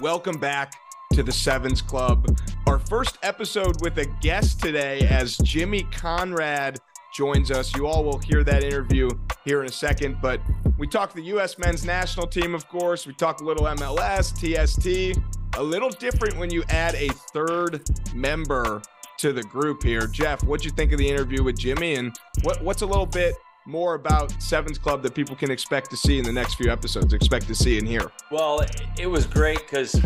welcome 0.00 0.38
back 0.38 0.74
to 1.12 1.22
the 1.22 1.32
Sevens 1.32 1.82
Club. 1.82 2.38
Our 2.66 2.78
first 2.78 3.18
episode 3.22 3.82
with 3.82 3.98
a 3.98 4.06
guest 4.20 4.60
today 4.60 5.00
as 5.10 5.36
Jimmy 5.38 5.82
Conrad 5.84 6.78
joins 7.14 7.50
us. 7.50 7.74
You 7.74 7.88
all 7.88 8.04
will 8.04 8.18
hear 8.18 8.44
that 8.44 8.62
interview 8.62 9.08
here 9.44 9.60
in 9.60 9.66
a 9.66 9.72
second, 9.72 10.18
but 10.22 10.40
we 10.78 10.86
talk 10.86 11.14
the 11.14 11.22
U.S. 11.22 11.58
men's 11.58 11.84
national 11.84 12.28
team, 12.28 12.54
of 12.54 12.68
course. 12.68 13.06
We 13.06 13.14
talk 13.14 13.40
a 13.40 13.44
little 13.44 13.66
MLS, 13.66 14.32
TST. 14.34 15.18
A 15.56 15.62
little 15.62 15.90
different 15.90 16.36
when 16.36 16.50
you 16.50 16.62
add 16.68 16.94
a 16.94 17.08
third 17.32 17.82
member 18.14 18.80
to 19.18 19.32
the 19.32 19.42
group 19.42 19.82
here. 19.82 20.06
Geoff, 20.06 20.44
what'd 20.44 20.64
you 20.64 20.70
think 20.70 20.92
of 20.92 20.98
the 20.98 21.08
interview 21.08 21.42
with 21.42 21.58
Jimmy, 21.58 21.96
and 21.96 22.16
what, 22.42 22.62
what's 22.62 22.82
a 22.82 22.86
little 22.86 23.06
bit 23.06 23.34
more 23.68 23.94
about 23.94 24.40
Sevens 24.42 24.78
Club 24.78 25.02
that 25.02 25.14
people 25.14 25.36
can 25.36 25.50
expect 25.50 25.90
to 25.90 25.96
see 25.96 26.18
in 26.18 26.24
the 26.24 26.32
next 26.32 26.54
few 26.54 26.72
episodes, 26.72 27.12
expect 27.12 27.46
to 27.48 27.54
see 27.54 27.78
and 27.78 27.86
hear? 27.86 28.10
Well, 28.30 28.64
it 28.98 29.06
was 29.06 29.26
great 29.26 29.58
because 29.58 30.00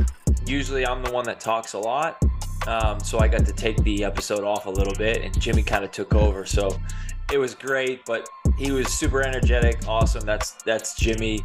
usually 0.45 0.85
I'm 0.85 1.03
the 1.03 1.13
one 1.13 1.25
that 1.27 1.41
talks 1.41 1.75
a 1.75 1.79
lot. 1.79 2.21
Um, 2.67 3.01
so 3.01 3.19
I 3.19 3.29
got 3.29 3.47
to 3.47 3.53
take 3.53 3.77
the 3.85 4.05
episode 4.05 4.45
off 4.45 4.67
a 4.67 4.71
little 4.71 4.95
bit, 4.95 5.23
and 5.23 5.41
Jimmy 5.41 5.63
kind 5.63 5.85
of 5.85 5.91
took 5.91 6.15
over. 6.15 6.45
So 6.45 6.79
it 7.33 7.39
was 7.39 7.55
great, 7.55 8.05
but 8.05 8.29
he 8.59 8.71
was 8.71 8.89
super 8.93 9.23
energetic, 9.23 9.89
awesome. 9.89 10.25
That's 10.25 10.53
that's 10.65 10.95
Jimmy. 10.95 11.41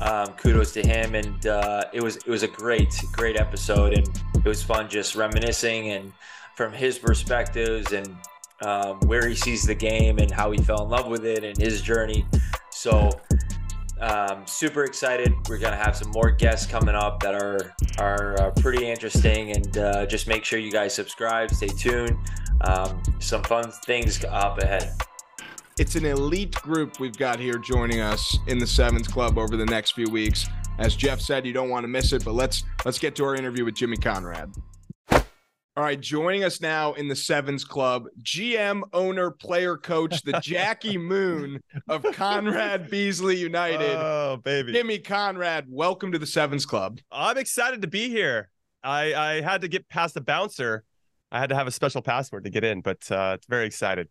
Um, 0.00 0.28
kudos 0.34 0.72
to 0.72 0.86
him, 0.86 1.14
and 1.14 1.46
uh, 1.46 1.84
it 1.92 2.02
was 2.02 2.16
it 2.16 2.28
was 2.28 2.42
a 2.42 2.48
great 2.48 2.94
great 3.12 3.38
episode, 3.38 3.92
and 3.92 4.08
it 4.34 4.44
was 4.44 4.62
fun 4.62 4.88
just 4.88 5.14
reminiscing 5.14 5.90
and 5.90 6.12
from 6.54 6.72
his 6.72 6.98
perspectives 6.98 7.92
and 7.92 8.16
um, 8.64 9.00
where 9.00 9.26
he 9.28 9.34
sees 9.34 9.64
the 9.64 9.74
game 9.74 10.18
and 10.18 10.30
how 10.30 10.50
he 10.50 10.58
fell 10.58 10.84
in 10.84 10.88
love 10.88 11.08
with 11.08 11.24
it 11.24 11.44
and 11.44 11.56
his 11.56 11.82
journey. 11.82 12.26
So, 12.70 13.10
um, 14.00 14.46
super 14.46 14.84
excited. 14.84 15.32
We're 15.48 15.58
gonna 15.58 15.76
have 15.76 15.96
some 15.96 16.10
more 16.10 16.30
guests 16.30 16.66
coming 16.66 16.94
up 16.94 17.22
that 17.22 17.34
are 17.34 17.74
are 17.98 18.40
uh, 18.40 18.50
pretty 18.52 18.90
interesting, 18.90 19.52
and 19.52 19.78
uh, 19.78 20.06
just 20.06 20.26
make 20.26 20.44
sure 20.44 20.58
you 20.58 20.72
guys 20.72 20.94
subscribe, 20.94 21.50
stay 21.52 21.68
tuned. 21.68 22.16
Um, 22.62 23.02
some 23.20 23.42
fun 23.44 23.70
things 23.84 24.24
up 24.24 24.58
ahead. 24.58 24.92
It's 25.78 25.94
an 25.96 26.04
elite 26.04 26.54
group 26.56 27.00
we've 27.00 27.16
got 27.16 27.40
here 27.40 27.58
joining 27.58 28.00
us 28.00 28.38
in 28.46 28.58
the 28.58 28.66
Sevens 28.66 29.08
Club 29.08 29.38
over 29.38 29.56
the 29.56 29.66
next 29.66 29.92
few 29.92 30.10
weeks. 30.10 30.46
As 30.78 30.94
Geoff 30.94 31.20
said, 31.20 31.46
you 31.46 31.52
don't 31.52 31.70
want 31.70 31.84
to 31.84 31.88
miss 31.88 32.12
it. 32.12 32.24
But 32.24 32.34
let's 32.34 32.64
let's 32.84 32.98
get 32.98 33.14
to 33.16 33.24
our 33.24 33.34
interview 33.34 33.64
with 33.64 33.74
Jimmy 33.74 33.96
Conrad. 33.96 34.52
All 35.74 35.82
right, 35.82 35.98
joining 35.98 36.44
us 36.44 36.60
now 36.60 36.92
in 36.92 37.08
the 37.08 37.16
Sevens 37.16 37.64
Club, 37.64 38.04
GM, 38.22 38.82
owner, 38.92 39.30
player, 39.30 39.78
coach, 39.78 40.20
the 40.20 40.38
Jackie 40.42 40.98
Moon 40.98 41.62
of 41.88 42.04
Conrad 42.12 42.90
Beasley 42.90 43.36
United. 43.36 43.96
Oh, 43.96 44.38
baby. 44.44 44.74
Jimmy 44.74 44.98
Conrad, 44.98 45.64
welcome 45.70 46.12
to 46.12 46.18
the 46.18 46.26
Sevens 46.26 46.66
Club. 46.66 47.00
I'm 47.10 47.38
excited 47.38 47.80
to 47.80 47.88
be 47.88 48.10
here. 48.10 48.50
I, 48.84 49.14
I 49.14 49.40
had 49.40 49.62
to 49.62 49.68
get 49.68 49.88
past 49.88 50.12
the 50.12 50.20
bouncer. 50.20 50.84
I 51.30 51.40
had 51.40 51.48
to 51.48 51.54
have 51.54 51.66
a 51.66 51.70
special 51.70 52.02
password 52.02 52.44
to 52.44 52.50
get 52.50 52.64
in, 52.64 52.82
but 52.82 53.10
uh, 53.10 53.36
it's 53.36 53.46
very 53.46 53.64
excited 53.64 54.08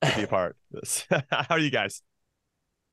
to 0.00 0.16
be 0.16 0.22
a 0.22 0.26
part 0.26 0.56
of 0.72 0.80
this. 0.80 1.06
How 1.30 1.44
are 1.50 1.58
you 1.58 1.70
guys? 1.70 2.00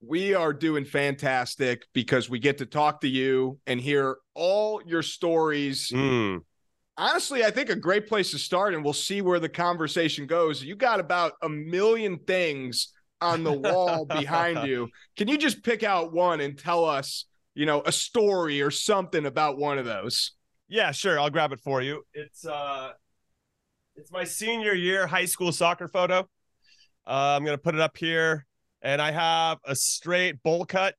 We 0.02 0.34
are 0.34 0.52
doing 0.52 0.84
fantastic 0.84 1.86
because 1.94 2.30
we 2.30 2.40
get 2.40 2.58
to 2.58 2.66
talk 2.66 3.00
to 3.00 3.08
you 3.08 3.60
and 3.66 3.80
hear 3.80 4.18
all 4.36 4.82
your 4.86 5.04
stories. 5.04 5.88
Mm 5.88 6.42
honestly, 7.00 7.44
I 7.44 7.50
think 7.50 7.70
a 7.70 7.76
great 7.76 8.08
place 8.08 8.32
to 8.32 8.38
start, 8.38 8.76
and 8.76 8.84
we'll 8.84 8.94
see 8.94 9.22
where 9.22 9.40
the 9.40 9.50
conversation 9.50 10.28
goes. 10.28 10.62
You 10.62 10.76
got 10.76 11.00
about 11.00 11.34
a 11.42 11.50
million 11.50 12.20
things 12.20 12.90
on 13.22 13.44
the 13.44 13.54
wall 13.54 14.06
behind 14.10 14.68
you. 14.68 14.90
Can 15.18 15.28
you 15.28 15.38
just 15.38 15.64
pick 15.64 15.82
out 15.82 16.14
one 16.14 16.42
and 16.42 16.58
tell 16.58 16.86
us, 16.86 17.26
you 17.56 17.66
know, 17.66 17.82
a 17.86 17.92
story 17.92 18.62
or 18.62 18.70
something 18.70 19.26
about 19.26 19.58
one 19.58 19.78
of 19.78 19.86
those? 19.86 20.34
Yeah, 20.68 20.92
sure. 20.92 21.20
I'll 21.20 21.32
grab 21.32 21.52
it 21.54 21.62
for 21.62 21.82
you. 21.82 22.04
It's 22.14 22.46
uh 22.46 22.92
it's 23.96 24.12
my 24.12 24.24
senior 24.24 24.74
year 24.74 25.08
high 25.08 25.26
school 25.26 25.52
soccer 25.52 25.88
photo. 25.88 26.20
Uh, 27.08 27.36
I'm 27.36 27.44
gonna 27.44 27.58
put 27.58 27.74
it 27.74 27.82
up 27.82 27.98
here, 27.98 28.46
and 28.82 29.02
I 29.02 29.12
have 29.12 29.58
a 29.66 29.76
straight 29.76 30.44
bowl 30.44 30.66
cut 30.66 30.96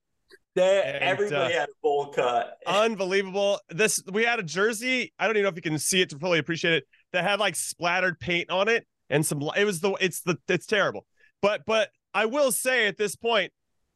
they, 0.56 0.83
and, 0.84 0.97
everybody 0.99 1.55
uh, 1.55 1.61
had 1.61 1.69
a 1.69 1.72
bowl 1.83 2.06
cut. 2.09 2.59
unbelievable. 2.66 3.61
This 3.69 4.03
we 4.11 4.25
had 4.25 4.41
a 4.41 4.43
jersey. 4.43 5.12
I 5.19 5.27
don't 5.27 5.37
even 5.37 5.44
know 5.44 5.50
if 5.50 5.56
you 5.56 5.62
can 5.62 5.78
see 5.78 6.00
it 6.00 6.11
to 6.11 6.19
fully 6.19 6.38
appreciate 6.38 6.75
it. 6.75 6.84
That 7.12 7.25
had 7.25 7.41
like 7.41 7.56
splattered 7.56 8.19
paint 8.19 8.50
on 8.50 8.69
it 8.69 8.87
and 9.09 9.25
some. 9.25 9.43
It 9.56 9.65
was 9.65 9.81
the. 9.81 9.93
It's 10.00 10.22
the. 10.22 10.37
It's 10.49 10.66
terrible. 10.66 11.06
But 11.43 11.62
but 11.66 11.91
I 12.15 12.27
will 12.27 12.53
say 12.53 12.87
at 12.89 12.99
this 12.99 13.16
point, 13.16 13.53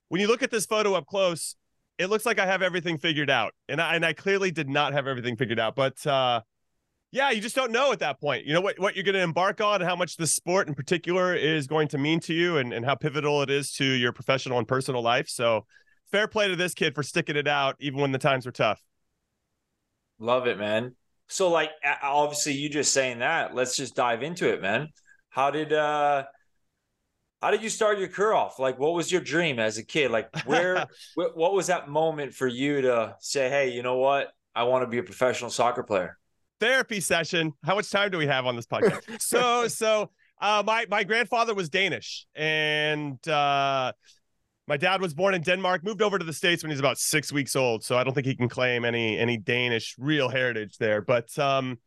when 0.09 0.21
you 0.21 0.29
look 0.29 0.43
at 0.43 0.51
this 0.51 0.67
photo 0.67 0.95
up 0.95 1.07
close, 1.07 1.57
it 1.99 2.07
looks 2.07 2.27
like 2.27 2.39
I 2.39 2.47
have 2.47 2.63
everything 2.63 2.99
figured 2.99 3.31
out, 3.31 3.53
and 3.69 3.81
I 3.81 3.95
and 3.95 4.05
I 4.05 4.13
clearly 4.13 4.51
did 4.51 4.69
not 4.69 4.93
have 4.93 5.07
everything 5.07 5.37
figured 5.37 5.59
out. 5.59 5.75
But 5.75 6.07
uh, 6.07 6.43
yeah, 7.11 7.31
you 7.31 7.41
just 7.41 7.57
don't 7.57 7.73
know 7.73 7.93
at 7.93 8.01
that 8.01 8.21
point. 8.21 8.47
You 8.47 8.55
know 8.55 8.61
what 8.61 8.79
what 8.79 8.95
you're 8.95 9.05
going 9.05 9.15
to 9.15 9.23
embark 9.23 9.61
on, 9.61 9.81
and 9.81 9.89
how 9.89 9.97
much 9.97 10.17
the 10.17 10.27
sport 10.27 10.69
in 10.69 10.75
particular 10.75 11.35
is 11.35 11.67
going 11.67 11.89
to 11.89 11.99
mean 11.99 12.21
to 12.21 12.35
you, 12.35 12.59
and 12.59 12.73
and 12.73 12.85
how 12.85 12.95
pivotal 12.95 13.43
it 13.43 13.51
is 13.51 13.73
to 13.75 13.85
your 13.85 14.13
professional 14.13 14.59
and 14.59 14.69
personal 14.69 15.03
life. 15.03 15.29
So 15.29 15.67
fair 16.11 16.29
play 16.29 16.49
to 16.49 16.57
this 16.57 16.75
kid 16.75 16.95
for 16.95 17.03
sticking 17.03 17.37
it 17.37 17.49
out 17.49 17.77
even 17.81 18.01
when 18.01 18.13
the 18.13 18.19
times 18.19 18.47
were 18.47 18.53
tough. 18.53 18.81
Love 20.19 20.47
it, 20.47 20.59
man. 20.59 20.95
So 21.29 21.51
like 21.51 21.71
obviously 22.03 22.53
you 22.53 22.69
just 22.69 22.93
saying 22.93 23.21
that, 23.21 23.55
let's 23.55 23.77
just 23.77 23.97
dive 23.97 24.23
into 24.23 24.53
it, 24.53 24.61
man. 24.61 24.89
How 25.31 25.51
did 25.51 25.73
uh 25.73 26.25
how 27.43 27.51
did 27.51 27.63
you 27.63 27.69
start 27.69 27.99
your 27.99 28.09
career 28.09 28.33
off? 28.33 28.59
Like 28.59 28.79
what 28.79 28.95
was 28.95 29.11
your 29.11 29.21
dream 29.21 29.59
as 29.59 29.79
a 29.79 29.85
kid? 29.85 30.11
Like 30.11 30.29
where 30.47 30.87
what 31.15 31.53
was 31.55 31.67
that 31.67 31.89
moment 31.89 32.35
for 32.35 32.47
you 32.47 32.83
to 32.83 33.17
say, 33.21 33.51
"Hey, 33.51 33.71
you 33.71 33.83
know 33.83 33.99
what? 33.99 34.33
I 34.55 34.65
want 34.65 34.83
to 34.83 34.87
be 34.87 34.99
a 34.99 35.03
professional 35.03 35.51
soccer 35.51 35.83
player." 35.83 36.19
Therapy 36.61 37.01
session. 37.01 37.53
How 37.65 37.75
much 37.75 37.91
time 37.91 38.11
do 38.11 38.19
we 38.19 38.27
have 38.27 38.47
on 38.47 38.57
this 38.57 38.67
podcast? 38.67 39.03
so 39.21 39.69
so 39.69 40.11
uh 40.41 40.63
my 40.65 40.87
my 40.89 41.05
grandfather 41.05 41.55
was 41.55 41.69
Danish 41.69 42.27
and 42.35 43.27
uh 43.29 43.93
my 44.67 44.77
dad 44.77 45.01
was 45.01 45.13
born 45.13 45.35
in 45.35 45.43
Denmark, 45.43 45.85
moved 45.85 46.01
over 46.01 46.19
to 46.19 46.25
the 46.25 46.33
States 46.33 46.63
when 46.63 46.71
he 46.71 46.75
was 46.75 46.81
about 46.81 46.99
six 46.99 47.33
weeks 47.33 47.55
old. 47.55 47.85
So 47.85 47.99
I 47.99 48.05
don't 48.05 48.15
think 48.15 48.27
he 48.27 48.35
can 48.35 48.49
claim 48.49 48.85
any 48.85 49.19
any 49.19 49.37
Danish 49.37 49.95
real 49.99 50.29
heritage 50.29 50.79
there. 50.79 51.03
But 51.03 51.37
um, 51.39 51.79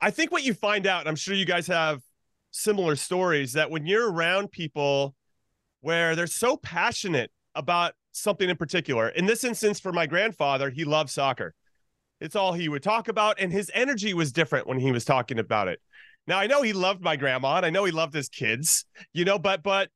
I 0.00 0.10
think 0.10 0.32
what 0.32 0.42
you 0.42 0.54
find 0.54 0.86
out, 0.86 1.06
I'm 1.06 1.16
sure 1.16 1.34
you 1.34 1.44
guys 1.44 1.66
have 1.68 2.00
similar 2.50 2.96
stories, 2.96 3.52
that 3.52 3.70
when 3.70 3.86
you're 3.86 4.10
around 4.10 4.50
people 4.50 5.14
where 5.82 6.16
they're 6.16 6.26
so 6.26 6.56
passionate 6.56 7.30
about 7.54 7.94
something 8.12 8.50
in 8.50 8.56
particular, 8.56 9.08
in 9.08 9.26
this 9.26 9.44
instance, 9.44 9.78
for 9.78 9.92
my 9.92 10.06
grandfather, 10.06 10.68
he 10.70 10.84
loved 10.84 11.10
soccer. 11.10 11.54
It's 12.20 12.36
all 12.36 12.52
he 12.52 12.68
would 12.68 12.82
talk 12.82 13.08
about, 13.08 13.38
and 13.38 13.52
his 13.52 13.70
energy 13.72 14.14
was 14.14 14.32
different 14.32 14.66
when 14.66 14.78
he 14.78 14.92
was 14.92 15.04
talking 15.04 15.38
about 15.38 15.68
it. 15.68 15.80
Now 16.26 16.38
I 16.38 16.48
know 16.48 16.62
he 16.62 16.72
loved 16.72 17.00
my 17.00 17.16
grandma, 17.16 17.56
and 17.56 17.66
I 17.66 17.70
know 17.70 17.84
he 17.84 17.92
loved 17.92 18.14
his 18.14 18.28
kids, 18.28 18.84
you 19.12 19.24
know, 19.24 19.38
but 19.38 19.62
but 19.62 19.90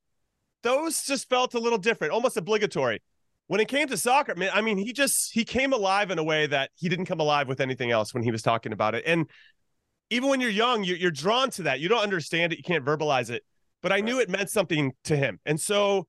those 0.64 1.04
just 1.04 1.28
felt 1.28 1.54
a 1.54 1.60
little 1.60 1.78
different, 1.78 2.12
almost 2.12 2.36
obligatory. 2.36 3.00
When 3.46 3.60
it 3.60 3.68
came 3.68 3.86
to 3.88 3.96
soccer, 3.96 4.34
man, 4.34 4.50
I 4.52 4.62
mean, 4.62 4.78
he 4.78 4.92
just 4.92 5.32
he 5.32 5.44
came 5.44 5.72
alive 5.72 6.10
in 6.10 6.18
a 6.18 6.24
way 6.24 6.46
that 6.46 6.70
he 6.74 6.88
didn't 6.88 7.04
come 7.04 7.20
alive 7.20 7.46
with 7.46 7.60
anything 7.60 7.90
else 7.92 8.12
when 8.12 8.22
he 8.22 8.32
was 8.32 8.42
talking 8.42 8.72
about 8.72 8.94
it. 8.94 9.04
And 9.06 9.28
even 10.10 10.28
when 10.30 10.40
you're 10.40 10.50
young, 10.50 10.82
you're, 10.82 10.96
you're 10.96 11.10
drawn 11.10 11.50
to 11.50 11.62
that. 11.64 11.78
You 11.78 11.88
don't 11.88 12.02
understand 12.02 12.52
it, 12.52 12.58
you 12.58 12.64
can't 12.64 12.84
verbalize 12.84 13.30
it. 13.30 13.44
But 13.82 13.92
I 13.92 14.00
knew 14.00 14.18
it 14.18 14.30
meant 14.30 14.50
something 14.50 14.92
to 15.04 15.14
him, 15.14 15.38
and 15.44 15.60
so 15.60 16.06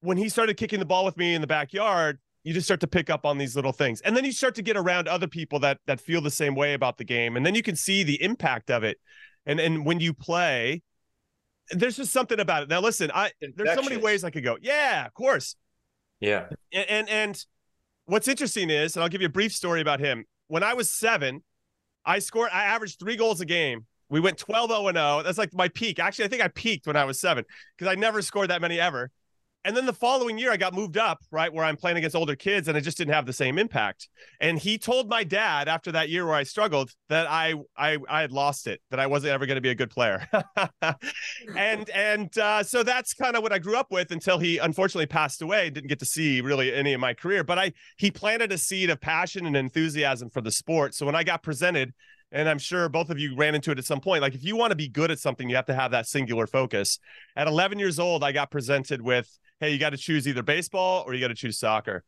when 0.00 0.16
he 0.16 0.30
started 0.30 0.56
kicking 0.56 0.78
the 0.78 0.86
ball 0.86 1.04
with 1.04 1.18
me 1.18 1.34
in 1.34 1.42
the 1.42 1.46
backyard, 1.46 2.18
you 2.42 2.54
just 2.54 2.66
start 2.66 2.80
to 2.80 2.86
pick 2.86 3.10
up 3.10 3.26
on 3.26 3.36
these 3.36 3.54
little 3.54 3.72
things 3.72 4.00
and 4.00 4.16
then 4.16 4.24
you 4.24 4.32
start 4.32 4.54
to 4.54 4.62
get 4.62 4.76
around 4.76 5.08
other 5.08 5.26
people 5.26 5.58
that 5.58 5.78
that 5.86 6.00
feel 6.00 6.20
the 6.20 6.30
same 6.30 6.54
way 6.54 6.72
about 6.72 6.96
the 6.96 7.04
game 7.04 7.36
and 7.36 7.44
then 7.44 7.54
you 7.54 7.62
can 7.62 7.76
see 7.76 8.02
the 8.02 8.22
impact 8.22 8.70
of 8.70 8.82
it 8.82 8.98
and 9.44 9.60
and 9.60 9.84
when 9.84 10.00
you 10.00 10.14
play 10.14 10.82
there's 11.72 11.96
just 11.96 12.12
something 12.12 12.40
about 12.40 12.64
it. 12.64 12.68
Now, 12.68 12.80
listen, 12.80 13.10
I 13.14 13.30
there's 13.40 13.74
so 13.74 13.82
many 13.82 13.96
ways 13.96 14.24
I 14.24 14.30
could 14.30 14.44
go. 14.44 14.56
Yeah, 14.60 15.06
of 15.06 15.14
course. 15.14 15.56
Yeah. 16.20 16.46
And, 16.72 16.88
and 16.88 17.08
and 17.08 17.44
what's 18.06 18.28
interesting 18.28 18.70
is, 18.70 18.96
and 18.96 19.02
I'll 19.02 19.08
give 19.08 19.20
you 19.20 19.26
a 19.26 19.30
brief 19.30 19.52
story 19.52 19.80
about 19.80 20.00
him. 20.00 20.24
When 20.48 20.62
I 20.62 20.74
was 20.74 20.90
seven, 20.90 21.42
I 22.04 22.18
scored. 22.18 22.50
I 22.52 22.64
averaged 22.64 22.98
three 22.98 23.16
goals 23.16 23.40
a 23.40 23.46
game. 23.46 23.86
We 24.08 24.20
went 24.20 24.38
12 24.38 24.70
0 24.70 24.92
0. 24.92 25.22
That's 25.22 25.38
like 25.38 25.54
my 25.54 25.68
peak. 25.68 25.98
Actually, 25.98 26.24
I 26.24 26.28
think 26.28 26.42
I 26.42 26.48
peaked 26.48 26.86
when 26.86 26.96
I 26.96 27.04
was 27.04 27.20
seven 27.20 27.44
because 27.76 27.90
I 27.90 27.94
never 27.94 28.20
scored 28.22 28.50
that 28.50 28.60
many 28.60 28.80
ever. 28.80 29.10
And 29.64 29.76
then 29.76 29.84
the 29.84 29.92
following 29.92 30.38
year, 30.38 30.50
I 30.50 30.56
got 30.56 30.72
moved 30.72 30.96
up, 30.96 31.18
right, 31.30 31.52
where 31.52 31.64
I'm 31.64 31.76
playing 31.76 31.98
against 31.98 32.16
older 32.16 32.34
kids, 32.34 32.66
and 32.68 32.78
it 32.78 32.80
just 32.80 32.96
didn't 32.96 33.12
have 33.12 33.26
the 33.26 33.32
same 33.32 33.58
impact. 33.58 34.08
And 34.40 34.58
he 34.58 34.78
told 34.78 35.08
my 35.10 35.22
dad 35.22 35.68
after 35.68 35.92
that 35.92 36.08
year 36.08 36.24
where 36.24 36.34
I 36.34 36.44
struggled 36.44 36.92
that 37.10 37.26
I 37.28 37.54
I 37.76 37.98
I 38.08 38.22
had 38.22 38.32
lost 38.32 38.66
it, 38.66 38.80
that 38.90 38.98
I 38.98 39.06
wasn't 39.06 39.32
ever 39.32 39.44
going 39.44 39.56
to 39.56 39.60
be 39.60 39.68
a 39.68 39.74
good 39.74 39.90
player. 39.90 40.26
and 41.56 41.90
and 41.90 42.38
uh, 42.38 42.62
so 42.62 42.82
that's 42.82 43.12
kind 43.12 43.36
of 43.36 43.42
what 43.42 43.52
I 43.52 43.58
grew 43.58 43.76
up 43.76 43.90
with 43.90 44.12
until 44.12 44.38
he 44.38 44.56
unfortunately 44.56 45.06
passed 45.06 45.42
away. 45.42 45.68
Didn't 45.68 45.88
get 45.88 45.98
to 45.98 46.06
see 46.06 46.40
really 46.40 46.72
any 46.72 46.94
of 46.94 47.00
my 47.00 47.12
career, 47.12 47.44
but 47.44 47.58
I 47.58 47.72
he 47.98 48.10
planted 48.10 48.52
a 48.52 48.58
seed 48.58 48.88
of 48.88 49.00
passion 49.00 49.44
and 49.44 49.56
enthusiasm 49.56 50.30
for 50.30 50.40
the 50.40 50.52
sport. 50.52 50.94
So 50.94 51.04
when 51.04 51.14
I 51.14 51.22
got 51.22 51.42
presented 51.42 51.92
and 52.32 52.48
I'm 52.48 52.58
sure 52.58 52.88
both 52.88 53.10
of 53.10 53.18
you 53.18 53.34
ran 53.34 53.54
into 53.54 53.70
it 53.70 53.78
at 53.78 53.84
some 53.84 54.00
point. 54.00 54.22
Like 54.22 54.34
if 54.34 54.44
you 54.44 54.56
want 54.56 54.70
to 54.70 54.76
be 54.76 54.88
good 54.88 55.10
at 55.10 55.18
something, 55.18 55.48
you 55.48 55.56
have 55.56 55.66
to 55.66 55.74
have 55.74 55.90
that 55.90 56.06
singular 56.06 56.46
focus. 56.46 56.98
At 57.36 57.46
11 57.48 57.78
years 57.78 57.98
old, 57.98 58.22
I 58.24 58.32
got 58.32 58.50
presented 58.50 59.02
with 59.02 59.28
hey, 59.60 59.70
you 59.72 59.78
got 59.78 59.90
to 59.90 59.98
choose 59.98 60.26
either 60.26 60.42
baseball 60.42 61.04
or 61.06 61.12
you 61.12 61.20
got 61.20 61.28
to 61.28 61.34
choose 61.34 61.58
soccer. 61.58 62.02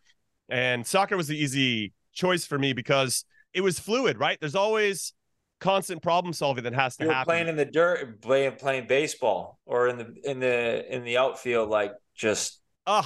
And 0.48 0.86
soccer 0.86 1.16
was 1.18 1.28
the 1.28 1.36
easy 1.36 1.92
choice 2.14 2.46
for 2.46 2.58
me 2.58 2.72
because 2.72 3.24
it 3.52 3.60
was 3.60 3.78
fluid, 3.78 4.18
right? 4.18 4.38
There's 4.40 4.54
always 4.54 5.12
constant 5.60 6.02
problem 6.02 6.32
solving 6.32 6.64
that 6.64 6.72
has 6.74 6.96
to 6.96 7.04
You're 7.04 7.12
happen. 7.12 7.30
playing 7.30 7.48
in 7.48 7.56
the 7.56 7.64
dirt, 7.66 8.20
playing 8.22 8.52
playing 8.56 8.86
baseball, 8.86 9.58
or 9.66 9.88
in 9.88 9.98
the 9.98 10.14
in 10.24 10.40
the 10.40 10.94
in 10.94 11.04
the 11.04 11.18
outfield, 11.18 11.68
like 11.68 11.92
just 12.14 12.60
Ugh, 12.86 13.04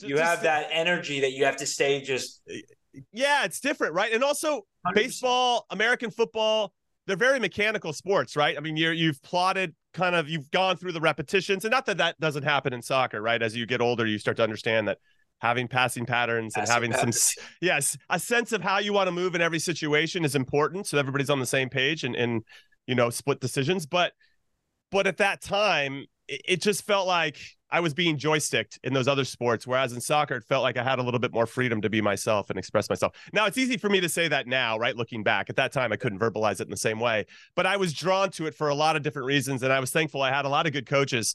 you 0.00 0.16
just- 0.16 0.22
have 0.22 0.42
that 0.42 0.68
energy 0.72 1.20
that 1.20 1.32
you 1.32 1.44
have 1.44 1.56
to 1.56 1.66
stay 1.66 2.00
just 2.02 2.40
Yeah, 3.12 3.44
it's 3.44 3.60
different, 3.60 3.94
right? 3.94 4.12
And 4.12 4.22
also 4.22 4.66
100%. 4.82 4.94
baseball, 4.94 5.66
American 5.70 6.10
football, 6.10 6.72
they're 7.06 7.16
very 7.16 7.38
mechanical 7.40 7.92
sports, 7.92 8.36
right? 8.36 8.56
I 8.56 8.60
mean, 8.60 8.76
you're 8.76 8.92
you've 8.92 9.22
plotted 9.22 9.74
kind 9.94 10.14
of 10.14 10.28
you've 10.28 10.50
gone 10.50 10.76
through 10.76 10.92
the 10.92 11.00
repetitions, 11.00 11.64
and 11.64 11.72
not 11.72 11.86
that 11.86 11.98
that 11.98 12.18
doesn't 12.20 12.42
happen 12.44 12.72
in 12.72 12.82
soccer, 12.82 13.20
right? 13.20 13.42
As 13.42 13.56
you 13.56 13.66
get 13.66 13.80
older, 13.80 14.06
you 14.06 14.18
start 14.18 14.36
to 14.38 14.42
understand 14.42 14.88
that 14.88 14.98
having 15.40 15.66
passing 15.68 16.06
patterns 16.06 16.56
and 16.56 16.68
having 16.68 16.92
some 16.92 16.98
patterns. 16.98 17.16
s- 17.16 17.46
yes, 17.60 17.96
a 18.10 18.18
sense 18.18 18.52
of 18.52 18.62
how 18.62 18.78
you 18.78 18.92
want 18.92 19.08
to 19.08 19.12
move 19.12 19.34
in 19.34 19.40
every 19.40 19.58
situation 19.58 20.24
is 20.24 20.34
important, 20.36 20.86
so 20.86 20.98
everybody's 20.98 21.30
on 21.30 21.40
the 21.40 21.46
same 21.46 21.68
page 21.68 22.04
and 22.04 22.14
and 22.14 22.42
you 22.86 22.94
know 22.94 23.10
split 23.10 23.40
decisions. 23.40 23.86
But 23.86 24.12
but 24.90 25.06
at 25.06 25.16
that 25.16 25.40
time, 25.42 26.04
it, 26.28 26.42
it 26.44 26.62
just 26.62 26.84
felt 26.84 27.06
like 27.06 27.38
I 27.72 27.80
was 27.80 27.94
being 27.94 28.18
joysticked 28.18 28.78
in 28.84 28.92
those 28.92 29.08
other 29.08 29.24
sports, 29.24 29.66
whereas 29.66 29.94
in 29.94 30.00
soccer, 30.00 30.36
it 30.36 30.44
felt 30.44 30.62
like 30.62 30.76
I 30.76 30.84
had 30.84 30.98
a 30.98 31.02
little 31.02 31.18
bit 31.18 31.32
more 31.32 31.46
freedom 31.46 31.80
to 31.80 31.88
be 31.88 32.02
myself 32.02 32.50
and 32.50 32.58
express 32.58 32.90
myself. 32.90 33.14
Now, 33.32 33.46
it's 33.46 33.56
easy 33.56 33.78
for 33.78 33.88
me 33.88 33.98
to 34.02 34.10
say 34.10 34.28
that 34.28 34.46
now, 34.46 34.78
right? 34.78 34.94
Looking 34.94 35.22
back, 35.22 35.48
at 35.48 35.56
that 35.56 35.72
time, 35.72 35.90
I 35.90 35.96
couldn't 35.96 36.18
verbalize 36.18 36.60
it 36.60 36.64
in 36.64 36.70
the 36.70 36.76
same 36.76 37.00
way, 37.00 37.24
but 37.56 37.64
I 37.64 37.78
was 37.78 37.94
drawn 37.94 38.30
to 38.32 38.46
it 38.46 38.54
for 38.54 38.68
a 38.68 38.74
lot 38.74 38.94
of 38.94 39.02
different 39.02 39.24
reasons, 39.24 39.62
and 39.62 39.72
I 39.72 39.80
was 39.80 39.90
thankful 39.90 40.20
I 40.20 40.30
had 40.30 40.44
a 40.44 40.50
lot 40.50 40.66
of 40.66 40.74
good 40.74 40.86
coaches 40.86 41.34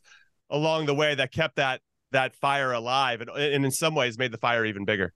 along 0.52 0.86
the 0.86 0.94
way 0.94 1.16
that 1.16 1.32
kept 1.32 1.56
that 1.56 1.82
that 2.12 2.36
fire 2.36 2.72
alive, 2.72 3.20
and, 3.20 3.30
and 3.32 3.66
in 3.66 3.72
some 3.72 3.96
ways 3.96 4.18
made 4.18 4.32
the 4.32 4.38
fire 4.38 4.64
even 4.64 4.86
bigger. 4.86 5.14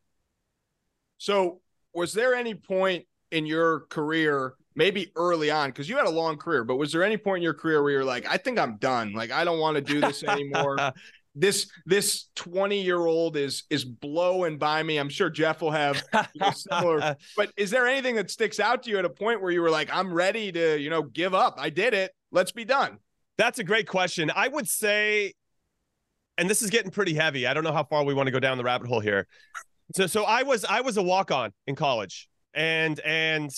So, 1.19 1.61
was 1.93 2.13
there 2.13 2.33
any 2.33 2.55
point 2.55 3.05
in 3.29 3.45
your 3.45 3.81
career, 3.81 4.55
maybe 4.75 5.11
early 5.15 5.51
on, 5.51 5.69
because 5.69 5.89
you 5.89 5.97
had 5.97 6.07
a 6.07 6.11
long 6.11 6.37
career, 6.37 6.63
but 6.63 6.75
was 6.75 6.91
there 6.91 7.03
any 7.03 7.17
point 7.17 7.37
in 7.37 7.43
your 7.43 7.53
career 7.53 7.81
where 7.83 7.91
you're 7.91 8.05
like, 8.05 8.25
I 8.27 8.37
think 8.37 8.59
I'm 8.59 8.77
done. 8.77 9.13
Like, 9.13 9.31
I 9.31 9.43
don't 9.43 9.59
want 9.59 9.75
to 9.75 9.81
do 9.81 9.99
this 10.01 10.23
anymore. 10.23 10.77
this 11.33 11.71
this 11.85 12.25
20 12.35 12.81
year 12.81 12.99
old 12.99 13.37
is 13.37 13.63
is 13.69 13.85
blowing 13.85 14.57
by 14.57 14.83
me. 14.83 14.97
I'm 14.97 15.09
sure 15.09 15.29
Geoff 15.29 15.61
will 15.61 15.71
have 15.71 16.03
you 16.33 16.41
know, 16.41 16.51
similar. 16.51 17.15
But 17.37 17.51
is 17.55 17.71
there 17.71 17.87
anything 17.87 18.15
that 18.15 18.29
sticks 18.29 18.59
out 18.59 18.83
to 18.83 18.89
you 18.89 18.97
at 18.97 19.05
a 19.05 19.09
point 19.09 19.41
where 19.41 19.51
you 19.51 19.61
were 19.61 19.69
like, 19.69 19.89
I'm 19.93 20.13
ready 20.13 20.51
to, 20.51 20.77
you 20.77 20.89
know, 20.89 21.03
give 21.03 21.33
up. 21.33 21.55
I 21.57 21.69
did 21.69 21.93
it. 21.93 22.11
Let's 22.31 22.51
be 22.51 22.65
done. 22.65 22.97
That's 23.37 23.59
a 23.59 23.63
great 23.63 23.87
question. 23.87 24.31
I 24.35 24.47
would 24.47 24.67
say, 24.67 25.33
and 26.37 26.49
this 26.49 26.61
is 26.61 26.69
getting 26.69 26.91
pretty 26.91 27.13
heavy. 27.13 27.47
I 27.47 27.53
don't 27.53 27.63
know 27.63 27.71
how 27.71 27.83
far 27.83 28.03
we 28.03 28.13
want 28.13 28.27
to 28.27 28.31
go 28.31 28.39
down 28.39 28.57
the 28.57 28.63
rabbit 28.63 28.87
hole 28.87 28.99
here. 28.99 29.27
So, 29.95 30.07
so 30.07 30.23
I 30.23 30.43
was 30.43 30.65
I 30.65 30.81
was 30.81 30.97
a 30.97 31.03
walk 31.03 31.31
on 31.31 31.53
in 31.67 31.75
college, 31.75 32.29
and 32.53 32.99
and 33.01 33.49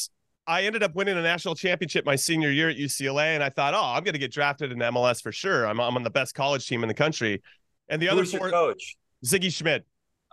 I 0.46 0.64
ended 0.64 0.84
up 0.84 0.94
winning 0.96 1.18
a 1.18 1.22
national 1.22 1.56
championship 1.56 2.06
my 2.06 2.16
senior 2.16 2.52
year 2.52 2.70
at 2.70 2.76
UCLA, 2.76 3.34
and 3.36 3.44
I 3.44 3.50
thought, 3.50 3.74
oh, 3.74 3.82
I'm 3.96 4.04
going 4.04 4.14
to 4.14 4.20
get 4.20 4.32
drafted 4.32 4.72
in 4.72 4.80
MLS 4.80 5.22
for 5.22 5.32
sure. 5.32 5.66
I'm 5.66 5.80
I'm 5.80 5.96
on 5.96 6.04
the 6.04 6.10
best 6.10 6.36
college 6.36 6.68
team 6.68 6.84
in 6.84 6.88
the 6.88 6.94
country, 6.94 7.42
and 7.90 8.02
the 8.02 8.10
other 8.10 8.26
four, 8.26 8.50
coach? 8.50 8.96
Sigi 9.26 9.54
Schmid. 9.54 9.84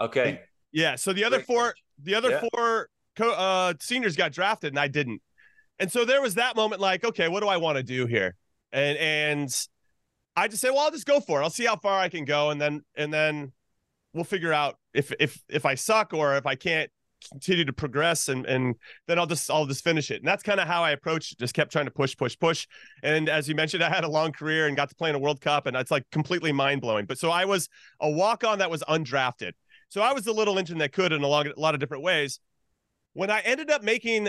Okay. 0.01 0.41
Yeah. 0.73 0.97
So 0.97 1.13
the 1.13 1.25
other 1.25 1.39
Great 1.39 1.47
four, 1.47 1.65
coach. 1.67 1.83
the 2.03 2.15
other 2.15 2.31
Yeah. 2.31 2.43
four 2.53 2.89
co- 3.17 3.33
uh, 3.33 3.75
seniors 3.81 4.17
got 4.17 4.33
drafted, 4.33 4.73
and 4.73 4.79
I 4.79 4.89
didn't. 4.89 5.23
And 5.79 5.91
so 5.91 6.05
there 6.05 6.21
was 6.21 6.35
that 6.35 6.57
moment, 6.57 6.81
like, 6.81 7.05
okay, 7.05 7.29
what 7.29 7.41
do 7.41 7.49
I 7.49 7.57
want 7.57 7.77
to 7.77 7.83
do 7.83 8.07
here? 8.07 8.35
And 8.73 8.99
and 8.99 9.67
I 10.37 10.49
just 10.49 10.61
said, 10.61 10.71
well, 10.71 10.81
I'll 10.81 10.91
just 10.91 11.07
go 11.07 11.21
for 11.21 11.41
it. 11.41 11.45
I'll 11.45 11.51
see 11.51 11.67
how 11.67 11.77
far 11.77 11.99
I 12.01 12.09
can 12.09 12.25
go, 12.25 12.51
and 12.51 12.61
then 12.61 12.83
and 12.97 13.13
then 13.13 13.53
we'll 14.13 14.25
figure 14.25 14.53
out 14.53 14.77
if 14.93 15.13
if 15.21 15.41
if 15.49 15.65
I 15.65 15.77
suck 15.77 16.13
or 16.13 16.37
if 16.37 16.47
I 16.47 16.55
can't 16.57 16.91
continue 17.31 17.65
to 17.65 17.73
progress, 17.73 18.29
and 18.29 18.47
and 18.47 18.75
then 19.07 19.19
I'll 19.19 19.27
just 19.27 19.51
I'll 19.51 19.67
just 19.67 19.85
finish 19.85 20.11
it. 20.11 20.19
And 20.19 20.29
that's 20.29 20.43
kind 20.43 20.61
of 20.61 20.67
how 20.67 20.83
I 20.83 20.91
approached 20.93 21.33
it. 21.33 21.39
Just 21.39 21.55
kept 21.55 21.73
trying 21.73 21.87
to 21.87 21.91
push, 21.91 22.17
push, 22.17 22.37
push. 22.39 22.67
And 23.03 23.29
as 23.29 23.49
you 23.49 23.55
mentioned, 23.55 23.83
I 23.83 23.89
had 23.89 24.05
a 24.05 24.09
long 24.09 24.33
career 24.33 24.67
and 24.67 24.77
got 24.77 24.89
to 24.91 24.95
play 24.95 25.11
in 25.11 25.17
a 25.17 25.19
World 25.19 25.41
Cup, 25.41 25.67
and 25.67 25.77
it's 25.77 25.91
like 25.91 26.05
completely 26.11 26.53
mind 26.53 26.81
blowing. 26.81 27.07
But 27.07 27.19
so 27.19 27.31
I 27.31 27.45
was 27.45 27.69
a 28.01 28.11
walk 28.11 28.45
on 28.45 28.59
that 28.59 28.71
was 28.71 28.83
undrafted. 28.89 29.53
So 29.89 30.03
I 30.03 30.13
was 30.13 30.25
the 30.25 30.33
little 30.33 30.59
engine 30.59 30.79
that 30.79 30.93
could 30.93 31.13
in 31.13 31.23
a 31.23 31.27
lot, 31.27 31.47
a 31.47 31.59
lot 31.59 31.75
of 31.75 31.81
different 31.81 32.05
ways. 32.05 32.39
When 33.13 33.31
I 33.31 33.41
ended 33.41 33.71
up 33.71 33.83
making 33.83 34.29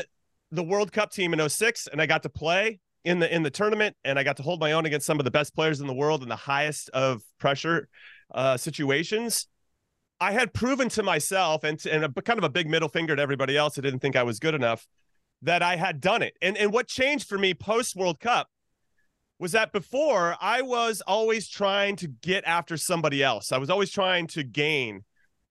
the 0.52 0.64
World 0.64 0.92
Cup 0.92 1.12
team 1.12 1.34
in 1.34 1.50
06 1.50 1.88
and 1.88 2.02
I 2.02 2.06
got 2.06 2.24
to 2.24 2.30
play 2.30 2.80
in 3.04 3.20
the 3.20 3.34
in 3.34 3.44
the 3.44 3.50
tournament 3.50 3.96
and 4.04 4.20
I 4.20 4.24
got 4.24 4.38
to 4.38 4.44
hold 4.44 4.60
my 4.60 4.74
own 4.74 4.86
against 4.86 5.06
some 5.06 5.20
of 5.20 5.26
the 5.26 5.32
best 5.32 5.56
players 5.56 5.82
in 5.82 5.88
the 5.88 5.94
world 5.94 6.24
in 6.24 6.30
the 6.30 6.36
highest 6.36 6.90
of 6.90 7.22
pressure 7.40 7.88
uh, 8.34 8.58
situations, 8.58 9.48
I 10.22 10.32
had 10.34 10.54
proven 10.54 10.88
to 10.90 11.02
myself 11.02 11.64
and 11.64 11.80
to, 11.80 11.92
and 11.92 12.04
a 12.06 12.22
kind 12.22 12.38
of 12.38 12.44
a 12.44 12.50
big 12.50 12.70
middle 12.70 12.88
finger 12.88 13.16
to 13.16 13.22
everybody 13.22 13.58
else 13.58 13.76
who 13.76 13.82
didn't 13.82 14.00
think 14.00 14.16
I 14.16 14.22
was 14.22 14.40
good 14.40 14.54
enough 14.54 14.88
that 15.42 15.64
I 15.64 15.76
had 15.76 16.00
done 16.00 16.22
it. 16.22 16.38
And 16.44 16.56
and 16.56 16.72
what 16.72 16.88
changed 16.88 17.28
for 17.28 17.40
me 17.40 17.56
post 17.56 17.96
World 17.96 18.20
Cup 18.20 18.48
was 19.40 19.52
that 19.54 19.74
before 19.74 20.38
I 20.40 20.62
was 20.62 21.02
always 21.02 21.50
trying 21.50 21.96
to 21.98 22.08
get 22.08 22.44
after 22.46 22.78
somebody 22.78 23.24
else. 23.24 23.52
I 23.52 23.58
was 23.58 23.72
always 23.72 23.90
trying 23.90 24.28
to 24.28 24.44
gain 24.44 25.04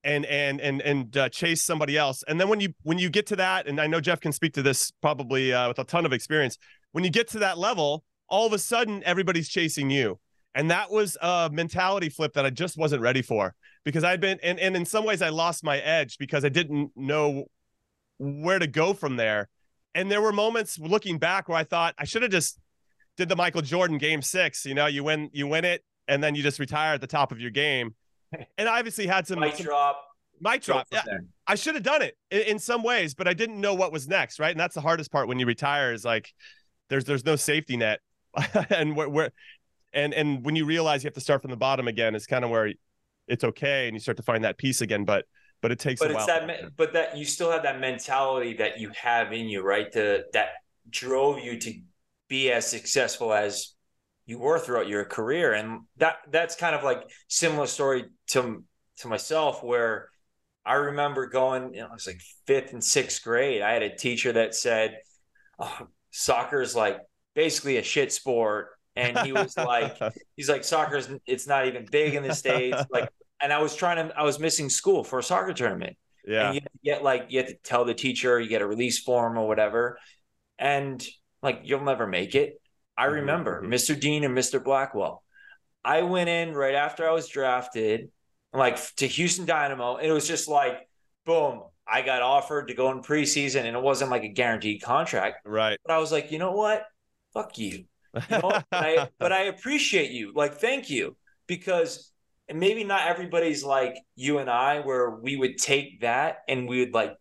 and 0.05 0.25
and 0.27 0.61
and 0.61 0.81
and 0.83 1.17
uh, 1.17 1.29
chase 1.29 1.65
somebody 1.65 1.99
else. 1.99 2.23
And 2.29 2.41
then 2.41 2.49
when 2.49 2.61
you 2.61 2.73
when 2.85 2.99
you 2.99 3.11
get 3.11 3.27
to 3.27 3.37
that, 3.37 3.67
and 3.67 3.81
I 3.81 3.89
know 3.89 4.01
Geoff 4.01 4.21
can 4.21 4.31
speak 4.31 4.55
to 4.55 4.63
this 4.63 4.93
probably 5.03 5.53
uh, 5.53 5.67
with 5.67 5.81
a 5.81 5.85
ton 5.85 6.07
of 6.07 6.13
experience. 6.13 6.57
When 6.93 7.03
you 7.03 7.11
get 7.11 7.27
to 7.29 7.41
that 7.41 7.59
level, 7.59 8.05
all 8.29 8.47
of 8.47 8.53
a 8.53 8.59
sudden 8.59 9.03
everybody's 9.05 9.49
chasing 9.49 9.91
you, 9.91 10.21
and 10.55 10.71
that 10.71 10.93
was 10.93 11.19
a 11.21 11.51
mentality 11.53 12.09
flip 12.09 12.35
that 12.35 12.47
I 12.47 12.51
just 12.51 12.79
wasn't 12.79 13.03
ready 13.03 13.23
for 13.23 13.57
because 13.85 14.05
I'd 14.05 14.21
been 14.21 14.39
and 14.43 14.59
and 14.59 14.77
in 14.77 14.85
some 14.85 15.05
ways 15.05 15.23
I 15.23 15.31
lost 15.31 15.65
my 15.65 15.79
edge 15.79 16.19
because 16.19 16.45
I 16.45 16.49
didn't 16.49 16.93
know 16.97 17.47
where 18.19 18.59
to 18.59 18.67
go 18.67 18.93
from 18.93 19.17
there. 19.17 19.49
And 19.95 20.11
there 20.11 20.21
were 20.21 20.33
moments 20.33 20.79
looking 20.79 21.19
back 21.19 21.49
where 21.49 21.59
I 21.59 21.65
thought 21.65 21.95
I 21.99 22.05
should 22.05 22.23
have 22.23 22.31
just 22.31 22.59
did 23.17 23.29
the 23.29 23.37
Michael 23.37 23.63
Jordan 23.63 23.99
game 23.99 24.23
six. 24.23 24.65
You 24.65 24.75
know, 24.75 24.87
you 24.87 25.03
win 25.05 25.31
you 25.33 25.47
win 25.47 25.65
it, 25.65 25.83
and 26.07 26.23
then 26.23 26.35
you 26.35 26.43
just 26.43 26.59
retire 26.59 26.95
at 26.95 27.01
the 27.01 27.07
top 27.07 27.33
of 27.33 27.41
your 27.41 27.51
game. 27.51 27.95
And 28.57 28.69
I 28.69 28.79
obviously 28.79 29.09
had 29.09 29.27
some 29.27 29.41
Mic 29.41 29.57
drop. 29.57 30.01
mic 30.41 30.63
drop. 30.63 30.87
Yeah. 30.93 31.03
I 31.49 31.57
should 31.57 31.75
have 31.75 31.83
done 31.83 32.01
it 32.01 32.17
in, 32.31 32.43
in 32.43 32.59
some 32.61 32.85
ways, 32.85 33.13
but 33.13 33.27
I 33.27 33.35
didn't 33.35 33.61
know 33.61 33.75
what 33.75 33.91
was 33.91 34.07
next, 34.07 34.39
right? 34.39 34.53
And 34.53 34.61
that's 34.61 34.77
the 34.77 34.81
hardest 34.81 35.11
part 35.11 35.27
when 35.27 35.41
you 35.41 35.47
retire 35.47 35.93
is 35.93 36.05
like 36.05 36.33
there's 36.91 37.05
there's 37.05 37.25
no 37.25 37.35
safety 37.35 37.77
net, 37.77 37.99
and 38.71 38.95
where, 38.95 39.09
where 39.09 39.31
and 39.93 40.15
and 40.15 40.45
when 40.45 40.55
you 40.55 40.65
realize 40.65 41.03
you 41.03 41.09
have 41.09 41.15
to 41.15 41.21
start 41.21 41.43
from 41.43 41.51
the 41.51 41.57
bottom 41.57 41.89
again, 41.89 42.15
it's 42.15 42.27
kind 42.27 42.45
of 42.45 42.51
where 42.51 42.73
it's 43.31 43.45
okay, 43.45 43.87
and 43.89 43.95
you 43.95 44.01
start 44.01 44.17
to 44.19 44.23
find 44.23 44.45
that 44.45 44.59
peace 44.59 44.81
again. 44.81 45.05
But 45.05 45.27
but 45.63 45.71
it 45.73 45.79
takes 45.79 46.01
But 46.01 46.11
a 46.11 46.15
it's 46.15 46.27
while. 46.27 46.27
that, 46.27 46.77
but 46.77 46.93
that 46.95 47.17
you 47.17 47.25
still 47.25 47.51
have 47.51 47.63
that 47.65 47.81
mentality 47.81 48.55
that 48.55 48.81
you 48.81 48.91
have 48.91 49.33
in 49.33 49.49
you, 49.49 49.63
right? 49.63 49.91
To 49.93 50.25
that 50.33 50.49
drove 50.89 51.39
you 51.41 51.59
to 51.59 51.75
be 52.29 52.51
as 52.53 52.67
successful 52.67 53.33
as 53.33 53.75
you 54.27 54.39
were 54.39 54.59
throughout 54.59 54.89
your 54.89 55.05
career, 55.05 55.53
and 55.53 55.83
that 55.99 56.17
that's 56.31 56.57
kind 56.57 56.75
of 56.75 56.83
like 56.83 57.03
similar 57.29 57.67
story 57.67 58.07
to 58.29 58.65
to 58.99 59.09
myself 59.09 59.63
where 59.63 60.09
I 60.65 60.75
remember 60.75 61.27
going, 61.27 61.75
you 61.75 61.81
know, 61.81 61.89
I 61.89 61.93
was 61.95 62.07
like 62.07 62.21
fifth 62.47 62.73
and 62.73 62.83
sixth 62.85 63.23
grade. 63.23 63.63
I 63.63 63.73
had 63.73 63.83
a 63.83 63.95
teacher 63.97 64.33
that 64.33 64.55
said, 64.55 64.99
oh, 65.59 65.89
"Soccer 66.11 66.61
is 66.63 66.75
like 66.77 66.99
basically 67.35 67.77
a 67.79 67.83
shit 67.83 68.13
sport," 68.13 68.69
and 68.97 69.19
he 69.19 69.33
was 69.33 69.57
like, 69.57 69.97
"He's 70.37 70.49
like 70.49 70.65
soccer's 70.65 71.09
it's 71.27 71.47
not 71.47 71.67
even 71.67 71.87
big 71.91 72.15
in 72.15 72.23
the 72.23 72.33
states." 72.35 72.83
Like, 72.91 73.11
and 73.43 73.53
I 73.53 73.61
was 73.61 73.75
trying 73.77 74.09
to, 74.09 74.19
I 74.19 74.23
was 74.23 74.39
missing 74.39 74.69
school 74.71 75.05
for 75.05 75.19
a 75.19 75.23
soccer 75.23 75.53
tournament. 75.53 75.97
yeah, 76.25 76.47
And 76.47 76.55
you 76.55 76.61
get 76.85 77.03
like 77.03 77.27
you 77.31 77.39
have 77.41 77.49
to 77.49 77.55
tell 77.65 77.85
the 77.85 77.95
teacher, 77.95 78.41
you 78.41 78.49
get 78.49 78.63
a 78.63 78.67
release 78.67 78.99
form 79.03 79.39
or 79.39 79.47
whatever, 79.49 79.99
and 80.59 81.05
like 81.43 81.61
you'll 81.65 81.85
never 81.85 82.07
make 82.07 82.35
it. 82.35 82.61
I 82.97 83.07
Mhm, 83.07 83.13
remember 83.13 83.63
mhm. 83.63 83.69
Mr. 83.69 83.95
Dean 83.95 84.25
and 84.25 84.35
Mr. 84.35 84.61
Blackwell. 84.61 85.23
I 85.85 86.03
went 86.03 86.29
in 86.29 86.55
right 86.55 86.75
after 86.75 87.09
I 87.09 87.13
was 87.13 87.29
drafted, 87.29 88.11
like 88.53 88.79
to 88.97 89.07
Houston 89.07 89.47
Dynamo. 89.47 89.97
And 89.97 90.07
it 90.07 90.13
was 90.13 90.29
just 90.29 90.49
like, 90.49 90.89
boom, 91.27 91.63
I 91.87 92.03
got 92.03 92.23
offered 92.23 92.69
to 92.69 92.75
go 92.75 92.91
in 92.91 93.03
preseason, 93.03 93.65
and 93.65 93.77
it 93.77 93.83
wasn't 93.83 94.11
like 94.11 94.25
a 94.25 94.29
guaranteed 94.29 94.83
contract. 94.83 95.39
right. 95.45 95.79
But 95.85 95.95
I 95.95 95.99
was 95.99 96.13
like, 96.13 96.33
you 96.33 96.39
know 96.39 96.53
what? 96.53 96.85
Fuck 97.35 97.59
you. 97.59 97.87
You 98.29 98.39
know, 98.43 98.61
I 98.73 99.09
but 99.19 99.33
I 99.33 99.43
appreciate 99.45 100.11
you. 100.11 100.33
Like, 100.35 100.55
thank 100.57 100.91
you. 100.91 101.17
Because 101.47 102.10
and 102.51 102.59
maybe 102.59 102.83
not 102.83 103.07
everybody's 103.07 103.63
like 103.65 103.97
you 104.17 104.39
and 104.39 104.51
I, 104.51 104.81
where 104.81 105.09
we 105.09 105.37
would 105.37 105.57
take 105.57 106.01
that 106.01 106.39
and 106.49 106.69
we 106.69 106.81
would 106.81 106.93
like 106.93 107.15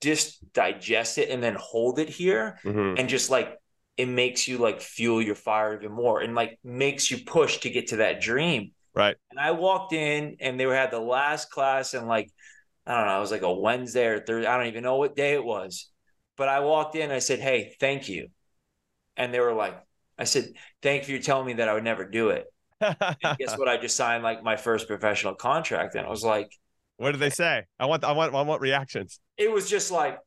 just 0.00 0.52
digest 0.54 1.18
it 1.18 1.28
and 1.28 1.42
then 1.42 1.54
hold 1.60 1.98
it 1.98 2.08
here 2.08 2.58
Mhm. 2.64 2.98
and 2.98 3.08
just 3.08 3.28
like 3.28 3.58
it 3.98 4.06
makes 4.06 4.48
you 4.48 4.56
like 4.56 4.80
fuel 4.80 5.20
your 5.20 5.34
fire 5.34 5.78
even 5.78 5.92
more 5.92 6.20
and 6.22 6.34
like 6.34 6.58
makes 6.64 7.10
you 7.10 7.18
push 7.18 7.58
to 7.58 7.70
get 7.70 7.88
to 7.88 7.96
that 7.96 8.22
dream. 8.22 8.72
Right. 8.94 9.16
And 9.30 9.38
I 9.38 9.50
walked 9.50 9.92
in 9.92 10.38
and 10.40 10.58
they 10.58 10.64
had 10.64 10.90
the 10.90 10.98
last 10.98 11.50
class 11.50 11.92
and 11.92 12.08
like 12.08 12.30
I 12.86 12.96
don't 12.96 13.06
know, 13.06 13.18
it 13.18 13.20
was 13.20 13.30
like 13.30 13.42
a 13.42 13.52
Wednesday 13.52 14.06
or 14.06 14.18
Thursday. 14.18 14.48
I 14.48 14.56
don't 14.56 14.68
even 14.68 14.82
know 14.82 14.96
what 14.96 15.14
day 15.14 15.34
it 15.34 15.44
was. 15.44 15.90
But 16.38 16.48
I 16.48 16.60
walked 16.60 16.96
in, 16.96 17.10
I 17.10 17.18
said, 17.18 17.38
Hey, 17.38 17.74
thank 17.78 18.08
you. 18.08 18.28
And 19.18 19.34
they 19.34 19.40
were 19.40 19.52
like, 19.52 19.78
I 20.18 20.24
said, 20.24 20.54
Thank 20.80 21.06
you 21.06 21.18
for 21.18 21.22
telling 21.22 21.46
me 21.46 21.52
that 21.54 21.68
I 21.68 21.74
would 21.74 21.84
never 21.84 22.06
do 22.06 22.30
it. 22.30 22.46
Guess 23.38 23.56
what? 23.56 23.68
I 23.68 23.76
just 23.76 23.96
signed 23.96 24.22
like 24.22 24.42
my 24.42 24.56
first 24.56 24.86
professional 24.88 25.34
contract. 25.34 25.94
And 25.94 26.06
I 26.06 26.10
was 26.10 26.24
like, 26.24 26.50
what 26.96 27.12
did 27.12 27.20
they 27.20 27.30
say? 27.30 27.64
I 27.78 27.86
want 27.86 28.04
I 28.04 28.12
want 28.12 28.34
I 28.34 28.42
want 28.42 28.60
reactions. 28.60 29.20
it 29.36 29.50
was 29.50 29.68
just 29.68 29.90
like, 29.90 30.18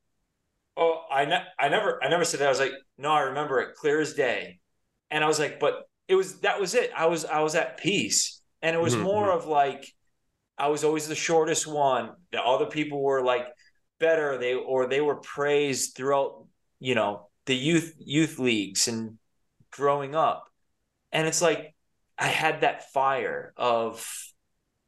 Oh, 0.77 1.03
I 1.12 1.25
ne- 1.25 1.45
I 1.60 1.69
never 1.69 2.03
I 2.03 2.10
never 2.10 2.25
said 2.25 2.39
that. 2.41 2.48
I 2.48 2.50
was 2.50 2.60
like, 2.60 2.74
no, 2.98 3.12
I 3.12 3.22
remember 3.22 3.62
it 3.62 3.75
clear 3.75 4.01
as 4.01 4.13
day. 4.13 4.60
And 5.12 5.24
I 5.24 5.27
was 5.27 5.39
like, 5.39 5.60
but 5.60 5.89
it 6.07 6.15
was 6.15 6.41
that 6.41 6.60
was 6.62 6.75
it. 6.75 6.91
I 6.95 7.07
was 7.07 7.25
I 7.25 7.41
was 7.41 7.55
at 7.55 7.77
peace. 7.77 8.41
And 8.62 8.75
it 8.75 8.79
was 8.79 8.98
Mhm, 8.98 8.98
more 8.98 9.31
of 9.31 9.48
like 9.48 9.86
I 10.57 10.67
was 10.69 10.83
always 10.83 11.07
the 11.07 11.15
shortest 11.15 11.67
one. 11.67 12.12
The 12.31 12.41
other 12.41 12.67
people 12.67 13.01
were 13.03 13.24
like 13.24 13.48
better. 14.00 14.38
They 14.38 14.55
or 14.55 14.88
they 14.88 15.01
were 15.01 15.17
praised 15.17 15.95
throughout, 15.98 16.45
you 16.79 16.95
know, 16.95 17.29
the 17.48 17.55
youth 17.55 17.95
youth 18.00 18.39
leagues 18.39 18.88
and 18.88 19.19
growing 19.72 20.15
up. 20.15 20.45
And 21.12 21.27
it's 21.27 21.41
like 21.41 21.73
I 22.17 22.27
had 22.27 22.62
that 22.62 22.91
fire 22.91 23.53
of 23.58 24.05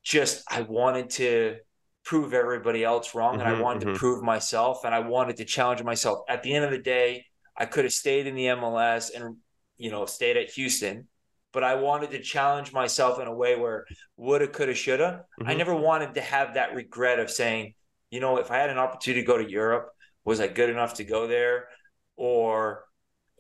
just 0.04 0.44
I 0.50 0.62
wanted 0.62 1.10
to 1.12 1.58
prove 2.04 2.34
everybody 2.34 2.84
else 2.84 3.16
wrong 3.16 3.40
and 3.40 3.50
I 3.50 3.54
Mhm, 3.54 3.62
wanted 3.62 3.82
mhm. 3.82 3.96
to 3.96 4.00
prove 4.00 4.24
myself 4.24 4.82
and 4.86 4.94
I 4.94 5.00
wanted 5.00 5.38
to 5.38 5.46
challenge 5.46 5.82
myself. 5.84 6.20
At 6.30 6.44
the 6.44 6.54
end 6.54 6.66
of 6.66 6.72
the 6.72 6.78
day, 6.78 7.26
I 7.58 7.66
could 7.66 7.86
have 7.86 7.94
stayed 7.94 8.28
in 8.28 8.36
the 8.36 8.48
MLS 8.48 9.10
and 9.10 9.38
you 9.78 9.92
know 9.92 10.06
stayed 10.06 10.38
at 10.38 10.52
Houston, 10.52 11.08
but 11.52 11.64
I 11.64 11.76
wanted 11.76 12.12
to 12.12 12.22
challenge 12.22 12.74
myself 12.74 13.20
in 13.20 13.28
a 13.28 13.34
way 13.36 13.56
where 13.56 13.86
woulda, 14.18 14.48
coulda, 14.48 14.76
shoulda. 14.76 15.26
I 15.46 15.54
Mhm. 15.54 15.56
never 15.56 15.76
wanted 15.76 16.14
to 16.16 16.22
have 16.22 16.54
that 16.56 16.76
regret 16.76 17.20
of 17.20 17.32
saying, 17.32 17.74
you 18.12 18.20
know, 18.20 18.38
if 18.38 18.52
I 18.52 18.58
had 18.58 18.70
an 18.70 18.78
opportunity 18.78 19.22
to 19.22 19.28
go 19.28 19.38
to 19.38 19.50
Europe, 19.50 19.90
was 20.24 20.40
I 20.40 20.48
good 20.48 20.70
enough 20.70 20.96
to 20.96 21.04
go 21.04 21.28
there, 21.28 21.68
or 22.16 22.86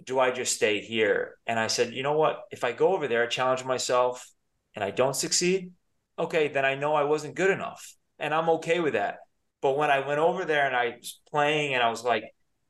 do 0.04 0.20
I 0.20 0.32
just 0.32 0.56
stay 0.56 0.82
here? 0.82 1.38
And 1.48 1.60
I 1.60 1.68
said, 1.68 1.94
you 1.94 2.04
know 2.04 2.18
what? 2.18 2.44
If 2.52 2.64
I 2.64 2.72
go 2.72 2.94
over 2.94 3.08
there, 3.08 3.24
I 3.24 3.28
challenge 3.28 3.64
myself, 3.64 4.28
and 4.75 4.84
I 4.84 4.92
don't 4.92 5.16
succeed, 5.16 5.72
okay, 6.20 6.48
then 6.50 6.66
I 6.66 6.75
know 6.75 6.94
I 6.94 7.04
wasn't 7.04 7.36
good 7.36 7.52
enough, 7.52 7.96
and 8.20 8.34
I'm 8.34 8.50
okay 8.50 8.80
with 8.80 8.94
that. 8.94 9.20
But 9.62 9.78
when 9.78 9.90
I 9.90 10.06
went 10.06 10.20
over 10.20 10.46
there 10.46 10.68
and 10.68 10.75
I 10.75 10.98
was 10.98 11.20
playing, 11.32 11.74
and 11.74 11.82
I 11.82 11.90
was 11.90 12.04
like 12.04 12.25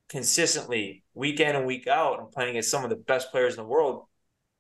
consistently 0.08 1.04
week 1.14 1.40
in 1.40 1.56
and 1.56 1.66
week 1.66 1.88
out, 1.88 2.20
and 2.20 2.32
playing 2.32 2.52
against 2.52 2.72
some 2.72 2.84
of 2.84 2.90
the 2.90 2.96
best 2.96 3.32
players 3.32 3.56
in 3.56 3.64
the 3.64 3.68
world, 3.68 4.06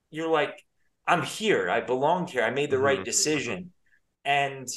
you're 0.10 0.28
like, 0.28 0.64
I'm 1.08 1.22
here. 1.22 1.70
I 1.70 1.82
belong 1.82 2.28
here. 2.28 2.44
I 2.44 2.50
made 2.50 2.72
the 2.72 2.80
right 2.80 3.00
Mhm. 3.00 3.06
decision, 3.06 3.72
and 4.24 4.68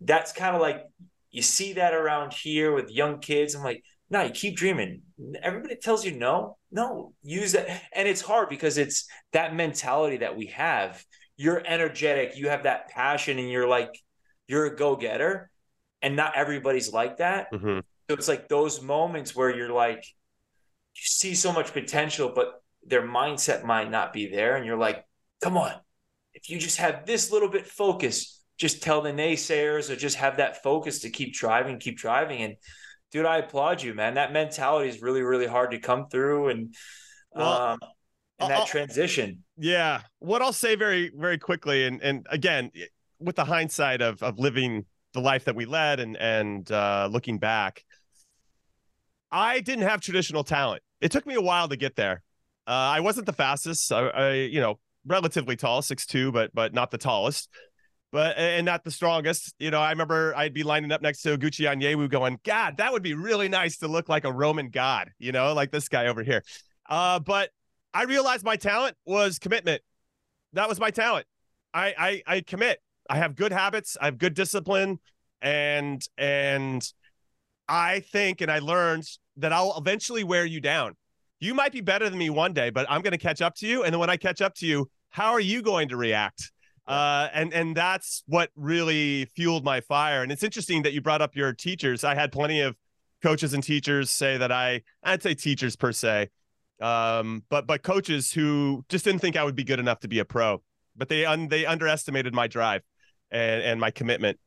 that's 0.00 0.32
kind 0.32 0.54
of 0.54 0.62
like 0.62 0.84
you 1.30 1.42
see 1.42 1.74
that 1.74 1.94
around 1.94 2.32
here 2.32 2.72
with 2.72 2.90
young 2.90 3.20
kids. 3.20 3.54
I'm 3.54 3.62
like, 3.62 3.84
no, 4.10 4.22
you 4.22 4.30
keep 4.30 4.56
dreaming. 4.56 5.02
Everybody 5.42 5.76
tells 5.76 6.04
you 6.04 6.12
no, 6.12 6.58
no, 6.72 7.14
use 7.22 7.52
that. 7.52 7.82
And 7.94 8.08
it's 8.08 8.20
hard 8.20 8.48
because 8.48 8.76
it's 8.76 9.06
that 9.32 9.54
mentality 9.54 10.18
that 10.18 10.36
we 10.36 10.46
have. 10.46 11.02
You're 11.36 11.62
energetic, 11.64 12.36
you 12.36 12.48
have 12.48 12.64
that 12.64 12.88
passion, 12.88 13.38
and 13.38 13.48
you're 13.48 13.68
like, 13.68 13.90
you're 14.48 14.66
a 14.66 14.76
go 14.76 14.96
getter. 14.96 15.50
And 16.02 16.16
not 16.16 16.36
everybody's 16.36 16.92
like 16.92 17.18
that. 17.18 17.52
Mhm. 17.52 17.82
So 18.08 18.14
it's 18.14 18.28
like 18.28 18.48
those 18.48 18.82
moments 18.82 19.36
where 19.36 19.54
you're 19.54 19.72
like, 19.72 20.04
you 20.94 21.02
see 21.02 21.34
so 21.34 21.52
much 21.52 21.72
potential, 21.72 22.32
but 22.34 22.62
their 22.84 23.02
mindset 23.02 23.64
might 23.64 23.90
not 23.90 24.12
be 24.12 24.26
there. 24.26 24.56
And 24.56 24.66
you're 24.66 24.78
like, 24.78 25.04
come 25.42 25.56
on, 25.56 25.72
if 26.34 26.50
you 26.50 26.58
just 26.58 26.78
have 26.78 27.06
this 27.06 27.30
little 27.30 27.48
bit 27.48 27.66
focus, 27.66 28.42
just 28.56 28.82
tell 28.82 29.00
the 29.02 29.12
naysayers 29.12 29.88
or 29.88 29.96
just 29.96 30.16
have 30.16 30.38
that 30.38 30.62
focus 30.62 31.00
to 31.00 31.10
keep 31.10 31.32
driving, 31.34 31.78
keep 31.78 31.96
driving. 31.96 32.42
And 32.42 32.56
dude, 33.10 33.26
I 33.26 33.38
applaud 33.38 33.82
you, 33.82 33.94
man. 33.94 34.14
That 34.14 34.32
mentality 34.32 34.88
is 34.88 35.02
really, 35.02 35.22
really 35.22 35.46
hard 35.46 35.70
to 35.72 35.78
come 35.78 36.08
through 36.08 36.48
and 36.48 36.74
Well, 37.32 37.48
um 37.48 37.78
and 38.38 38.52
I'll- 38.52 38.60
that 38.60 38.68
transition. 38.68 39.44
Yeah. 39.58 40.00
What 40.18 40.40
I'll 40.42 40.52
say 40.52 40.74
very, 40.74 41.10
very 41.14 41.38
quickly, 41.38 41.84
and 41.86 42.00
and 42.02 42.26
again, 42.30 42.70
with 43.18 43.36
the 43.36 43.44
hindsight 43.44 44.00
of 44.00 44.22
of 44.22 44.38
living 44.38 44.86
the 45.12 45.20
life 45.20 45.44
that 45.44 45.54
we 45.54 45.66
led 45.66 46.00
and 46.00 46.16
and 46.16 46.70
uh, 46.70 47.08
looking 47.10 47.38
back, 47.38 47.84
I 49.30 49.60
didn't 49.60 49.84
have 49.84 50.00
traditional 50.00 50.44
talent. 50.44 50.82
It 51.00 51.10
took 51.12 51.26
me 51.26 51.34
a 51.34 51.40
while 51.40 51.68
to 51.68 51.76
get 51.76 51.96
there. 51.96 52.22
Uh, 52.66 52.70
I 52.96 53.00
wasn't 53.00 53.26
the 53.26 53.32
fastest. 53.32 53.90
I, 53.92 54.08
I, 54.08 54.32
you 54.32 54.60
know, 54.60 54.78
relatively 55.06 55.56
tall, 55.56 55.82
six 55.82 56.06
two, 56.06 56.32
but 56.32 56.50
but 56.54 56.72
not 56.72 56.90
the 56.90 56.98
tallest. 56.98 57.48
But 58.12 58.36
and 58.38 58.66
not 58.66 58.82
the 58.82 58.90
strongest. 58.90 59.54
You 59.58 59.70
know, 59.70 59.80
I 59.80 59.90
remember 59.90 60.34
I'd 60.36 60.52
be 60.52 60.64
lining 60.64 60.90
up 60.90 61.00
next 61.00 61.22
to 61.22 61.38
Gucci 61.38 61.66
Onyewu 61.66 62.08
going, 62.10 62.40
God, 62.44 62.78
that 62.78 62.92
would 62.92 63.02
be 63.02 63.14
really 63.14 63.48
nice 63.48 63.78
to 63.78 63.88
look 63.88 64.08
like 64.08 64.24
a 64.24 64.32
Roman 64.32 64.70
god, 64.70 65.10
you 65.18 65.30
know, 65.30 65.52
like 65.52 65.70
this 65.70 65.88
guy 65.88 66.06
over 66.08 66.22
here. 66.24 66.42
Uh, 66.88 67.20
but 67.20 67.50
I 67.94 68.04
realized 68.04 68.44
my 68.44 68.56
talent 68.56 68.96
was 69.04 69.38
commitment. 69.38 69.82
That 70.54 70.68
was 70.68 70.80
my 70.80 70.90
talent. 70.90 71.26
I, 71.72 71.94
I 71.96 72.22
I 72.36 72.40
commit. 72.40 72.80
I 73.08 73.16
have 73.16 73.36
good 73.36 73.52
habits. 73.52 73.96
I 74.00 74.06
have 74.06 74.18
good 74.18 74.34
discipline, 74.34 74.98
and 75.40 76.02
and 76.18 76.82
I 77.68 78.00
think 78.00 78.40
and 78.40 78.50
I 78.50 78.58
learned 78.58 79.06
that 79.36 79.52
I'll 79.52 79.76
eventually 79.78 80.24
wear 80.24 80.44
you 80.44 80.60
down. 80.60 80.96
You 81.38 81.54
might 81.54 81.72
be 81.72 81.80
better 81.80 82.10
than 82.10 82.18
me 82.18 82.28
one 82.28 82.52
day, 82.52 82.70
but 82.70 82.86
I'm 82.90 83.00
going 83.00 83.12
to 83.12 83.18
catch 83.18 83.40
up 83.40 83.54
to 83.56 83.66
you. 83.66 83.82
And 83.82 83.94
then 83.94 83.98
when 83.98 84.10
I 84.10 84.16
catch 84.16 84.42
up 84.42 84.54
to 84.56 84.66
you, 84.66 84.90
how 85.08 85.32
are 85.32 85.40
you 85.40 85.62
going 85.62 85.88
to 85.88 85.96
react? 85.96 86.52
Uh, 86.90 87.28
and 87.32 87.54
and 87.54 87.76
that's 87.76 88.24
what 88.26 88.50
really 88.56 89.24
fueled 89.36 89.64
my 89.64 89.80
fire. 89.80 90.24
And 90.24 90.32
it's 90.32 90.42
interesting 90.42 90.82
that 90.82 90.92
you 90.92 91.00
brought 91.00 91.22
up 91.22 91.36
your 91.36 91.52
teachers. 91.52 92.02
I 92.02 92.16
had 92.16 92.32
plenty 92.32 92.60
of 92.62 92.74
coaches 93.22 93.54
and 93.54 93.62
teachers 93.62 94.10
say 94.10 94.36
that 94.36 94.50
I 94.50 94.82
I'd 95.04 95.22
say 95.22 95.34
teachers 95.34 95.76
per 95.76 95.92
se, 95.92 96.30
um, 96.80 97.44
but 97.48 97.68
but 97.68 97.84
coaches 97.84 98.32
who 98.32 98.84
just 98.88 99.04
didn't 99.04 99.20
think 99.20 99.36
I 99.36 99.44
would 99.44 99.54
be 99.54 99.62
good 99.62 99.78
enough 99.78 100.00
to 100.00 100.08
be 100.08 100.18
a 100.18 100.24
pro, 100.24 100.62
but 100.96 101.08
they 101.08 101.24
un, 101.24 101.46
they 101.46 101.64
underestimated 101.64 102.34
my 102.34 102.48
drive 102.48 102.82
and 103.30 103.62
and 103.62 103.80
my 103.80 103.92
commitment, 103.92 104.40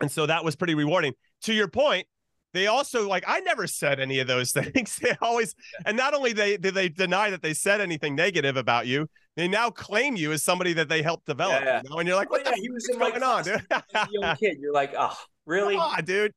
and 0.00 0.10
so 0.10 0.24
that 0.24 0.44
was 0.44 0.56
pretty 0.56 0.74
rewarding. 0.74 1.12
To 1.42 1.52
your 1.52 1.68
point, 1.68 2.06
they 2.54 2.66
also 2.66 3.08
like 3.08 3.24
I 3.26 3.40
never 3.40 3.66
said 3.66 4.00
any 4.00 4.18
of 4.20 4.26
those 4.26 4.52
things. 4.72 4.96
They 4.96 5.14
always 5.20 5.54
and 5.84 5.96
not 5.96 6.14
only 6.14 6.32
they 6.32 6.56
did 6.56 6.74
they 6.74 6.88
deny 6.88 7.30
that 7.30 7.42
they 7.42 7.54
said 7.54 7.80
anything 7.80 8.14
negative 8.14 8.56
about 8.56 8.86
you, 8.86 9.08
they 9.36 9.48
now 9.48 9.70
claim 9.70 10.16
you 10.16 10.32
as 10.32 10.42
somebody 10.42 10.72
that 10.74 10.88
they 10.88 11.02
helped 11.02 11.26
develop. 11.26 11.62
Yeah. 11.64 11.82
You 11.84 11.90
know? 11.90 11.98
And 11.98 12.08
you're 12.08 12.16
like, 12.16 12.30
Well, 12.30 12.40
what 12.42 12.56
yeah, 12.56 12.60
he 12.60 12.70
was 12.70 12.88
in 12.88 12.98
my 12.98 13.10
going 13.10 13.22
on, 13.22 13.44
dude? 13.44 13.66
Young 14.10 14.36
kid, 14.36 14.58
you're 14.60 14.72
like, 14.72 14.94
oh, 14.98 15.16
really? 15.46 15.74
Come 15.74 15.92
on, 15.96 16.04
dude. 16.04 16.32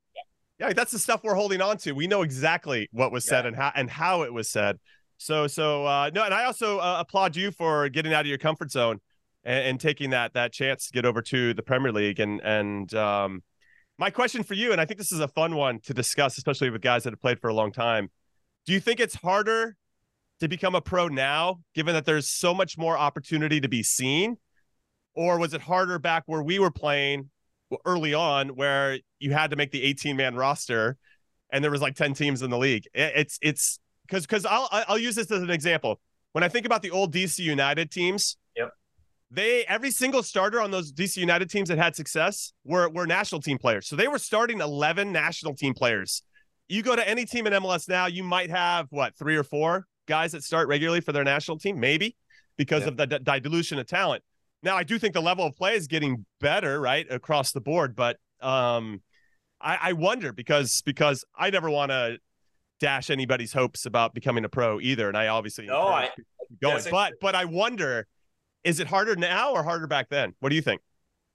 Yeah, 0.59 0.73
that's 0.73 0.91
the 0.91 0.99
stuff 0.99 1.21
we're 1.23 1.33
holding 1.33 1.61
on 1.61 1.77
to. 1.77 1.93
We 1.93 2.05
know 2.05 2.21
exactly 2.21 2.87
what 2.91 3.11
was 3.11 3.25
said 3.25 3.47
and 3.47 3.55
how 3.55 3.71
and 3.73 3.89
how 3.89 4.21
it 4.21 4.31
was 4.31 4.47
said. 4.49 4.77
So 5.17 5.47
so 5.47 5.85
uh 5.85 6.11
no, 6.13 6.23
and 6.23 6.33
I 6.33 6.45
also 6.45 6.77
uh, 6.77 6.97
applaud 6.99 7.35
you 7.35 7.51
for 7.51 7.89
getting 7.89 8.13
out 8.13 8.21
of 8.21 8.27
your 8.27 8.37
comfort 8.37 8.71
zone 8.71 8.99
and, 9.43 9.65
and 9.65 9.79
taking 9.79 10.11
that 10.11 10.33
that 10.33 10.53
chance 10.53 10.87
to 10.87 10.93
get 10.93 11.05
over 11.05 11.21
to 11.23 11.55
the 11.55 11.63
Premier 11.63 11.91
League. 11.91 12.19
And 12.19 12.39
and 12.41 12.93
um 12.93 13.41
my 14.01 14.09
question 14.09 14.41
for 14.41 14.55
you, 14.55 14.71
and 14.71 14.81
I 14.81 14.85
think 14.85 14.97
this 14.97 15.11
is 15.11 15.19
a 15.19 15.27
fun 15.27 15.53
one 15.53 15.79
to 15.81 15.93
discuss, 15.93 16.35
especially 16.35 16.71
with 16.71 16.81
guys 16.81 17.03
that 17.03 17.13
have 17.13 17.21
played 17.21 17.39
for 17.39 17.51
a 17.51 17.53
long 17.53 17.71
time. 17.71 18.09
Do 18.65 18.73
you 18.73 18.79
think 18.79 18.99
it's 18.99 19.13
harder 19.13 19.77
to 20.39 20.47
become 20.47 20.73
a 20.73 20.81
pro 20.81 21.07
now, 21.07 21.59
given 21.75 21.93
that 21.93 22.05
there's 22.05 22.27
so 22.27 22.51
much 22.51 22.79
more 22.79 22.97
opportunity 22.97 23.61
to 23.61 23.69
be 23.69 23.83
seen? 23.83 24.37
Or 25.13 25.37
was 25.37 25.53
it 25.53 25.61
harder 25.61 25.99
back 25.99 26.23
where 26.25 26.41
we 26.41 26.57
were 26.57 26.71
playing 26.71 27.29
early 27.85 28.15
on 28.15 28.55
where 28.55 28.97
you 29.19 29.33
had 29.33 29.51
to 29.51 29.55
make 29.55 29.69
the 29.69 29.83
18 29.83 30.17
man 30.17 30.33
roster 30.33 30.97
and 31.53 31.63
there 31.63 31.69
was 31.69 31.81
like 31.81 31.95
10 31.95 32.15
teams 32.15 32.41
in 32.41 32.49
the 32.49 32.57
league? 32.57 32.87
It's, 32.95 33.37
it's 33.39 33.79
because, 34.07 34.25
because 34.25 34.47
I'll, 34.47 34.67
I'll 34.71 34.97
use 34.97 35.13
this 35.13 35.29
as 35.29 35.43
an 35.43 35.51
example. 35.51 36.01
When 36.31 36.43
I 36.43 36.47
think 36.47 36.65
about 36.65 36.81
the 36.81 36.89
old 36.89 37.13
DC 37.13 37.37
United 37.37 37.91
teams. 37.91 38.35
They, 39.33 39.63
every 39.67 39.91
single 39.91 40.23
starter 40.23 40.59
on 40.61 40.71
those 40.71 40.91
DC 40.91 41.17
United 41.17 41.49
teams 41.49 41.69
that 41.69 41.77
had 41.77 41.95
success 41.95 42.51
were, 42.65 42.89
were 42.89 43.07
national 43.07 43.39
team 43.41 43.57
players. 43.57 43.87
So 43.87 43.95
they 43.95 44.07
were 44.09 44.19
starting 44.19 44.59
11 44.59 45.11
national 45.11 45.55
team 45.55 45.73
players. 45.73 46.21
You 46.67 46.83
go 46.83 46.95
to 46.95 47.07
any 47.07 47.25
team 47.25 47.47
in 47.47 47.53
MLS 47.53 47.87
now, 47.87 48.07
you 48.07 48.23
might 48.23 48.49
have 48.49 48.87
what, 48.89 49.17
three 49.17 49.35
or 49.37 49.43
four 49.43 49.85
guys 50.07 50.33
that 50.33 50.43
start 50.43 50.67
regularly 50.67 50.99
for 51.01 51.11
their 51.13 51.23
national 51.23 51.57
team, 51.59 51.79
maybe 51.79 52.15
because 52.57 52.81
Yeah. 52.81 52.89
of 52.89 52.97
the 52.97 53.07
di- 53.07 53.39
dilution 53.39 53.79
of 53.79 53.87
talent. 53.87 54.21
Now, 54.63 54.75
I 54.75 54.83
do 54.83 54.99
think 54.99 55.13
the 55.13 55.21
level 55.21 55.45
of 55.45 55.55
play 55.55 55.75
is 55.75 55.87
getting 55.87 56.25
better, 56.39 56.79
right, 56.79 57.07
across 57.09 57.51
the 57.51 57.61
board. 57.61 57.95
But 57.95 58.17
um, 58.41 59.01
I, 59.61 59.77
I 59.81 59.93
wonder 59.93 60.33
because 60.33 60.81
because 60.83 61.23
I 61.37 61.49
never 61.49 61.69
want 61.69 61.91
to 61.91 62.19
dash 62.79 63.09
anybody's 63.09 63.53
hopes 63.53 63.85
about 63.85 64.13
becoming 64.13 64.43
a 64.45 64.49
pro 64.49 64.79
either, 64.79 65.07
and 65.07 65.17
I 65.17 65.27
obviously 65.29 65.67
No, 65.67 65.87
I- 65.87 66.01
people 66.09 66.15
to 66.15 66.45
keep 66.49 66.59
going. 66.61 66.83
but 66.91 67.13
but 67.21 67.33
I 67.35 67.45
wonder, 67.45 68.07
is 68.63 68.79
it 68.79 68.87
harder 68.87 69.15
now 69.15 69.51
or 69.53 69.63
harder 69.63 69.87
back 69.87 70.09
then? 70.09 70.33
What 70.39 70.49
do 70.49 70.55
you 70.55 70.61
think? 70.61 70.81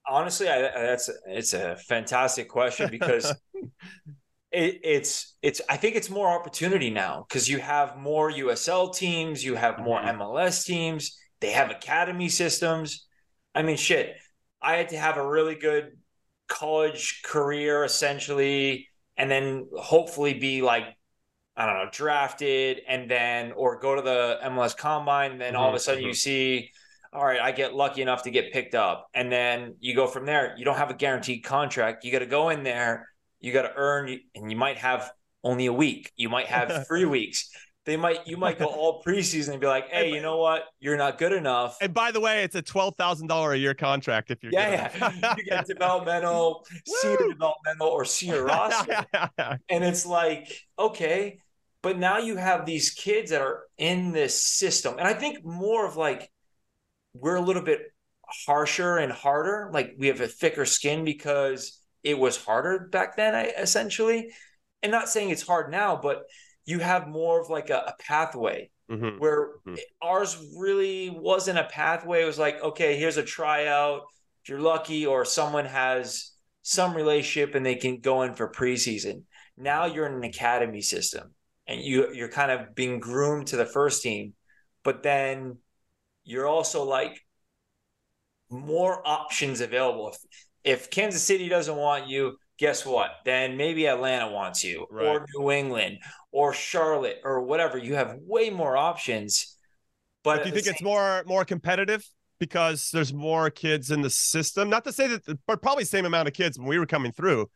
honestly 0.08 0.48
I, 0.48 0.60
that's 0.62 1.10
it's 1.26 1.52
a 1.52 1.76
fantastic 1.76 2.48
question 2.48 2.90
because 2.90 3.34
it, 4.52 4.80
it's 4.84 5.36
it's 5.42 5.60
i 5.68 5.76
think 5.76 5.96
it's 5.96 6.10
more 6.10 6.28
opportunity 6.28 6.90
now 6.90 7.24
because 7.28 7.48
you 7.48 7.58
have 7.58 7.96
more 7.96 8.30
usl 8.30 8.94
teams 8.94 9.44
you 9.44 9.54
have 9.54 9.78
more 9.78 10.00
Mhm. 10.00 10.02
mls 10.02 10.64
teams 10.64 11.16
they 11.40 11.50
have 11.50 11.70
academy 11.70 12.28
systems 12.28 13.06
i 13.54 13.62
mean 13.62 13.76
shit 13.76 14.16
i 14.62 14.76
had 14.76 14.88
to 14.90 14.98
have 14.98 15.16
a 15.16 15.26
really 15.26 15.54
good 15.56 15.98
college 16.48 17.22
career 17.24 17.84
essentially 17.84 18.88
and 19.16 19.30
then 19.30 19.66
hopefully 19.76 20.34
be 20.34 20.62
like 20.62 20.84
i 21.56 21.66
don't 21.66 21.76
know 21.76 21.90
drafted 21.92 22.80
and 22.88 23.10
then 23.10 23.52
or 23.52 23.78
go 23.78 23.94
to 23.96 24.02
the 24.02 24.38
mls 24.44 24.76
combine 24.76 25.32
and 25.32 25.40
then 25.40 25.56
all 25.56 25.68
of 25.68 25.74
a 25.74 25.78
Mhm, 25.78 25.80
sudden 25.80 26.04
you 26.04 26.14
see 26.14 26.70
all 27.16 27.24
right, 27.24 27.40
I 27.40 27.50
get 27.50 27.74
lucky 27.74 28.02
enough 28.02 28.24
to 28.24 28.30
get 28.30 28.52
picked 28.52 28.74
up. 28.74 29.08
And 29.14 29.32
then 29.32 29.76
you 29.80 29.94
go 29.94 30.06
from 30.06 30.26
there. 30.26 30.54
You 30.58 30.66
don't 30.66 30.76
have 30.76 30.90
a 30.90 30.94
guaranteed 30.94 31.44
contract. 31.44 32.04
You 32.04 32.12
got 32.12 32.18
to 32.18 32.26
go 32.26 32.50
in 32.50 32.62
there, 32.62 33.08
you 33.40 33.52
got 33.52 33.62
to 33.62 33.72
earn, 33.74 34.20
and 34.34 34.50
you 34.50 34.56
might 34.56 34.76
have 34.76 35.10
only 35.42 35.66
a 35.66 35.72
week. 35.72 36.12
You 36.16 36.28
might 36.28 36.46
have 36.46 36.86
three 36.88 37.06
weeks. 37.06 37.48
They 37.86 37.96
might 37.96 38.26
you 38.26 38.36
might 38.36 38.58
go 38.58 38.66
all 38.66 39.02
preseason 39.06 39.52
and 39.52 39.60
be 39.60 39.68
like, 39.68 39.88
hey, 39.88 40.12
you 40.12 40.20
know 40.20 40.38
what? 40.38 40.64
You're 40.80 40.96
not 40.96 41.18
good 41.18 41.32
enough. 41.32 41.78
And 41.80 41.94
by 41.94 42.10
the 42.10 42.20
way, 42.20 42.42
it's 42.42 42.56
a 42.56 42.62
twelve 42.62 42.96
thousand 42.96 43.28
dollar 43.28 43.52
a 43.52 43.56
year 43.56 43.74
contract 43.74 44.32
if 44.32 44.42
you're 44.42 44.52
yeah, 44.52 44.90
yeah. 44.98 45.34
you 45.38 45.44
get 45.44 45.66
developmental, 45.66 46.66
senior 46.86 47.28
developmental, 47.28 47.86
or 47.86 48.04
senior 48.04 48.44
roster, 48.44 49.06
and 49.68 49.84
it's 49.84 50.04
like 50.04 50.52
okay, 50.76 51.38
but 51.80 51.96
now 51.96 52.18
you 52.18 52.36
have 52.36 52.66
these 52.66 52.90
kids 52.90 53.30
that 53.30 53.40
are 53.40 53.62
in 53.78 54.10
this 54.10 54.42
system, 54.42 54.96
and 54.98 55.06
I 55.06 55.14
think 55.14 55.44
more 55.44 55.86
of 55.86 55.96
like 55.96 56.28
we're 57.20 57.36
a 57.36 57.40
little 57.40 57.62
bit 57.62 57.80
harsher 58.46 58.96
and 58.96 59.12
harder. 59.12 59.70
Like 59.72 59.94
we 59.98 60.08
have 60.08 60.20
a 60.20 60.28
thicker 60.28 60.64
skin 60.64 61.04
because 61.04 61.80
it 62.02 62.18
was 62.18 62.36
harder 62.36 62.88
back 62.90 63.16
then, 63.16 63.34
essentially. 63.58 64.32
And 64.82 64.92
not 64.92 65.08
saying 65.08 65.30
it's 65.30 65.46
hard 65.46 65.70
now, 65.70 65.96
but 65.96 66.24
you 66.64 66.78
have 66.80 67.08
more 67.08 67.40
of 67.40 67.48
like 67.48 67.70
a, 67.70 67.78
a 67.78 67.94
pathway 68.00 68.70
mm-hmm. 68.90 69.18
where 69.18 69.48
mm-hmm. 69.66 69.74
ours 70.02 70.36
really 70.56 71.10
wasn't 71.10 71.58
a 71.58 71.64
pathway. 71.64 72.22
It 72.22 72.26
was 72.26 72.38
like, 72.38 72.62
okay, 72.62 72.96
here's 72.98 73.16
a 73.16 73.22
tryout. 73.22 74.02
If 74.42 74.50
you're 74.50 74.60
lucky 74.60 75.06
or 75.06 75.24
someone 75.24 75.64
has 75.64 76.32
some 76.62 76.94
relationship 76.94 77.54
and 77.54 77.64
they 77.64 77.76
can 77.76 78.00
go 78.00 78.22
in 78.22 78.34
for 78.34 78.50
preseason. 78.50 79.22
Now 79.56 79.86
you're 79.86 80.06
in 80.06 80.14
an 80.14 80.24
academy 80.24 80.82
system 80.82 81.32
and 81.66 81.80
you 81.80 82.12
you're 82.12 82.28
kind 82.28 82.50
of 82.50 82.74
being 82.74 83.00
groomed 83.00 83.48
to 83.48 83.56
the 83.56 83.64
first 83.64 84.02
team, 84.02 84.34
but 84.82 85.02
then 85.02 85.58
you're 86.26 86.46
also 86.46 86.84
like 86.84 87.18
more 88.50 89.00
options 89.06 89.60
available. 89.62 90.08
If 90.08 90.18
if 90.64 90.90
Kansas 90.90 91.22
City 91.22 91.48
doesn't 91.48 91.76
want 91.76 92.08
you, 92.08 92.36
guess 92.58 92.84
what? 92.84 93.10
Then 93.24 93.56
maybe 93.56 93.86
Atlanta 93.86 94.30
wants 94.30 94.64
you, 94.64 94.86
right. 94.90 95.06
or 95.06 95.26
New 95.36 95.50
England, 95.52 95.98
or 96.32 96.52
Charlotte, 96.52 97.20
or 97.24 97.42
whatever. 97.42 97.78
You 97.78 97.94
have 97.94 98.16
way 98.20 98.50
more 98.50 98.76
options. 98.76 99.56
But, 100.24 100.42
do 100.42 100.48
you 100.48 100.54
think 100.54 100.66
it's 100.66 100.82
more 100.82 101.22
more 101.26 101.44
competitive 101.44 102.04
because 102.40 102.90
there's 102.92 103.14
more 103.14 103.48
kids 103.48 103.92
in 103.92 104.02
the 104.02 104.10
system? 104.10 104.68
Not 104.68 104.84
to 104.84 104.92
say 104.92 105.06
that, 105.06 105.38
but 105.46 105.62
probably 105.62 105.84
same 105.84 106.04
amount 106.04 106.26
of 106.26 106.34
kids 106.34 106.58
when 106.58 106.66
we 106.66 106.78
were 106.78 106.86
coming 106.86 107.12
through. 107.12 107.48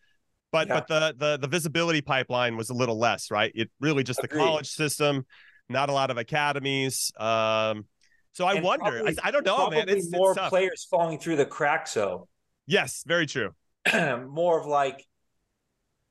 But 0.53 0.69
yeah. 0.69 0.75
but 0.75 0.87
the 0.87 1.15
the 1.19 1.39
the 1.39 1.49
visibility 1.49 2.01
pipeline 2.01 2.57
was 2.57 2.71
a 2.71 2.75
little 2.75 2.99
less, 2.99 3.31
right? 3.31 3.51
It 3.55 3.71
really 3.81 4.05
just 4.05 4.23
Agreed. 4.23 4.39
the 4.39 4.45
college 4.45 4.69
system, 4.69 5.27
not 5.69 5.89
a 5.89 5.93
lot 5.93 6.11
of 6.13 6.17
academies. 6.17 7.11
Um, 7.19 7.87
so 8.33 8.45
I 8.47 8.55
and 8.55 8.65
wonder. 8.65 8.91
Probably, 8.91 9.19
I, 9.23 9.29
I, 9.29 9.31
don't 9.31 9.45
know, 9.45 9.71
man. 9.71 9.89
It's 9.89 10.11
more 10.11 10.33
it's 10.33 10.49
players 10.49 10.87
falling 10.91 11.19
through 11.19 11.37
the 11.37 11.47
cracks. 11.47 11.93
So 11.93 12.29
yes, 12.67 13.03
very 13.07 13.27
true. 13.27 13.55
more 14.29 14.61
of 14.61 14.67
like 14.67 15.05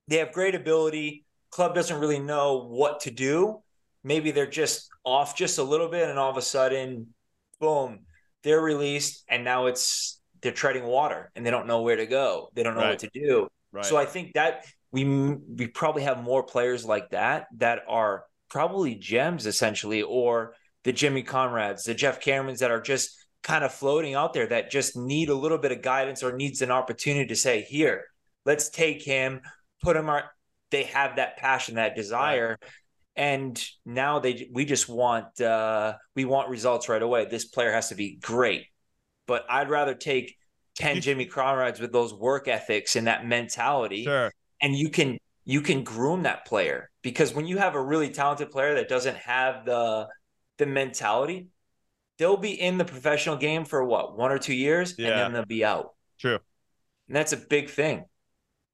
they 0.07 0.17
have 0.17 0.31
great 0.31 0.55
ability. 0.55 1.25
Club 1.51 1.73
doesn't 1.73 1.99
really 1.99 2.19
know 2.19 2.67
what 2.67 3.01
to 3.01 3.11
do. 3.11 3.61
Maybe 4.03 4.31
they're 4.31 4.47
just 4.47 4.89
off 5.03 5.35
just 5.35 5.57
a 5.57 5.63
little 5.63 5.89
bit, 5.89 6.09
and 6.09 6.19
all 6.19 6.29
of 6.29 6.37
a 6.37 6.41
sudden, 6.41 7.07
boom, 7.59 7.99
they're 8.43 8.61
released, 8.61 9.23
and 9.27 9.43
now 9.43 9.67
it's 9.67 10.21
they're 10.41 10.51
treading 10.51 10.83
water, 10.83 11.31
and 11.35 11.45
they 11.45 11.51
don't 11.51 11.67
know 11.67 11.81
where 11.81 11.95
to 11.95 12.05
go. 12.05 12.49
They 12.53 12.63
don't 12.63 12.75
know 12.75 12.81
right. 12.81 12.89
what 12.91 12.99
to 12.99 13.09
do. 13.13 13.47
Right. 13.71 13.85
So 13.85 13.97
I 13.97 14.05
think 14.05 14.33
that 14.33 14.65
we 14.91 15.03
we 15.05 15.67
probably 15.67 16.03
have 16.03 16.21
more 16.21 16.43
players 16.43 16.85
like 16.85 17.11
that 17.11 17.47
that 17.57 17.83
are 17.87 18.23
probably 18.49 18.95
gems 18.95 19.45
essentially, 19.45 20.01
or 20.01 20.55
the 20.83 20.93
Jimmy 20.93 21.23
Conrads, 21.23 21.83
the 21.83 21.93
Geoff 21.93 22.19
Camerons 22.19 22.59
that 22.59 22.71
are 22.71 22.81
just 22.81 23.15
kind 23.43 23.63
of 23.63 23.73
floating 23.73 24.15
out 24.15 24.33
there 24.33 24.47
that 24.47 24.71
just 24.71 24.97
need 24.97 25.29
a 25.29 25.35
little 25.35 25.57
bit 25.57 25.71
of 25.71 25.81
guidance 25.81 26.23
or 26.23 26.35
needs 26.35 26.61
an 26.61 26.71
opportunity 26.71 27.27
to 27.27 27.35
say, 27.35 27.61
here, 27.61 28.05
let's 28.45 28.69
take 28.69 29.01
him, 29.01 29.41
put 29.81 29.95
him 29.95 30.09
on. 30.09 30.23
They 30.71 30.83
have 30.83 31.15
that 31.15 31.37
passion, 31.37 31.75
that 31.75 31.95
desire. 31.95 32.57
Right. 32.61 32.71
And 33.15 33.65
now 33.85 34.19
they 34.19 34.49
we 34.53 34.63
just 34.63 34.87
want 34.87 35.41
uh 35.41 35.95
we 36.15 36.25
want 36.25 36.49
results 36.49 36.87
right 36.87 37.01
away. 37.01 37.25
This 37.25 37.45
player 37.45 37.71
has 37.71 37.89
to 37.89 37.95
be 37.95 38.17
great. 38.21 38.65
But 39.27 39.45
I'd 39.49 39.69
rather 39.69 39.93
take 39.93 40.35
10 40.75 41.01
Jimmy 41.01 41.25
Conrads 41.25 41.81
with 41.81 41.91
those 41.91 42.13
work 42.13 42.47
ethics 42.47 42.95
and 42.95 43.07
that 43.07 43.25
mentality. 43.25 44.05
Sure. 44.05 44.31
And 44.61 44.75
you 44.75 44.89
can 44.89 45.17
you 45.43 45.61
can 45.61 45.83
groom 45.83 46.23
that 46.23 46.45
player 46.45 46.89
because 47.01 47.33
when 47.33 47.47
you 47.47 47.57
have 47.57 47.75
a 47.75 47.81
really 47.81 48.09
talented 48.09 48.51
player 48.51 48.75
that 48.75 48.87
doesn't 48.87 49.17
have 49.17 49.65
the 49.65 50.07
the 50.59 50.67
mentality, 50.67 51.47
they'll 52.19 52.37
be 52.37 52.51
in 52.51 52.77
the 52.77 52.85
professional 52.85 53.35
game 53.35 53.65
for 53.65 53.83
what 53.83 54.15
one 54.15 54.31
or 54.31 54.37
two 54.37 54.53
years, 54.53 54.93
yeah. 54.99 55.07
and 55.07 55.19
then 55.19 55.33
they'll 55.33 55.45
be 55.45 55.65
out. 55.65 55.95
True, 56.19 56.37
and 57.07 57.15
that's 57.15 57.33
a 57.33 57.37
big 57.37 57.71
thing. 57.71 58.05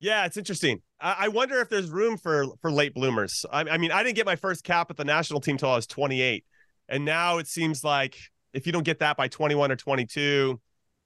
Yeah, 0.01 0.25
it's 0.25 0.35
interesting. 0.35 0.81
I, 0.99 1.15
I 1.19 1.27
wonder 1.29 1.61
if 1.61 1.69
there's 1.69 1.89
room 1.89 2.17
for 2.17 2.47
for 2.61 2.69
late 2.69 2.93
bloomers. 2.93 3.45
I, 3.49 3.61
I 3.61 3.77
mean, 3.77 3.91
I 3.93 4.03
didn't 4.03 4.17
get 4.17 4.25
my 4.25 4.35
first 4.35 4.65
cap 4.65 4.91
at 4.91 4.97
the 4.97 5.05
national 5.05 5.39
team 5.39 5.55
till 5.55 5.69
I 5.69 5.75
was 5.77 5.87
28, 5.87 6.43
and 6.89 7.05
now 7.05 7.37
it 7.37 7.47
seems 7.47 7.85
like 7.85 8.17
if 8.55 8.65
you 8.65 8.73
don't 8.73 8.83
get 8.83 8.99
that 8.99 9.17
by 9.17 9.27
21 9.27 9.71
or 9.71 9.75
22, 9.75 10.59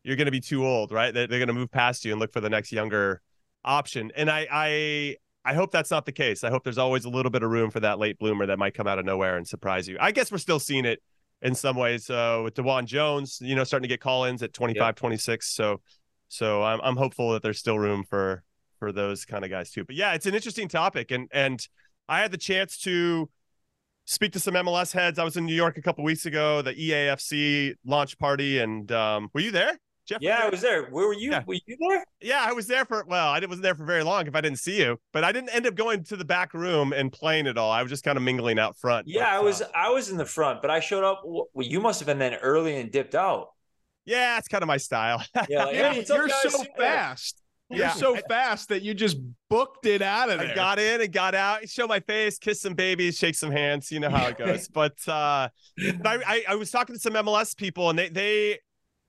you're 0.04 0.16
going 0.16 0.26
to 0.26 0.32
be 0.32 0.40
too 0.40 0.66
old, 0.66 0.92
right? 0.92 1.14
They're, 1.14 1.28
they're 1.28 1.40
going 1.40 1.48
to 1.48 1.54
move 1.54 1.72
past 1.72 2.06
you 2.06 2.12
and 2.12 2.20
look 2.20 2.32
for 2.32 2.42
the 2.42 2.50
next 2.50 2.72
younger 2.72 3.22
option. 3.66 4.12
And 4.16 4.30
I, 4.30 4.48
I, 4.52 5.16
I 5.50 5.56
hope 5.56 5.72
that's 5.72 5.90
not 5.90 6.06
the 6.06 6.12
case. 6.12 6.44
I 6.44 6.52
hope 6.52 6.64
there's 6.64 6.78
always 6.78 7.06
a 7.06 7.10
little 7.10 7.32
bit 7.32 7.42
of 7.42 7.50
room 7.50 7.72
for 7.72 7.80
that 7.80 7.98
late 7.98 8.20
bloomer 8.20 8.46
that 8.46 8.60
might 8.60 8.76
come 8.76 8.86
out 8.86 9.00
of 9.00 9.06
nowhere 9.06 9.36
and 9.36 9.48
surprise 9.48 9.88
you. 9.88 9.98
I 10.00 10.12
guess 10.12 10.32
we're 10.32 10.38
still 10.38 10.60
seeing 10.60 10.86
it 10.86 11.02
in 11.42 11.56
some 11.56 11.76
ways. 11.76 12.08
Uh, 12.08 12.42
with 12.44 12.54
DeJuan 12.54 12.86
Jones, 12.86 13.40
you 13.42 13.56
know, 13.56 13.64
starting 13.64 13.82
to 13.82 13.88
get 13.88 14.00
call-ins 14.00 14.44
at 14.44 14.54
25, 14.54 14.80
yep. 14.80 14.96
26. 14.96 15.48
So, 15.48 15.82
so 16.28 16.62
I'm 16.62 16.80
I'm 16.84 16.96
hopeful 16.96 17.32
that 17.32 17.42
there's 17.42 17.58
still 17.58 17.80
room 17.80 18.04
for 18.04 18.44
for 18.78 18.92
those 18.92 19.26
kind 19.26 19.44
of 19.44 19.50
guys 19.50 19.72
too. 19.72 19.84
But 19.84 19.96
yeah, 19.96 20.14
it's 20.14 20.28
an 20.28 20.36
interesting 20.36 20.68
topic, 20.68 21.10
and 21.10 21.28
and 21.32 21.68
I 22.08 22.20
had 22.20 22.32
the 22.32 22.38
chance 22.38 22.78
to 22.82 23.28
speak 24.06 24.34
to 24.34 24.40
some 24.40 24.54
MLS 24.54 24.94
heads. 24.94 25.18
I 25.18 25.24
was 25.24 25.36
in 25.36 25.48
New 25.48 25.56
York 25.56 25.80
a 25.80 25.82
couple 25.82 26.04
weeks 26.04 26.28
ago, 26.28 26.62
the 26.62 26.76
EAFC 26.76 27.74
launch 27.84 28.20
party, 28.20 28.60
and 28.60 28.92
um, 28.92 29.32
were 29.34 29.42
you 29.42 29.50
there? 29.50 29.80
Geoff, 30.10 30.22
yeah, 30.24 30.42
I 30.42 30.50
was 30.50 30.62
there. 30.62 30.86
Where 30.86 31.06
were 31.06 31.14
you? 31.14 31.30
Yeah. 31.30 31.44
Were 31.46 31.54
you 31.54 31.78
there? 31.88 32.04
Yeah, 32.20 32.44
I 32.44 32.52
was 32.52 32.66
there 32.66 32.84
for 32.84 33.06
well, 33.08 33.30
I 33.30 33.40
wasn't 33.40 33.62
there 33.62 33.76
for 33.76 33.86
very 33.86 34.02
long 34.02 34.26
if 34.26 34.36
I 34.36 34.42
didn't 34.42 34.58
see 34.58 34.80
you, 34.80 35.00
but 35.14 35.24
I 35.24 35.32
didn't 35.32 35.50
end 35.50 35.68
up 35.68 35.76
going 35.76 36.04
to 36.06 36.16
the 36.16 36.26
back 36.26 36.56
room 36.56 36.94
and 36.94 37.12
playing 37.12 37.46
at 37.46 37.60
all. 37.60 37.72
I 37.72 37.84
was 37.84 37.92
just 37.92 38.04
kind 38.04 38.18
of 38.18 38.24
mingling 38.24 38.58
out 38.58 38.76
front. 38.76 39.08
Yeah, 39.08 39.26
but, 39.26 39.30
I 39.30 39.40
was 39.40 39.62
uh, 39.62 39.68
I 39.76 39.90
was 39.90 40.10
in 40.10 40.18
the 40.18 40.26
front, 40.26 40.64
but 40.64 40.72
I 40.72 40.80
showed 40.80 41.04
up. 41.04 41.22
Well, 41.24 41.48
you 41.58 41.80
must 41.80 42.00
have 42.00 42.08
been 42.08 42.18
then 42.18 42.34
early 42.36 42.80
and 42.80 42.92
dipped 42.92 43.14
out. 43.14 43.50
Yeah, 44.06 44.40
it's 44.40 44.48
kind 44.48 44.64
of 44.64 44.68
my 44.68 44.78
style. 44.78 45.24
Yeah, 45.48 45.66
like, 45.66 45.76
hey, 45.76 46.06
you're 46.08 46.30
so 46.30 46.64
fast. 46.76 47.44
You're 47.70 47.82
yeah. 47.82 47.94
so 47.94 48.16
fast 48.28 48.70
that 48.70 48.82
you 48.82 48.96
just 48.96 49.18
booked 49.48 49.86
it 49.86 50.02
out 50.02 50.32
of 50.32 50.40
there. 50.40 50.54
I 50.54 50.56
got 50.56 50.80
in 50.80 51.02
and 51.02 51.12
got 51.12 51.36
out, 51.36 51.70
show 51.70 51.86
my 51.86 52.00
face, 52.00 52.40
kiss 52.40 52.60
some 52.62 52.74
babies, 52.74 53.16
shake 53.16 53.36
some 53.36 53.52
hands. 53.52 53.92
You 53.92 54.00
know 54.00 54.10
how 54.10 54.26
it 54.26 54.38
goes. 54.40 54.68
but 54.68 54.98
uh, 55.08 55.50
I, 55.78 56.44
I 56.50 56.56
was 56.56 56.72
talking 56.72 56.96
to 56.96 57.00
some 57.00 57.14
MLS 57.14 57.56
people, 57.56 57.92
and 57.92 58.00
they 58.00 58.10
they 58.10 58.60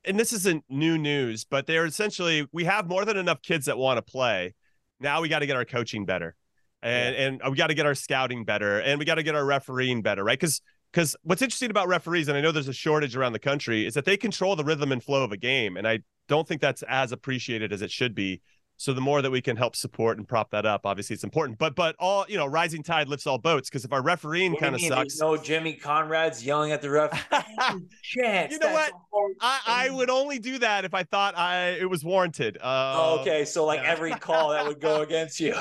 and 0.04 0.18
this 0.18 0.32
isn't 0.32 0.64
new 0.68 0.98
news, 0.98 1.44
but 1.44 1.66
they're 1.66 1.86
essentially 1.86 2.46
we 2.52 2.64
have 2.64 2.88
more 2.88 3.04
than 3.04 3.16
enough 3.16 3.42
kids 3.42 3.66
that 3.66 3.78
want 3.78 3.98
to 3.98 4.02
play. 4.02 4.54
Now 4.98 5.20
we 5.20 5.28
got 5.28 5.40
to 5.40 5.46
get 5.46 5.56
our 5.56 5.64
coaching 5.64 6.04
better, 6.04 6.36
and 6.82 7.14
yeah. 7.14 7.22
and 7.22 7.50
we 7.50 7.56
got 7.56 7.68
to 7.68 7.74
get 7.74 7.86
our 7.86 7.94
scouting 7.94 8.44
better, 8.44 8.80
and 8.80 8.98
we 8.98 9.04
got 9.04 9.16
to 9.16 9.22
get 9.22 9.34
our 9.34 9.44
refereeing 9.44 10.02
better, 10.02 10.24
right? 10.24 10.38
Because 10.38 10.60
because 10.92 11.16
what's 11.22 11.42
interesting 11.42 11.70
about 11.70 11.88
referees, 11.88 12.28
and 12.28 12.36
I 12.36 12.40
know 12.40 12.52
there's 12.52 12.68
a 12.68 12.72
shortage 12.72 13.14
around 13.16 13.32
the 13.32 13.38
country, 13.38 13.86
is 13.86 13.94
that 13.94 14.04
they 14.04 14.16
control 14.16 14.56
the 14.56 14.64
rhythm 14.64 14.92
and 14.92 15.02
flow 15.02 15.22
of 15.22 15.32
a 15.32 15.36
game, 15.36 15.76
and 15.76 15.86
I 15.86 16.00
don't 16.28 16.46
think 16.46 16.60
that's 16.60 16.82
as 16.88 17.12
appreciated 17.12 17.72
as 17.72 17.82
it 17.82 17.90
should 17.90 18.14
be. 18.14 18.40
So 18.80 18.94
the 18.94 19.00
more 19.02 19.20
that 19.20 19.30
we 19.30 19.42
can 19.42 19.58
help 19.58 19.76
support 19.76 20.16
and 20.16 20.26
prop 20.26 20.52
that 20.52 20.64
up, 20.64 20.86
obviously 20.86 21.12
it's 21.12 21.22
important. 21.22 21.58
But 21.58 21.74
but 21.74 21.96
all 21.98 22.24
you 22.30 22.38
know, 22.38 22.46
rising 22.46 22.82
tide 22.82 23.08
lifts 23.08 23.26
all 23.26 23.36
boats. 23.36 23.68
Because 23.68 23.84
if 23.84 23.92
our 23.92 24.00
refereeing 24.00 24.56
kind 24.56 24.74
of 24.74 24.80
sucks, 24.80 25.20
no 25.20 25.36
Jimmy 25.36 25.74
Conrad's 25.74 26.42
yelling 26.42 26.72
at 26.72 26.80
the 26.80 26.88
ref. 26.88 27.10
Chance, 28.02 28.52
you 28.54 28.58
know 28.58 28.72
what? 28.72 28.94
I, 29.42 29.60
I 29.66 29.90
would 29.90 30.08
only 30.08 30.38
do 30.38 30.58
that 30.60 30.86
if 30.86 30.94
I 30.94 31.02
thought 31.02 31.36
I 31.36 31.72
it 31.72 31.90
was 31.90 32.02
warranted. 32.02 32.56
Uh, 32.56 32.94
oh, 32.96 33.18
okay, 33.20 33.44
so 33.44 33.66
like 33.66 33.82
yeah. 33.82 33.90
every 33.90 34.12
call 34.12 34.48
that 34.52 34.66
would 34.66 34.80
go 34.80 35.02
against 35.02 35.40
you. 35.40 35.54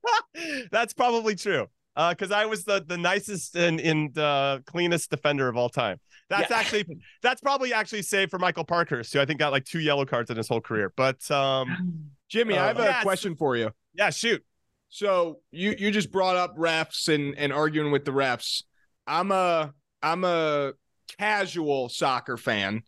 That's 0.70 0.92
probably 0.92 1.34
true. 1.34 1.68
Because 1.96 2.32
uh, 2.32 2.36
I 2.36 2.44
was 2.44 2.64
the 2.64 2.84
the 2.86 2.98
nicest 2.98 3.56
and, 3.56 3.80
and 3.80 4.18
uh, 4.18 4.58
cleanest 4.66 5.08
defender 5.08 5.48
of 5.48 5.56
all 5.56 5.70
time. 5.70 6.00
That's 6.28 6.50
yeah. 6.50 6.58
actually 6.58 6.98
that's 7.22 7.40
probably 7.40 7.72
actually 7.72 8.02
saved 8.02 8.30
for 8.30 8.38
Michael 8.38 8.64
Parkhurst, 8.64 9.12
who 9.12 9.20
I 9.20 9.24
think 9.24 9.38
got 9.38 9.52
like 9.52 9.64
two 9.64 9.80
yellow 9.80 10.04
cards 10.04 10.30
in 10.30 10.36
his 10.36 10.48
whole 10.48 10.60
career. 10.60 10.92
But 10.96 11.30
um 11.30 12.10
Jimmy, 12.32 12.56
uh, 12.56 12.64
I 12.64 12.66
have 12.68 12.80
a 12.80 12.84
yeah, 12.84 13.02
question 13.02 13.36
for 13.36 13.56
you. 13.56 13.70
Yeah, 13.94 14.08
shoot. 14.08 14.42
So 14.88 15.40
you 15.50 15.74
you 15.78 15.90
just 15.90 16.10
brought 16.10 16.36
up 16.36 16.56
refs 16.56 17.12
and 17.14 17.36
and 17.36 17.52
arguing 17.52 17.92
with 17.92 18.06
the 18.06 18.10
refs. 18.10 18.62
I'm 19.06 19.30
a 19.30 19.72
I'm 20.02 20.24
a 20.24 20.72
casual 21.18 21.90
soccer 21.90 22.38
fan 22.38 22.82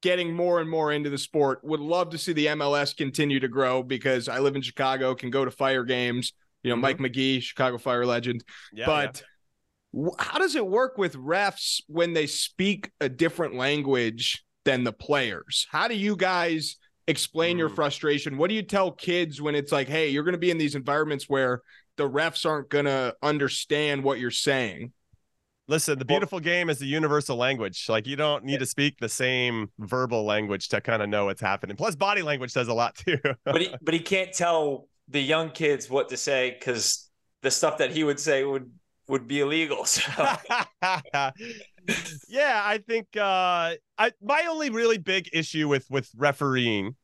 getting 0.00 0.32
more 0.32 0.60
and 0.60 0.70
more 0.70 0.92
into 0.92 1.10
the 1.10 1.18
sport. 1.18 1.60
Would 1.64 1.80
love 1.80 2.10
to 2.10 2.18
see 2.18 2.32
the 2.32 2.46
MLS 2.46 2.96
continue 2.96 3.40
to 3.40 3.48
grow 3.48 3.82
because 3.82 4.28
I 4.28 4.38
live 4.38 4.54
in 4.54 4.62
Chicago, 4.62 5.14
can 5.14 5.30
go 5.30 5.44
to 5.44 5.50
fire 5.50 5.82
games. 5.82 6.32
You 6.62 6.70
know, 6.70 6.76
mm-hmm. 6.76 6.82
Mike 6.82 7.00
Magee, 7.00 7.40
Chicago 7.40 7.78
Fire 7.78 8.06
legend. 8.06 8.44
Yeah, 8.72 8.86
but 8.86 9.24
yeah. 9.92 10.08
how 10.18 10.38
does 10.38 10.54
it 10.54 10.66
work 10.66 10.98
with 10.98 11.16
refs 11.16 11.82
when 11.88 12.12
they 12.12 12.28
speak 12.28 12.92
a 13.00 13.08
different 13.08 13.56
language 13.56 14.44
than 14.64 14.84
the 14.84 14.92
players? 14.92 15.66
How 15.70 15.88
do 15.88 15.96
you 15.96 16.14
guys 16.14 16.76
explain 17.06 17.58
your 17.58 17.70
Mm. 17.70 17.74
frustration? 17.76 18.36
What 18.38 18.48
do 18.48 18.54
you 18.54 18.62
tell 18.62 18.90
kids 18.92 19.40
when 19.40 19.54
it's 19.54 19.72
like, 19.72 19.88
hey, 19.88 20.08
you're 20.08 20.24
going 20.24 20.32
to 20.32 20.38
be 20.38 20.50
in 20.50 20.58
these 20.58 20.74
environments 20.74 21.28
where 21.28 21.60
the 21.96 22.08
refs 22.08 22.44
aren't 22.46 22.68
going 22.70 22.86
to 22.86 23.14
understand 23.22 24.02
what 24.02 24.18
you're 24.18 24.30
saying? 24.30 24.92
Listen, 25.66 25.98
the 25.98 26.04
Well- 26.06 26.18
beautiful 26.18 26.40
game 26.40 26.68
is 26.68 26.78
the 26.78 26.86
universal 26.86 27.36
language. 27.36 27.88
Like 27.88 28.06
you 28.06 28.16
don't 28.16 28.44
need 28.44 28.60
to 28.60 28.66
speak 28.66 28.98
the 28.98 29.08
same 29.08 29.70
verbal 29.78 30.24
language 30.24 30.68
to 30.70 30.80
kind 30.80 31.02
of 31.02 31.08
know 31.08 31.24
what's 31.26 31.40
happening. 31.40 31.76
Plus, 31.76 31.94
body 31.96 32.20
language 32.22 32.50
says 32.52 32.68
a 32.68 32.74
lot 32.74 32.94
too. 33.06 33.18
but 33.44 33.60
he 33.62 33.74
but 33.80 33.94
he 33.94 34.00
can't 34.00 34.32
tell 34.32 34.88
the 35.08 35.20
young 35.20 35.50
kids 35.50 35.88
what 35.88 36.08
to 36.10 36.16
say 36.16 36.50
because 36.58 37.08
the 37.42 37.50
stuff 37.50 37.78
that 37.78 37.90
he 37.92 38.04
would 38.04 38.20
say 38.20 38.44
would 38.44 38.70
would 39.08 39.26
be 39.26 39.40
illegal. 39.40 39.84
So 39.86 40.02
yeah, 42.28 42.62
I 42.64 42.78
think 42.78 43.08
uh 43.16 43.74
I 43.98 44.12
my 44.22 44.46
only 44.48 44.70
really 44.70 44.98
big 44.98 45.28
issue 45.32 45.68
with 45.68 45.90
with 45.90 46.10
refereeing 46.16 46.96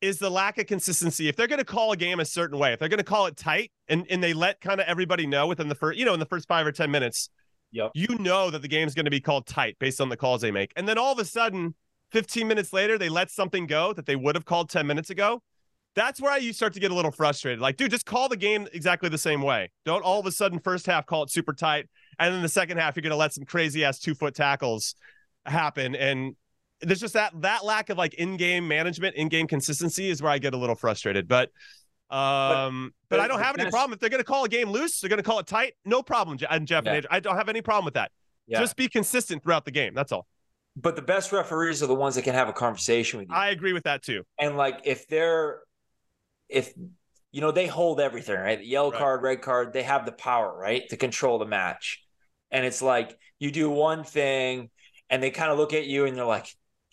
is 0.00 0.18
the 0.18 0.30
lack 0.30 0.58
of 0.58 0.66
consistency. 0.66 1.28
If 1.28 1.36
they're 1.36 1.48
going 1.48 1.58
to 1.58 1.64
call 1.64 1.92
a 1.92 1.96
game 1.96 2.20
a 2.20 2.24
certain 2.24 2.58
way, 2.58 2.72
if 2.72 2.78
they're 2.78 2.88
going 2.88 2.98
to 2.98 3.04
call 3.04 3.26
it 3.26 3.36
tight 3.36 3.72
and 3.88 4.06
and 4.10 4.22
they 4.22 4.32
let 4.32 4.60
kind 4.60 4.80
of 4.80 4.86
everybody 4.86 5.26
know 5.26 5.46
within 5.46 5.68
the 5.68 5.74
first, 5.74 5.98
you 5.98 6.04
know, 6.04 6.14
in 6.14 6.20
the 6.20 6.26
first 6.26 6.46
5 6.48 6.66
or 6.66 6.72
10 6.72 6.90
minutes, 6.90 7.30
Yep. 7.72 7.92
you 7.94 8.16
know 8.18 8.50
that 8.50 8.62
the 8.62 8.68
game's 8.68 8.94
going 8.94 9.04
to 9.04 9.10
be 9.10 9.20
called 9.20 9.46
tight 9.46 9.76
based 9.78 10.00
on 10.00 10.08
the 10.08 10.16
calls 10.16 10.40
they 10.40 10.50
make. 10.50 10.72
And 10.76 10.88
then 10.88 10.98
all 10.98 11.12
of 11.12 11.18
a 11.18 11.24
sudden, 11.24 11.74
15 12.12 12.48
minutes 12.48 12.72
later, 12.72 12.96
they 12.96 13.08
let 13.08 13.30
something 13.30 13.66
go 13.66 13.92
that 13.92 14.06
they 14.06 14.16
would 14.16 14.34
have 14.34 14.44
called 14.44 14.70
10 14.70 14.86
minutes 14.86 15.10
ago. 15.10 15.42
That's 15.98 16.20
where 16.20 16.38
you 16.38 16.52
start 16.52 16.72
to 16.74 16.80
get 16.80 16.92
a 16.92 16.94
little 16.94 17.10
frustrated. 17.10 17.58
Like, 17.60 17.76
dude, 17.76 17.90
just 17.90 18.06
call 18.06 18.28
the 18.28 18.36
game 18.36 18.68
exactly 18.72 19.08
the 19.08 19.18
same 19.18 19.42
way. 19.42 19.70
Don't 19.84 20.02
all 20.04 20.20
of 20.20 20.26
a 20.26 20.30
sudden 20.30 20.60
first 20.60 20.86
half 20.86 21.06
call 21.06 21.24
it 21.24 21.30
super 21.30 21.52
tight, 21.52 21.88
and 22.20 22.32
then 22.32 22.40
the 22.42 22.48
second 22.48 22.78
half 22.78 22.94
you're 22.94 23.02
going 23.02 23.10
to 23.10 23.16
let 23.16 23.32
some 23.32 23.44
crazy 23.44 23.84
ass 23.84 23.98
two 23.98 24.14
foot 24.14 24.34
tackles 24.34 24.94
happen. 25.44 25.96
And 25.96 26.36
there's 26.80 27.00
just 27.00 27.14
that 27.14 27.32
that 27.42 27.64
lack 27.64 27.90
of 27.90 27.98
like 27.98 28.14
in 28.14 28.36
game 28.36 28.68
management, 28.68 29.16
in 29.16 29.28
game 29.28 29.48
consistency 29.48 30.08
is 30.08 30.22
where 30.22 30.30
I 30.30 30.38
get 30.38 30.54
a 30.54 30.56
little 30.56 30.76
frustrated. 30.76 31.26
But 31.26 31.50
um, 32.10 32.92
but, 33.08 33.16
but 33.16 33.20
I 33.20 33.28
don't 33.28 33.40
have 33.40 33.56
any 33.56 33.64
best- 33.64 33.74
problem 33.74 33.92
if 33.92 34.00
they're 34.00 34.08
going 34.10 34.20
to 34.22 34.24
call 34.24 34.44
a 34.44 34.48
game 34.48 34.70
loose. 34.70 35.00
They're 35.00 35.10
going 35.10 35.18
to 35.18 35.22
call 35.24 35.40
it 35.40 35.46
tight. 35.46 35.74
No 35.84 36.02
problem, 36.02 36.38
Je- 36.38 36.46
and 36.48 36.66
Geoff. 36.66 36.84
Yeah. 36.86 37.00
I 37.10 37.20
don't 37.20 37.36
have 37.36 37.48
any 37.48 37.60
problem 37.60 37.84
with 37.84 37.94
that. 37.94 38.12
yeah. 38.46 38.60
Just 38.60 38.76
be 38.76 38.88
consistent 38.88 39.42
throughout 39.42 39.64
the 39.64 39.70
game. 39.72 39.94
That's 39.94 40.12
all. 40.12 40.26
but 40.76 40.96
the 40.96 41.02
best 41.02 41.32
referees 41.32 41.82
are 41.82 41.86
the 41.86 41.94
ones 41.94 42.14
that 42.14 42.22
can 42.22 42.34
have 42.34 42.48
a 42.48 42.52
conversation 42.52 43.18
with 43.18 43.28
you. 43.28 43.34
I 43.34 43.48
agree 43.48 43.72
with 43.72 43.84
that 43.84 44.02
too. 44.02 44.22
and 44.38 44.56
like 44.56 44.80
if 44.84 45.06
they're 45.08 45.60
if 46.48 46.72
you 47.32 47.40
know 47.40 47.52
they 47.52 47.66
hold 47.66 48.00
everything 48.00 48.38
right? 48.38 48.64
Yellow 48.64 48.90
Right. 48.90 48.98
card 48.98 49.22
red 49.22 49.42
card 49.42 49.72
they 49.72 49.82
have 49.82 50.06
the 50.06 50.12
power 50.12 50.56
right 50.56 50.88
to 50.90 50.96
control 50.96 51.38
the 51.38 51.46
match. 51.46 52.02
And 52.50 52.64
it's 52.64 52.82
like 52.82 53.16
you 53.38 53.50
do 53.50 53.70
one 53.70 54.04
thing 54.04 54.70
and 55.10 55.22
they 55.22 55.30
kind 55.30 55.50
of 55.50 55.58
look 55.58 55.72
at 55.74 55.86
you 55.86 56.06
and 56.06 56.16
they're 56.16 56.24
like 56.24 56.48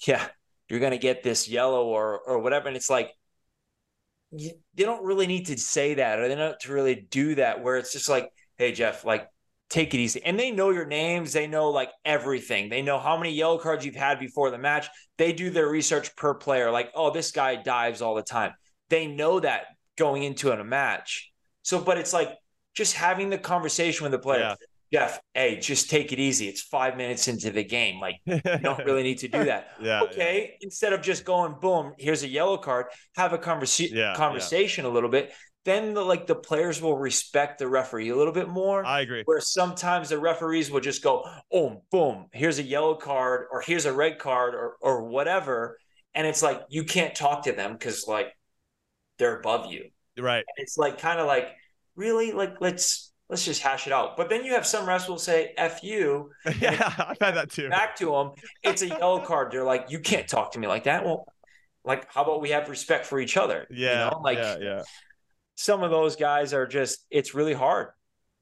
yeah 0.08 0.28
you're 0.70 0.80
gonna 0.80 0.98
get 0.98 1.24
this 1.24 1.48
yellow 1.48 1.86
or 1.86 2.20
or 2.20 2.40
whatever. 2.40 2.68
And 2.68 2.78
it's 2.78 2.90
like 2.90 3.12
you, 4.32 4.52
they 4.74 4.84
don't 4.84 5.04
really 5.04 5.28
need 5.28 5.48
to 5.48 5.58
say 5.58 5.96
that 5.96 6.20
or 6.20 6.28
they 6.28 6.36
don't 6.36 6.60
to 6.62 6.74
really 6.74 7.08
do 7.10 7.36
that 7.36 7.62
where 7.64 7.78
it's 7.78 7.94
just 7.94 8.10
like 8.10 8.30
hey 8.58 8.72
jeff 8.72 9.06
like 9.06 9.28
take 9.70 9.94
it 9.96 9.98
easy. 9.98 10.22
And 10.24 10.40
they 10.40 10.52
know 10.52 10.70
your 10.70 10.86
names. 10.86 11.34
They 11.34 11.48
know 11.48 11.72
like 11.72 11.90
everything. 12.06 12.70
They 12.70 12.84
know 12.84 13.00
how 13.00 13.18
many 13.18 13.32
yellow 13.34 13.58
cards 13.58 13.84
you've 13.84 13.96
had 13.96 14.20
before 14.20 14.52
the 14.52 14.60
match. 14.60 14.88
They 15.18 15.34
do 15.34 15.50
their 15.50 15.68
research 15.68 16.16
per 16.16 16.36
player. 16.36 16.70
Like 16.72 16.92
oh 16.94 17.12
this 17.12 17.32
guy 17.32 17.56
dives 17.56 18.02
all 18.02 18.16
the 18.16 18.22
time 18.24 18.52
they 18.90 19.08
know 19.08 19.40
that 19.40 19.64
going 19.98 20.24
into 20.24 20.52
a 20.52 20.64
match 20.64 21.32
so 21.62 21.80
but 21.80 21.98
it's 21.98 22.14
like 22.14 22.30
just 22.76 22.94
having 22.96 23.30
the 23.30 23.38
conversation 23.38 24.04
with 24.04 24.12
the 24.12 24.20
player 24.20 24.42
Yeah. 24.42 24.56
jeff 25.08 25.20
hey 25.34 25.58
just 25.60 25.90
take 25.90 26.12
it 26.12 26.20
easy 26.20 26.48
it's 26.48 26.62
five 26.62 26.98
minutes 26.98 27.28
into 27.28 27.50
the 27.52 27.64
game 27.64 28.00
like 28.02 28.16
you 28.26 28.40
don't 28.62 28.84
really 28.86 29.04
need 29.04 29.20
to 29.20 29.28
do 29.28 29.46
that 29.46 29.70
yeah. 29.82 30.02
okay 30.04 30.58
instead 30.62 30.94
of 30.94 31.02
just 31.02 31.24
going 31.26 31.56
boom 31.62 31.94
here's 31.98 32.24
a 32.24 32.28
yellow 32.28 32.58
card 32.58 32.88
have 33.16 33.34
a 33.34 33.38
conversa- 33.38 33.90
Yeah, 33.92 34.12
yeah. 34.12 34.16
conversation 34.16 34.86
a 34.86 34.90
little 34.90 35.10
bit 35.10 35.32
then 35.64 35.96
the 35.96 36.02
like 36.04 36.28
the 36.28 36.36
players 36.36 36.80
will 36.82 36.96
respect 36.98 37.58
the 37.58 37.68
referee 37.68 38.10
a 38.10 38.16
little 38.16 38.34
bit 38.34 38.48
more 38.50 38.86
I 38.86 39.00
agree. 39.02 39.24
where 39.26 39.40
sometimes 39.40 40.10
the 40.10 40.20
referees 40.20 40.70
will 40.70 40.82
just 40.82 41.02
go 41.02 41.26
oh 41.52 41.82
boom 41.92 42.26
here's 42.34 42.60
a 42.60 42.64
yellow 42.64 42.96
card 42.96 43.48
or 43.52 43.62
here's 43.62 43.86
a 43.86 43.94
red 43.94 44.20
card 44.20 44.54
or 44.54 44.76
or 44.82 45.06
whatever 45.08 45.78
and 46.14 46.28
it's 46.28 46.44
like 46.44 46.62
you 46.70 46.84
can't 46.84 47.16
talk 47.16 47.44
to 47.46 47.52
them 47.54 47.74
because 47.74 48.08
like 48.08 48.28
they're 49.18 49.40
above 49.40 49.72
you 49.72 49.90
Right. 50.18 50.40
and 50.48 50.64
it's 50.64 50.78
like 50.78 50.98
kind 51.00 51.20
of 51.20 51.28
like 51.28 51.50
really 51.96 52.32
like 52.32 52.56
let's 52.62 53.12
let's 53.30 53.44
just 53.44 53.62
hash 53.62 53.88
it 53.88 53.94
out 53.94 54.16
but 54.18 54.30
then 54.30 54.44
you 54.46 54.54
have 54.54 54.66
some 54.66 54.86
refs 54.86 55.08
will 55.10 55.18
say 55.18 55.54
f 55.58 55.84
you 55.84 56.30
Yeah, 56.60 56.94
I've 57.08 57.18
had 57.20 57.36
that 57.36 57.50
too. 57.52 57.70
back 57.70 57.96
to 57.98 58.06
them, 58.12 58.32
it's 58.64 58.82
a 58.82 58.88
yellow 58.88 59.20
card. 59.26 59.52
They're 59.52 59.64
like, 59.64 59.88
you 59.90 60.00
can't 60.00 60.28
talk 60.28 60.52
to 60.54 60.60
me 60.60 60.68
like 60.68 60.84
that. 60.84 61.04
Well, 61.06 61.26
like, 61.84 62.12
how 62.14 62.24
about 62.24 62.42
we 62.42 62.50
have 62.52 62.70
respect 62.70 63.06
for 63.06 63.20
each 63.20 63.36
other? 63.38 63.68
Yeah. 63.70 64.06
you 64.06 64.12
know? 64.12 64.22
like 64.24 64.38
yeah. 64.38 64.58
Yeah. 64.60 64.82
some 65.56 65.84
of 65.84 65.92
those 65.92 66.16
guys 66.16 66.54
are 66.54 66.66
just. 66.68 67.06
It's 67.10 67.34
really 67.36 67.54
hard. 67.54 67.90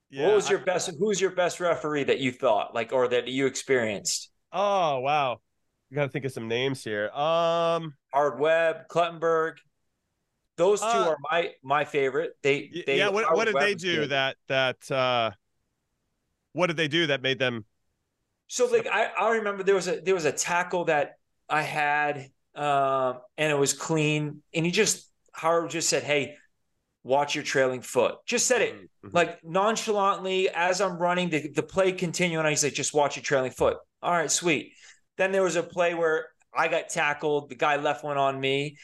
yeah. 0.10 0.28
what 0.28 0.36
was 0.36 0.48
I- 0.48 0.52
your 0.52 0.60
best? 0.60 0.92
Who's 1.00 1.20
your 1.22 1.32
best 1.32 1.60
referee 1.60 2.06
that 2.06 2.20
you 2.20 2.32
thought 2.32 2.74
like, 2.76 2.92
or 2.94 3.08
that 3.10 3.28
you 3.28 3.46
experienced? 3.46 4.30
oh 4.52 5.00
wow. 5.00 5.40
You 5.90 5.96
got 5.96 6.04
to 6.04 6.10
think 6.10 6.26
of 6.26 6.32
some 6.32 6.48
names 6.48 6.84
here. 6.84 7.10
Um. 7.10 7.94
Howard 8.14 8.40
Webb, 8.40 8.88
Clattenburg. 8.90 9.54
Those 10.58 10.86
two 10.86 10.88
Uh, 10.88 11.10
are 11.10 11.18
my 11.32 11.54
my 11.64 11.86
favorite. 11.86 12.38
They, 12.44 12.74
they 12.86 12.98
yeah. 12.98 13.10
What 13.10 13.34
What 13.34 13.46
did 13.46 13.60
they 13.60 13.76
do 13.76 14.08
good. 14.08 14.10
that 14.10 14.38
that 14.48 14.90
uh 14.92 15.32
What 16.54 16.68
did 16.68 16.78
they 16.78 16.88
do 16.88 17.08
that 17.08 17.22
made 17.22 17.40
them? 17.40 17.66
So 18.48 18.68
like 18.68 18.88
I, 18.88 19.06
I 19.06 19.30
remember 19.36 19.64
there 19.64 19.76
was 19.76 19.88
a 19.88 20.00
there 20.02 20.14
was 20.14 20.26
a 20.26 20.32
tackle 20.32 20.86
that 20.86 21.18
I 21.50 21.62
had 21.62 22.30
um 22.56 23.20
and 23.38 23.52
it 23.52 23.58
was 23.58 23.74
clean 23.74 24.42
and 24.54 24.66
he 24.66 24.72
just 24.72 25.10
Howard 25.34 25.72
just 25.72 25.90
said, 25.90 26.04
Hey, 26.04 26.36
watch 27.04 27.36
your 27.36 27.44
trailing 27.44 27.82
foot. 27.82 28.18
Just 28.26 28.48
said 28.48 28.62
it 28.62 28.76
Mhm. 29.04 29.12
like 29.14 29.44
nonchalantly 29.44 30.50
as 30.50 30.82
I'm 30.82 30.98
running 30.98 31.30
the, 31.30 31.50
the 31.50 31.64
play 31.64 31.92
continuing. 31.94 32.46
He's 32.48 32.64
like, 32.64 32.74
just 32.74 32.94
watch 32.94 33.16
your 33.18 33.24
trailing 33.24 33.52
foot. 33.52 33.78
All 34.04 34.12
right, 34.14 34.32
sweet. 34.32 34.74
Then 35.18 35.32
there 35.32 35.44
was 35.44 35.56
a 35.58 35.64
play 35.64 35.94
where 35.96 36.28
I 36.56 36.68
got 36.68 36.90
tackled, 36.90 37.50
the 37.50 37.56
guy 37.56 37.78
left 37.78 38.04
one 38.04 38.18
on 38.18 38.40
me, 38.40 38.78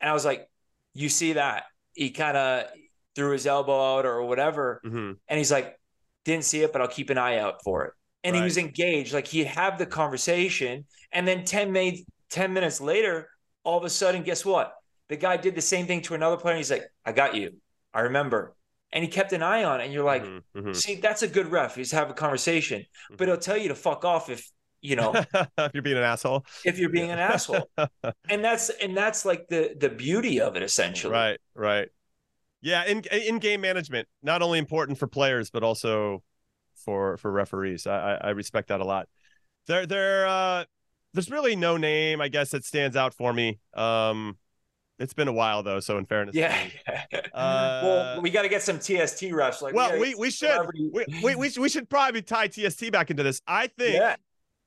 and 0.00 0.10
I 0.10 0.14
was 0.14 0.24
like, 0.24 0.48
You 0.96 1.08
see 1.08 1.34
that? 1.34 1.64
He 1.94 2.10
kind 2.10 2.36
of 2.36 2.66
threw 3.14 3.30
his 3.32 3.46
elbow 3.46 3.98
out 3.98 4.06
or 4.06 4.22
whatever. 4.22 4.80
Mhm. 4.84 5.16
And 5.28 5.38
he's 5.38 5.50
like, 5.52 5.78
didn't 6.24 6.44
see 6.44 6.62
it, 6.62 6.72
but 6.72 6.80
I'll 6.82 6.88
keep 6.88 7.10
an 7.10 7.18
eye 7.18 7.38
out 7.38 7.62
for 7.62 7.84
it. 7.84 7.92
And 8.24 8.34
he 8.34 8.42
was 8.42 8.56
engaged, 8.58 9.14
like 9.14 9.26
he'd 9.28 9.46
have 9.46 9.78
the 9.78 9.86
conversation. 9.86 10.84
And 11.12 11.26
then 11.28 11.44
10, 11.44 11.70
made, 11.72 12.04
10 12.30 12.52
minutes 12.52 12.80
later, 12.80 13.28
all 13.62 13.78
of 13.78 13.84
a 13.84 13.90
sudden, 13.90 14.22
guess 14.22 14.44
what? 14.44 14.72
The 15.08 15.16
guy 15.16 15.36
did 15.36 15.54
the 15.54 15.60
same 15.62 15.86
thing 15.86 16.02
to 16.02 16.14
another 16.14 16.36
player. 16.36 16.54
And 16.54 16.58
he's 16.58 16.70
like, 16.70 16.84
I 17.04 17.12
got 17.12 17.36
you. 17.36 17.52
I 17.94 18.00
remember. 18.00 18.54
And 18.92 19.04
he 19.04 19.08
kept 19.08 19.32
an 19.32 19.42
eye 19.42 19.64
on 19.64 19.80
it. 19.80 19.84
And 19.84 19.92
you're 19.92 20.04
like, 20.04 20.24
Mhm. 20.24 20.42
Mhm. 20.56 20.76
see, 20.76 20.96
that's 20.96 21.22
a 21.22 21.28
good 21.28 21.50
ref. 21.52 21.76
He's 21.76 21.92
have 21.92 22.10
a 22.10 22.14
conversation. 22.14 22.84
But 23.16 23.28
he'll 23.28 23.36
tell 23.38 23.56
you 23.56 23.68
to 23.68 23.74
fuck 23.74 24.04
off 24.04 24.28
if, 24.28 24.50
you 24.86 24.96
know, 24.96 25.12
if 25.58 25.74
you're 25.74 25.82
being 25.82 25.96
an 25.96 26.02
asshole. 26.02 26.44
if 26.64 26.78
you're 26.78 26.90
being 26.90 27.10
an 27.10 27.18
asshole. 27.18 27.68
And 28.28 28.44
that's 28.44 28.70
and 28.70 28.96
that's 28.96 29.24
like 29.24 29.48
the 29.48 29.74
the 29.78 29.88
beauty 29.88 30.40
of 30.40 30.56
it 30.56 30.62
essentially. 30.62 31.12
Right. 31.12 31.40
Right. 31.54 31.88
Yeah. 32.60 32.84
In 32.84 33.02
in 33.12 33.38
game 33.38 33.60
management, 33.60 34.08
not 34.22 34.42
only 34.42 34.58
important 34.58 34.98
for 34.98 35.06
players 35.06 35.50
but 35.50 35.62
also 35.62 36.22
for 36.84 37.16
for 37.16 37.30
referees. 37.30 37.86
I 37.86 38.18
I, 38.20 38.30
respect 38.30 38.68
that 38.68 38.80
a 38.80 38.84
lot. 38.84 39.08
There 39.66 39.86
there 39.86 40.26
uh 40.26 40.64
there's 41.14 41.30
really 41.30 41.56
no 41.56 41.76
name 41.76 42.20
I 42.20 42.28
guess 42.28 42.50
that 42.50 42.64
stands 42.64 42.96
out 42.96 43.14
for 43.14 43.32
me. 43.32 43.58
Um, 43.74 44.36
it's 44.98 45.14
been 45.14 45.28
a 45.28 45.32
while 45.32 45.62
though, 45.62 45.80
so 45.80 45.98
in 45.98 46.06
fairness, 46.06 46.34
Yeah. 46.34 46.56
me. 46.64 47.20
well, 47.34 48.20
we 48.22 48.30
got 48.30 48.42
to 48.42 48.48
get 48.48 48.62
some 48.62 48.78
TST 48.78 49.24
refs. 49.24 49.60
Like, 49.60 49.74
well, 49.74 49.90
gotta 49.90 50.00
we 50.00 50.14
we 50.14 50.30
should 50.30 50.58
we, 50.92 51.04
we 51.22 51.34
we 51.34 51.52
we 51.58 51.68
should 51.68 51.88
probably 51.90 52.22
tie 52.22 52.48
TST 52.48 52.90
back 52.90 53.10
into 53.10 53.22
this. 53.22 53.40
I 53.46 53.66
think 53.66 53.94
Yeah. 53.96 54.16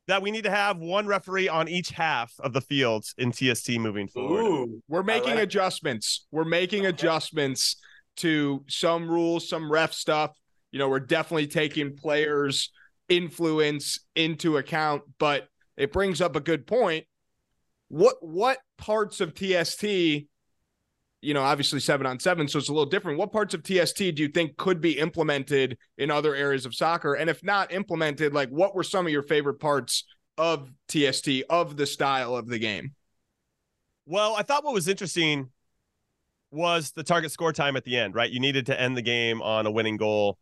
That 0.09 0.23
we 0.23 0.31
need 0.31 0.43
to 0.43 0.49
have 0.49 0.79
one 0.79 1.05
referee 1.05 1.47
on 1.47 1.67
each 1.67 1.89
half 1.89 2.33
of 2.39 2.51
the 2.51 2.61
fields 2.61 3.13
in 3.19 3.31
TST 3.31 3.77
moving 3.77 4.07
forward. 4.07 4.41
Ooh. 4.41 4.81
We're 4.87 5.03
making 5.03 5.35
like 5.35 5.39
it. 5.39 5.43
adjustments. 5.43 6.25
We're 6.31 6.45
making 6.45 6.87
adjustments 6.87 7.75
to 8.17 8.65
some 8.67 9.07
rules, 9.07 9.47
some 9.47 9.71
ref 9.71 9.93
stuff. 9.93 10.35
You 10.71 10.79
know, 10.79 10.89
we're 10.89 10.99
definitely 10.99 11.45
taking 11.45 11.95
players' 11.95 12.71
influence 13.07 13.99
into 14.15 14.57
account, 14.57 15.03
but 15.19 15.47
it 15.77 15.93
brings 15.93 16.21
up 16.21 16.35
a 16.35 16.41
good 16.41 16.65
point. 16.65 17.05
What 17.89 18.15
what 18.21 18.57
parts 18.79 19.21
of 19.21 19.35
TST, 19.35 19.85
you 21.21 21.33
know, 21.33 21.41
obviously 21.41 21.79
seven 21.79 22.05
on 22.07 22.19
seven, 22.19 22.47
so 22.47 22.59
it's 22.59 22.69
a 22.69 22.73
little 22.73 22.89
different. 22.89 23.17
What 23.17 23.31
parts 23.31 23.53
of 23.53 23.63
TST 23.63 23.97
do 23.97 24.21
you 24.21 24.29
think 24.29 24.57
could 24.57 24.79
be 24.79 24.97
implemented 24.97 25.77
in 25.97 26.11
other 26.11 26.33
areas 26.35 26.65
of 26.65 26.73
soccer? 26.73 27.15
And 27.15 27.29
if 27.29 27.43
not 27.43 27.71
implemented, 27.71 28.33
like 28.33 28.49
what 28.49 28.75
were 28.75 28.83
some 28.83 29.05
of 29.05 29.11
your 29.11 29.23
favorite 29.23 29.59
parts 29.59 30.05
of 30.37 30.69
TST, 30.87 31.43
of 31.49 31.75
the 31.75 31.85
style 31.85 32.35
of 32.35 32.47
the 32.47 32.59
game? 32.59 32.93
Well, 34.05 34.35
I 34.35 34.43
thought 34.43 34.63
what 34.63 34.73
was 34.73 34.87
interesting 34.87 35.49
was 36.51 36.91
the 36.91 37.03
target 37.03 37.31
score 37.31 37.53
time 37.53 37.75
at 37.75 37.83
the 37.83 37.97
end, 37.97 38.15
right? 38.15 38.29
You 38.31 38.39
needed 38.39 38.65
to 38.67 38.79
end 38.79 38.97
the 38.97 39.01
game 39.01 39.41
on 39.41 39.65
a 39.67 39.71
winning 39.71 39.97
goal. 39.97 40.37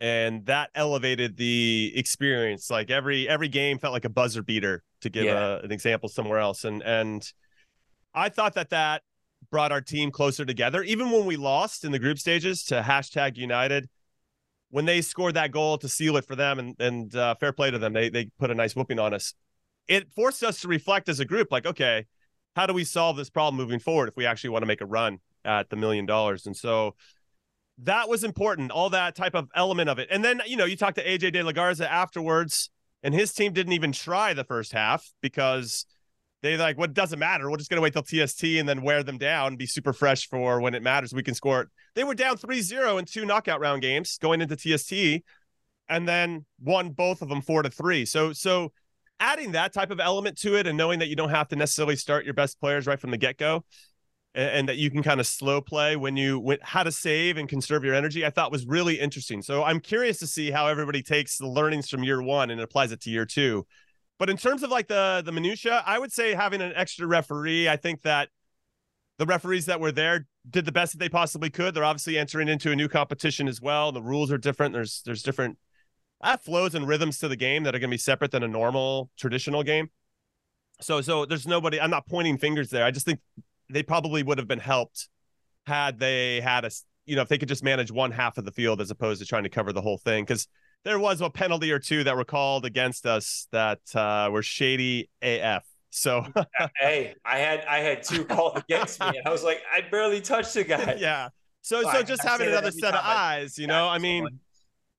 And 0.00 0.44
that 0.46 0.70
elevated 0.74 1.36
the 1.36 1.92
experience. 1.94 2.70
Like 2.70 2.90
every 2.90 3.28
every 3.28 3.48
game 3.48 3.78
felt 3.78 3.92
like 3.92 4.04
a 4.04 4.10
buzzer 4.10 4.42
beater 4.42 4.82
to 5.02 5.10
give 5.10 5.24
Yeah. 5.24 5.56
a, 5.56 5.58
an 5.60 5.72
example 5.72 6.08
somewhere 6.08 6.38
else. 6.38 6.64
And 6.64 6.82
and 6.82 7.26
I 8.14 8.28
thought 8.28 8.54
that 8.54 8.70
that 8.70 9.02
brought 9.50 9.72
our 9.72 9.80
team 9.80 10.10
closer 10.10 10.44
together. 10.44 10.82
Even 10.82 11.10
when 11.10 11.24
we 11.24 11.36
lost 11.36 11.84
in 11.84 11.92
the 11.92 11.98
group 11.98 12.18
stages 12.18 12.64
to 12.64 12.82
hashtag 12.82 13.36
United, 13.36 13.88
when 14.70 14.84
they 14.84 15.00
scored 15.00 15.34
that 15.34 15.52
goal 15.52 15.78
to 15.78 15.88
seal 15.88 16.16
it 16.16 16.26
for 16.26 16.36
them, 16.36 16.58
and 16.58 16.74
and 16.80 17.14
uh, 17.14 17.34
fair 17.36 17.52
play 17.52 17.70
to 17.70 17.78
them, 17.78 17.92
they 17.92 18.08
they 18.08 18.30
put 18.38 18.50
a 18.50 18.54
nice 18.54 18.74
whooping 18.74 18.98
on 18.98 19.14
us. 19.14 19.34
It 19.86 20.10
forced 20.14 20.42
us 20.42 20.60
to 20.60 20.68
reflect 20.68 21.08
as 21.08 21.20
a 21.20 21.24
group, 21.24 21.52
like, 21.52 21.66
okay, 21.66 22.06
how 22.56 22.66
do 22.66 22.72
we 22.72 22.84
solve 22.84 23.16
this 23.16 23.30
problem 23.30 23.56
moving 23.56 23.78
forward 23.78 24.08
if 24.08 24.16
we 24.16 24.26
actually 24.26 24.50
want 24.50 24.62
to 24.62 24.66
make 24.66 24.80
a 24.80 24.86
run 24.86 25.18
at 25.44 25.70
the 25.70 25.76
million 25.76 26.06
dollars? 26.06 26.46
And 26.46 26.56
so 26.56 26.94
that 27.78 28.08
was 28.08 28.24
important, 28.24 28.70
all 28.70 28.90
that 28.90 29.14
type 29.14 29.34
of 29.34 29.48
element 29.54 29.88
of 29.88 29.98
it. 29.98 30.08
And 30.10 30.24
then, 30.24 30.40
you 30.46 30.56
know, 30.56 30.64
you 30.64 30.76
talk 30.76 30.94
to 30.94 31.04
AJ 31.04 31.34
DeLaGarza 31.34 31.86
afterwards, 31.86 32.70
and 33.02 33.12
his 33.14 33.32
team 33.32 33.52
didn't 33.52 33.72
even 33.72 33.92
try 33.92 34.32
the 34.32 34.44
first 34.44 34.72
half 34.72 35.12
because 35.20 35.84
they 36.44 36.56
like, 36.58 36.76
what 36.76 36.90
well, 36.90 36.94
doesn't 36.94 37.18
matter. 37.18 37.50
We're 37.50 37.56
just 37.56 37.70
going 37.70 37.78
to 37.78 37.82
wait 37.82 37.94
till 37.94 38.02
TST 38.02 38.44
and 38.44 38.68
then 38.68 38.82
wear 38.82 39.02
them 39.02 39.16
down, 39.16 39.48
and 39.48 39.58
be 39.58 39.66
super 39.66 39.92
fresh 39.92 40.28
for 40.28 40.60
when 40.60 40.74
it 40.74 40.82
matters. 40.82 41.14
We 41.14 41.22
can 41.22 41.34
score. 41.34 41.70
They 41.94 42.04
were 42.04 42.14
down 42.14 42.36
3 42.36 42.60
0 42.60 42.98
in 42.98 43.06
two 43.06 43.24
knockout 43.24 43.60
round 43.60 43.82
games 43.82 44.18
going 44.18 44.42
into 44.42 44.56
TST 44.56 45.24
and 45.88 46.08
then 46.08 46.44
won 46.62 46.90
both 46.90 47.22
of 47.22 47.28
them 47.28 47.40
four 47.40 47.62
to 47.62 47.70
three. 47.70 48.04
So, 48.04 48.32
so 48.32 48.72
adding 49.20 49.52
that 49.52 49.72
type 49.72 49.90
of 49.90 50.00
element 50.00 50.38
to 50.38 50.56
it 50.56 50.66
and 50.66 50.76
knowing 50.76 50.98
that 50.98 51.08
you 51.08 51.16
don't 51.16 51.30
have 51.30 51.48
to 51.48 51.56
necessarily 51.56 51.96
start 51.96 52.24
your 52.24 52.34
best 52.34 52.60
players 52.60 52.86
right 52.86 52.98
from 52.98 53.10
the 53.10 53.18
get 53.18 53.38
go 53.38 53.64
and, 54.34 54.50
and, 54.50 54.68
that 54.68 54.76
you 54.76 54.90
can 54.90 55.02
kind 55.02 55.20
of 55.20 55.26
slow 55.26 55.60
play 55.60 55.96
when 55.96 56.16
you 56.16 56.38
when, 56.38 56.58
how 56.62 56.82
to 56.82 56.90
save 56.90 57.36
and 57.36 57.48
conserve 57.48 57.84
your 57.84 57.94
energy, 57.94 58.24
I 58.24 58.30
thought 58.30 58.50
was 58.50 58.66
really 58.66 58.98
interesting. 58.98 59.42
So 59.42 59.62
I'm 59.62 59.80
curious 59.80 60.18
to 60.18 60.26
see 60.26 60.50
how 60.50 60.66
everybody 60.66 61.02
takes 61.02 61.38
the 61.38 61.46
learnings 61.46 61.88
from 61.88 62.02
year 62.02 62.22
one 62.22 62.50
and 62.50 62.60
applies 62.60 62.92
it 62.92 63.00
to 63.02 63.10
year 63.10 63.26
two. 63.26 63.66
But 64.18 64.30
in 64.30 64.36
terms 64.36 64.62
of 64.62 64.70
like 64.70 64.88
the 64.88 65.22
the 65.24 65.32
minutia, 65.32 65.82
I 65.86 65.98
would 65.98 66.12
say 66.12 66.34
having 66.34 66.60
an 66.60 66.72
extra 66.74 67.06
referee. 67.06 67.68
I 67.68 67.76
think 67.76 68.02
that 68.02 68.28
the 69.18 69.26
referees 69.26 69.66
that 69.66 69.80
were 69.80 69.92
there 69.92 70.26
did 70.48 70.64
the 70.64 70.72
best 70.72 70.92
that 70.92 70.98
they 70.98 71.08
possibly 71.08 71.50
could. 71.50 71.74
They're 71.74 71.84
obviously 71.84 72.18
entering 72.18 72.48
into 72.48 72.70
a 72.70 72.76
new 72.76 72.88
competition 72.88 73.48
as 73.48 73.60
well. 73.60 73.92
The 73.92 74.02
rules 74.02 74.30
are 74.30 74.38
different. 74.38 74.72
There's 74.72 75.02
there's 75.04 75.22
different 75.22 75.58
uh, 76.20 76.36
flows 76.36 76.74
and 76.74 76.86
rhythms 76.86 77.18
to 77.18 77.28
the 77.28 77.36
game 77.36 77.64
that 77.64 77.74
are 77.74 77.78
going 77.78 77.90
to 77.90 77.94
be 77.94 77.98
separate 77.98 78.30
than 78.30 78.42
a 78.42 78.48
normal 78.48 79.10
traditional 79.16 79.62
game. 79.62 79.90
So 80.80 81.00
so 81.00 81.26
there's 81.26 81.46
nobody. 81.46 81.80
I'm 81.80 81.90
not 81.90 82.06
pointing 82.06 82.38
fingers 82.38 82.70
there. 82.70 82.84
I 82.84 82.90
just 82.90 83.06
think 83.06 83.20
they 83.70 83.82
probably 83.82 84.22
would 84.22 84.38
have 84.38 84.48
been 84.48 84.60
helped 84.60 85.08
had 85.66 85.98
they 85.98 86.40
had 86.40 86.64
a 86.64 86.70
you 87.06 87.16
know 87.16 87.22
if 87.22 87.28
they 87.28 87.38
could 87.38 87.48
just 87.48 87.64
manage 87.64 87.90
one 87.90 88.10
half 88.10 88.38
of 88.38 88.44
the 88.44 88.52
field 88.52 88.80
as 88.80 88.90
opposed 88.90 89.20
to 89.20 89.26
trying 89.26 89.44
to 89.44 89.48
cover 89.48 89.72
the 89.72 89.80
whole 89.80 89.98
thing 89.98 90.24
because 90.24 90.46
there 90.84 90.98
was 90.98 91.20
a 91.20 91.30
penalty 91.30 91.72
or 91.72 91.78
two 91.78 92.04
that 92.04 92.16
were 92.16 92.24
called 92.24 92.64
against 92.64 93.06
us 93.06 93.48
that 93.52 93.80
uh, 93.94 94.28
were 94.30 94.42
shady 94.42 95.08
AF. 95.22 95.64
So 95.90 96.26
hey, 96.78 97.14
I 97.24 97.38
had 97.38 97.64
I 97.66 97.78
had 97.78 98.02
two 98.02 98.24
called 98.24 98.58
against 98.58 99.00
me, 99.00 99.06
and 99.08 99.26
I 99.26 99.30
was 99.30 99.44
like, 99.44 99.62
I 99.72 99.80
barely 99.80 100.20
touched 100.20 100.54
the 100.54 100.64
guy. 100.64 100.94
Yeah. 100.98 101.28
So 101.62 101.82
so, 101.82 101.92
so 101.92 102.02
just 102.02 102.26
I 102.26 102.30
having 102.30 102.48
another 102.48 102.70
set 102.70 102.94
of 102.94 103.00
eyes, 103.02 103.56
you 103.56 103.66
know, 103.66 103.88
I 103.88 103.96
mean, 103.98 104.28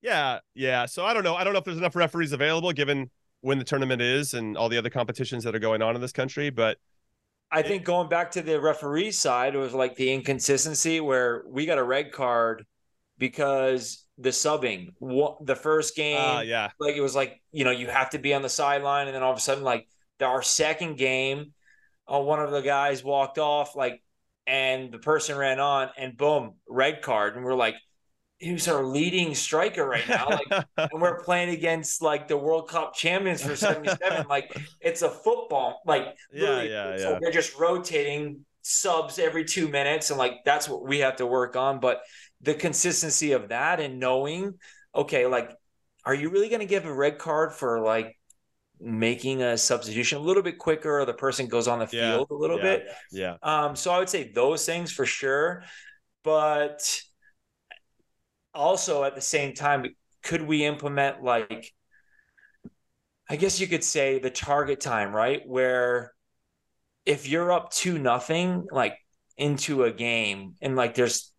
yeah, 0.02 0.39
yeah. 0.56 0.88
So 0.88 1.06
I 1.06 1.13
don't 1.13 1.24
know. 1.24 1.36
I 1.36 1.43
don't 1.43 1.54
know 1.54 1.60
if 1.60 1.65
there's 1.65 1.78
enough 1.78 1.95
referees 1.95 2.32
available 2.32 2.71
given 2.71 3.12
when 3.41 3.60
the 3.60 3.63
tournament 3.63 4.02
is 4.02 4.34
and 4.34 4.58
all 4.58 4.67
the 4.67 4.78
other 4.78 4.89
competitions 4.89 5.43
that 5.43 5.54
are 5.54 5.60
going 5.60 5.84
on 5.84 5.93
in 5.93 6.02
this 6.02 6.12
country, 6.12 6.50
but 6.50 6.80
I 7.52 7.62
think 7.62 7.84
going 7.84 8.10
back 8.10 8.32
to 8.32 8.41
the 8.41 8.60
referee 8.60 9.12
side, 9.12 9.56
it 9.56 9.60
was 9.60 9.74
like 9.74 9.95
the 9.95 10.12
inconsistency 10.12 11.00
where 11.00 11.43
we 11.48 11.65
got 11.65 11.78
a 11.78 11.84
red 11.84 12.12
card 12.12 12.65
because 13.17 14.05
the 14.17 14.30
subbing, 14.30 14.93
what 14.99 15.45
the 15.45 15.56
first 15.56 15.95
game, 15.95 16.19
uh, 16.19 16.41
yeah, 16.41 16.69
like 16.80 16.95
it 16.95 17.01
was 17.01 17.15
like 17.15 17.41
you 17.51 17.65
know 17.65 17.71
you 17.71 17.88
have 17.88 18.10
to 18.12 18.19
be 18.19 18.34
on 18.34 18.41
the 18.41 18.49
sideline, 18.49 19.08
and 19.08 19.15
then 19.15 19.23
all 19.23 19.32
of 19.32 19.38
a 19.38 19.41
sudden, 19.41 19.63
like 19.63 19.88
our 20.21 20.41
second 20.41 20.97
game, 20.97 21.54
uh, 22.12 22.19
one 22.19 22.39
of 22.39 22.51
the 22.51 22.62
guys 22.62 23.04
walked 23.04 23.38
off, 23.38 23.75
like, 23.75 24.01
and 24.47 24.91
the 24.91 24.99
person 24.99 25.38
ran 25.38 25.60
on, 25.60 25.89
and 25.97 26.15
boom, 26.15 26.54
red 26.67 27.01
card, 27.01 27.36
and 27.36 27.43
we're 27.43 27.56
like, 27.56 27.75
who's 28.41 28.67
our 28.67 28.84
leading 28.84 29.34
striker 29.34 29.86
right 29.88 30.08
now. 30.08 30.30
Like, 30.30 30.65
and 30.91 31.01
we're 31.01 31.19
playing 31.23 31.49
against 31.49 32.01
like 32.01 32.28
the 32.28 32.38
World 32.38 32.69
Cup 32.69 32.93
champions 32.93 33.43
for 33.43 33.56
77. 33.56 34.28
like 34.30 34.56
it's 34.82 35.01
a 35.01 35.10
football. 35.10 35.82
Like 35.86 36.15
yeah, 36.34 36.62
yeah, 36.62 36.97
so 36.97 37.12
yeah. 37.12 37.19
They're 37.21 37.32
just 37.32 37.58
rotating 37.58 38.45
subs 38.62 39.19
every 39.19 39.45
two 39.45 39.67
minutes. 39.67 40.10
And 40.10 40.19
like 40.19 40.43
that's 40.43 40.67
what 40.67 40.86
we 40.86 40.99
have 40.99 41.17
to 41.17 41.25
work 41.25 41.56
on. 41.56 41.80
But 41.80 42.01
the 42.45 42.53
consistency 42.53 43.34
of 43.34 43.49
that 43.49 43.79
and 43.79 43.99
knowing, 43.99 44.53
okay, 44.93 45.25
like, 45.25 45.51
are 46.05 46.13
you 46.13 46.29
really 46.29 46.49
gonna 46.49 46.65
give 46.65 46.86
a 46.86 46.93
red 46.93 47.17
card 47.17 47.51
for 47.53 47.81
like 47.81 48.17
making 48.79 49.41
a 49.41 49.58
substitution 49.58 50.19
a 50.19 50.21
little 50.21 50.43
bit 50.43 50.58
quicker 50.58 50.99
or 50.99 51.05
the 51.05 51.13
person 51.13 51.47
goes 51.47 51.67
on 51.67 51.79
the 51.79 51.88
field 51.88 52.27
yeah, 52.29 52.36
a 52.36 52.38
little 52.38 52.58
yeah, 52.58 52.63
bit? 52.63 52.88
Yeah. 53.12 53.36
Um, 53.41 53.75
so 53.75 53.91
I 53.91 53.99
would 53.99 54.10
say 54.10 54.31
those 54.31 54.65
things 54.65 54.91
for 54.91 55.05
sure. 55.05 55.63
But 56.23 57.01
also 58.53 59.03
at 59.03 59.15
the 59.15 59.21
same 59.21 59.53
time, 59.53 59.86
could 60.23 60.41
we 60.41 60.65
implement 60.65 61.23
like 61.23 61.71
I 63.29 63.38
guess 63.38 63.60
you 63.60 63.67
could 63.67 63.84
say 63.84 64.19
the 64.19 64.29
target 64.29 64.79
time, 64.79 65.12
right? 65.12 65.41
Where 65.47 66.13
if 67.05 67.27
you're 67.27 67.51
up 67.51 67.71
two 67.71 67.97
nothing, 67.97 68.67
like 68.71 68.97
into 69.38 69.84
a 69.84 69.91
game 69.91 70.55
and 70.62 70.75
like 70.75 70.95
there's 70.95 71.31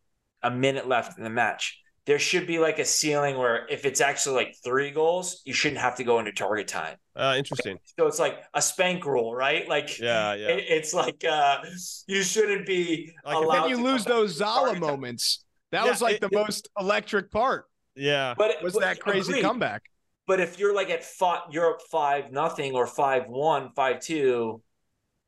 a 0.42 0.50
minute 0.50 0.86
left 0.86 1.18
in 1.18 1.24
the 1.24 1.30
match, 1.30 1.80
there 2.06 2.18
should 2.20 2.46
be 2.46 2.58
like 2.58 2.78
a 2.78 2.84
ceiling 2.84 3.36
where 3.36 3.66
if 3.68 3.84
it's 3.84 4.00
actually 4.00 4.36
like 4.36 4.54
three 4.64 4.92
goals, 4.92 5.42
you 5.44 5.52
shouldn't 5.52 5.80
have 5.80 5.96
to 5.96 6.04
go 6.04 6.20
into 6.20 6.32
target 6.32 6.68
time. 6.68 6.96
Uh, 7.16 7.34
interesting. 7.36 7.78
So 7.98 8.06
it's 8.06 8.20
like 8.20 8.42
a 8.54 8.62
spank 8.62 9.04
rule, 9.04 9.34
right? 9.34 9.68
Like, 9.68 9.98
yeah, 9.98 10.34
yeah. 10.34 10.48
It, 10.48 10.64
it's 10.68 10.94
like 10.94 11.24
uh, 11.24 11.58
you 12.06 12.22
shouldn't 12.22 12.66
be 12.66 13.12
like 13.24 13.36
allowed. 13.36 13.62
Then 13.62 13.70
you 13.70 13.84
lose 13.84 14.04
those 14.04 14.36
Zala 14.36 14.76
moments. 14.76 15.44
That 15.72 15.84
yeah, 15.84 15.90
was 15.90 16.00
like 16.00 16.16
it, 16.16 16.20
the 16.20 16.28
it, 16.28 16.32
most 16.32 16.68
electric 16.78 17.32
part. 17.32 17.66
Yeah. 17.96 18.34
But 18.38 18.62
was 18.62 18.74
but, 18.74 18.82
that 18.82 19.00
crazy 19.00 19.32
agreed. 19.32 19.42
comeback? 19.42 19.82
But 20.26 20.40
if 20.40 20.58
you're 20.58 20.74
like 20.74 20.90
at 20.90 21.04
five, 21.04 21.42
you're 21.50 21.70
up 21.70 21.82
five 21.90 22.30
nothing 22.30 22.74
or 22.74 22.86
five 22.86 23.26
one, 23.26 23.70
five 23.74 24.00
two, 24.00 24.62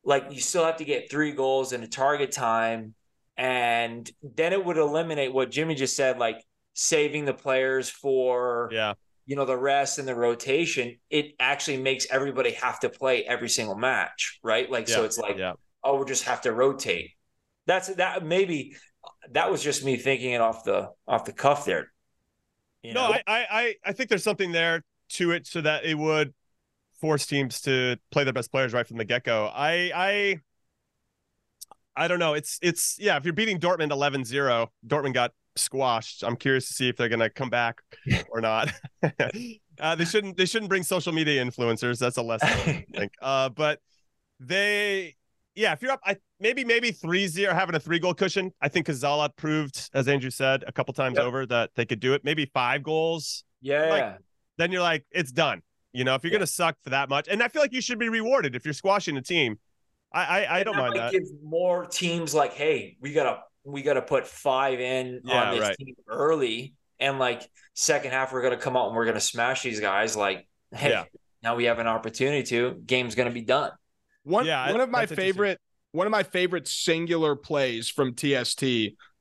like 0.03 0.27
you 0.31 0.39
still 0.39 0.65
have 0.65 0.77
to 0.77 0.85
get 0.85 1.11
three 1.11 1.31
goals 1.31 1.73
in 1.73 1.83
a 1.83 1.87
target 1.87 2.31
time, 2.31 2.93
and 3.39 4.11
then 4.21 4.51
it 4.51 4.63
would 4.63 4.77
eliminate 4.77 5.33
what 5.33 5.49
Jimmy 5.49 5.73
just 5.73 5.95
said, 5.95 6.19
like 6.19 6.43
saving 6.73 7.25
the 7.25 7.33
players 7.33 7.89
for 7.89 8.69
yeah 8.71 8.93
you 9.29 9.35
know 9.35 9.45
the 9.45 9.55
rest 9.55 9.99
and 9.99 10.07
the 10.07 10.15
rotation. 10.15 10.97
It 11.11 11.35
actually 11.39 11.77
makes 11.77 12.07
everybody 12.09 12.51
have 12.53 12.79
to 12.79 12.89
play 12.89 13.23
every 13.23 13.47
single 13.47 13.75
match, 13.75 14.39
right? 14.43 14.69
Like 14.69 14.89
yeah. 14.89 14.95
so, 14.95 15.03
it's 15.03 15.19
like 15.19 15.37
yeah. 15.37 15.53
oh, 15.83 15.99
we 15.99 16.05
just 16.05 16.23
have 16.23 16.41
to 16.41 16.51
rotate. 16.51 17.11
That's 17.67 17.89
that 17.95 18.25
maybe 18.25 18.75
that 19.31 19.51
was 19.51 19.63
just 19.63 19.85
me 19.85 19.97
thinking 19.97 20.31
it 20.31 20.41
off 20.41 20.63
the 20.63 20.89
off 21.07 21.25
the 21.25 21.31
cuff 21.31 21.63
there. 21.63 21.91
You 22.81 22.93
know? 22.93 23.11
No, 23.11 23.17
I, 23.27 23.45
I 23.51 23.75
I 23.85 23.93
think 23.93 24.09
there's 24.09 24.23
something 24.23 24.51
there 24.51 24.83
to 25.09 25.31
it, 25.31 25.45
so 25.45 25.61
that 25.61 25.85
it 25.85 25.95
would 25.95 26.33
force 26.99 27.27
teams 27.27 27.61
to 27.61 27.97
play 28.09 28.23
their 28.23 28.33
best 28.33 28.51
players 28.51 28.73
right 28.73 28.87
from 28.87 28.97
the 28.97 29.05
get 29.05 29.23
go. 29.23 29.45
I 29.53 29.91
I 29.95 30.39
I 31.99 32.07
don't 32.07 32.19
know. 32.19 32.33
It's 32.33 32.57
it's 32.61 32.97
yeah. 32.97 33.17
If 33.17 33.25
you're 33.25 33.33
beating 33.33 33.59
Dortmund 33.59 33.91
11-0, 33.91 34.67
Dortmund 34.87 35.13
got 35.13 35.31
squashed. 35.57 36.23
I'm 36.23 36.37
curious 36.37 36.67
to 36.69 36.73
see 36.73 36.87
if 36.87 36.95
they're 36.95 37.09
gonna 37.09 37.29
come 37.29 37.49
back 37.49 37.81
or 38.29 38.39
not. 38.39 38.71
uh, 39.79 39.95
they 39.95 40.05
shouldn't 40.05 40.37
they 40.37 40.45
shouldn't 40.45 40.69
bring 40.69 40.83
social 40.83 41.11
media 41.11 41.43
influencers. 41.43 41.99
That's 41.99 42.17
a 42.17 42.21
lesson. 42.21 42.49
I 42.49 42.85
think. 42.95 43.11
Uh, 43.21 43.49
but 43.49 43.79
they 44.39 45.17
yeah, 45.55 45.73
if 45.73 45.81
you're 45.81 45.91
up, 45.91 45.99
I 46.05 46.15
maybe 46.39 46.63
maybe 46.63 46.91
three 46.91 47.27
zero 47.27 47.53
having 47.53 47.75
a 47.75 47.79
three 47.79 47.99
goal 47.99 48.13
cushion. 48.13 48.53
I 48.61 48.69
think 48.69 48.87
Kazala 48.87 49.35
proved, 49.35 49.89
as 49.93 50.07
Andrew 50.07 50.29
said, 50.29 50.63
a 50.65 50.71
couple 50.71 50.93
times 50.93 51.17
yep. 51.17 51.25
over 51.25 51.45
that 51.47 51.71
they 51.75 51.85
could 51.85 51.99
do 51.99 52.13
it. 52.13 52.23
Maybe 52.23 52.45
five 52.45 52.81
goals. 52.81 53.43
Yeah. 53.61 53.89
Like, 53.89 54.17
then 54.57 54.71
you're 54.71 54.81
like, 54.81 55.05
it's 55.11 55.33
done. 55.33 55.61
You 55.91 56.05
know, 56.05 56.15
if 56.15 56.23
you're 56.23 56.31
yeah. 56.31 56.39
gonna 56.39 56.47
suck 56.47 56.77
for 56.81 56.91
that 56.91 57.09
much, 57.09 57.27
and 57.27 57.43
I 57.43 57.49
feel 57.49 57.61
like 57.61 57.73
you 57.73 57.81
should 57.81 57.99
be 57.99 58.07
rewarded 58.07 58.55
if 58.55 58.63
you're 58.63 58.73
squashing 58.73 59.17
a 59.17 59.21
team. 59.21 59.59
I 60.11 60.45
I, 60.45 60.59
I 60.59 60.63
don't 60.63 60.77
mind 60.77 60.95
that. 60.95 61.11
Give 61.11 61.23
more 61.43 61.85
teams 61.85 62.33
like, 62.33 62.53
hey, 62.53 62.97
we 63.01 63.13
gotta 63.13 63.39
we 63.63 63.81
gotta 63.81 64.01
put 64.01 64.27
five 64.27 64.79
in 64.79 65.21
yeah, 65.23 65.43
on 65.43 65.55
this 65.55 65.61
right. 65.61 65.77
team 65.77 65.95
early, 66.07 66.73
and 66.99 67.19
like 67.19 67.49
second 67.73 68.11
half 68.11 68.33
we're 68.33 68.41
gonna 68.41 68.57
come 68.57 68.75
out 68.75 68.87
and 68.87 68.95
we're 68.95 69.05
gonna 69.05 69.19
smash 69.19 69.63
these 69.63 69.79
guys. 69.79 70.15
Like, 70.15 70.47
hey, 70.73 70.89
yeah. 70.89 71.03
now 71.43 71.55
we 71.55 71.65
have 71.65 71.79
an 71.79 71.87
opportunity 71.87 72.43
to. 72.43 72.81
Game's 72.85 73.15
gonna 73.15 73.31
be 73.31 73.41
done. 73.41 73.71
One 74.23 74.45
yeah, 74.45 74.71
one 74.71 74.81
of 74.81 74.89
my 74.89 75.05
favorite 75.05 75.59
one 75.91 76.07
of 76.07 76.11
my 76.11 76.23
favorite 76.23 76.67
singular 76.67 77.35
plays 77.35 77.89
from 77.89 78.15
TST 78.15 78.63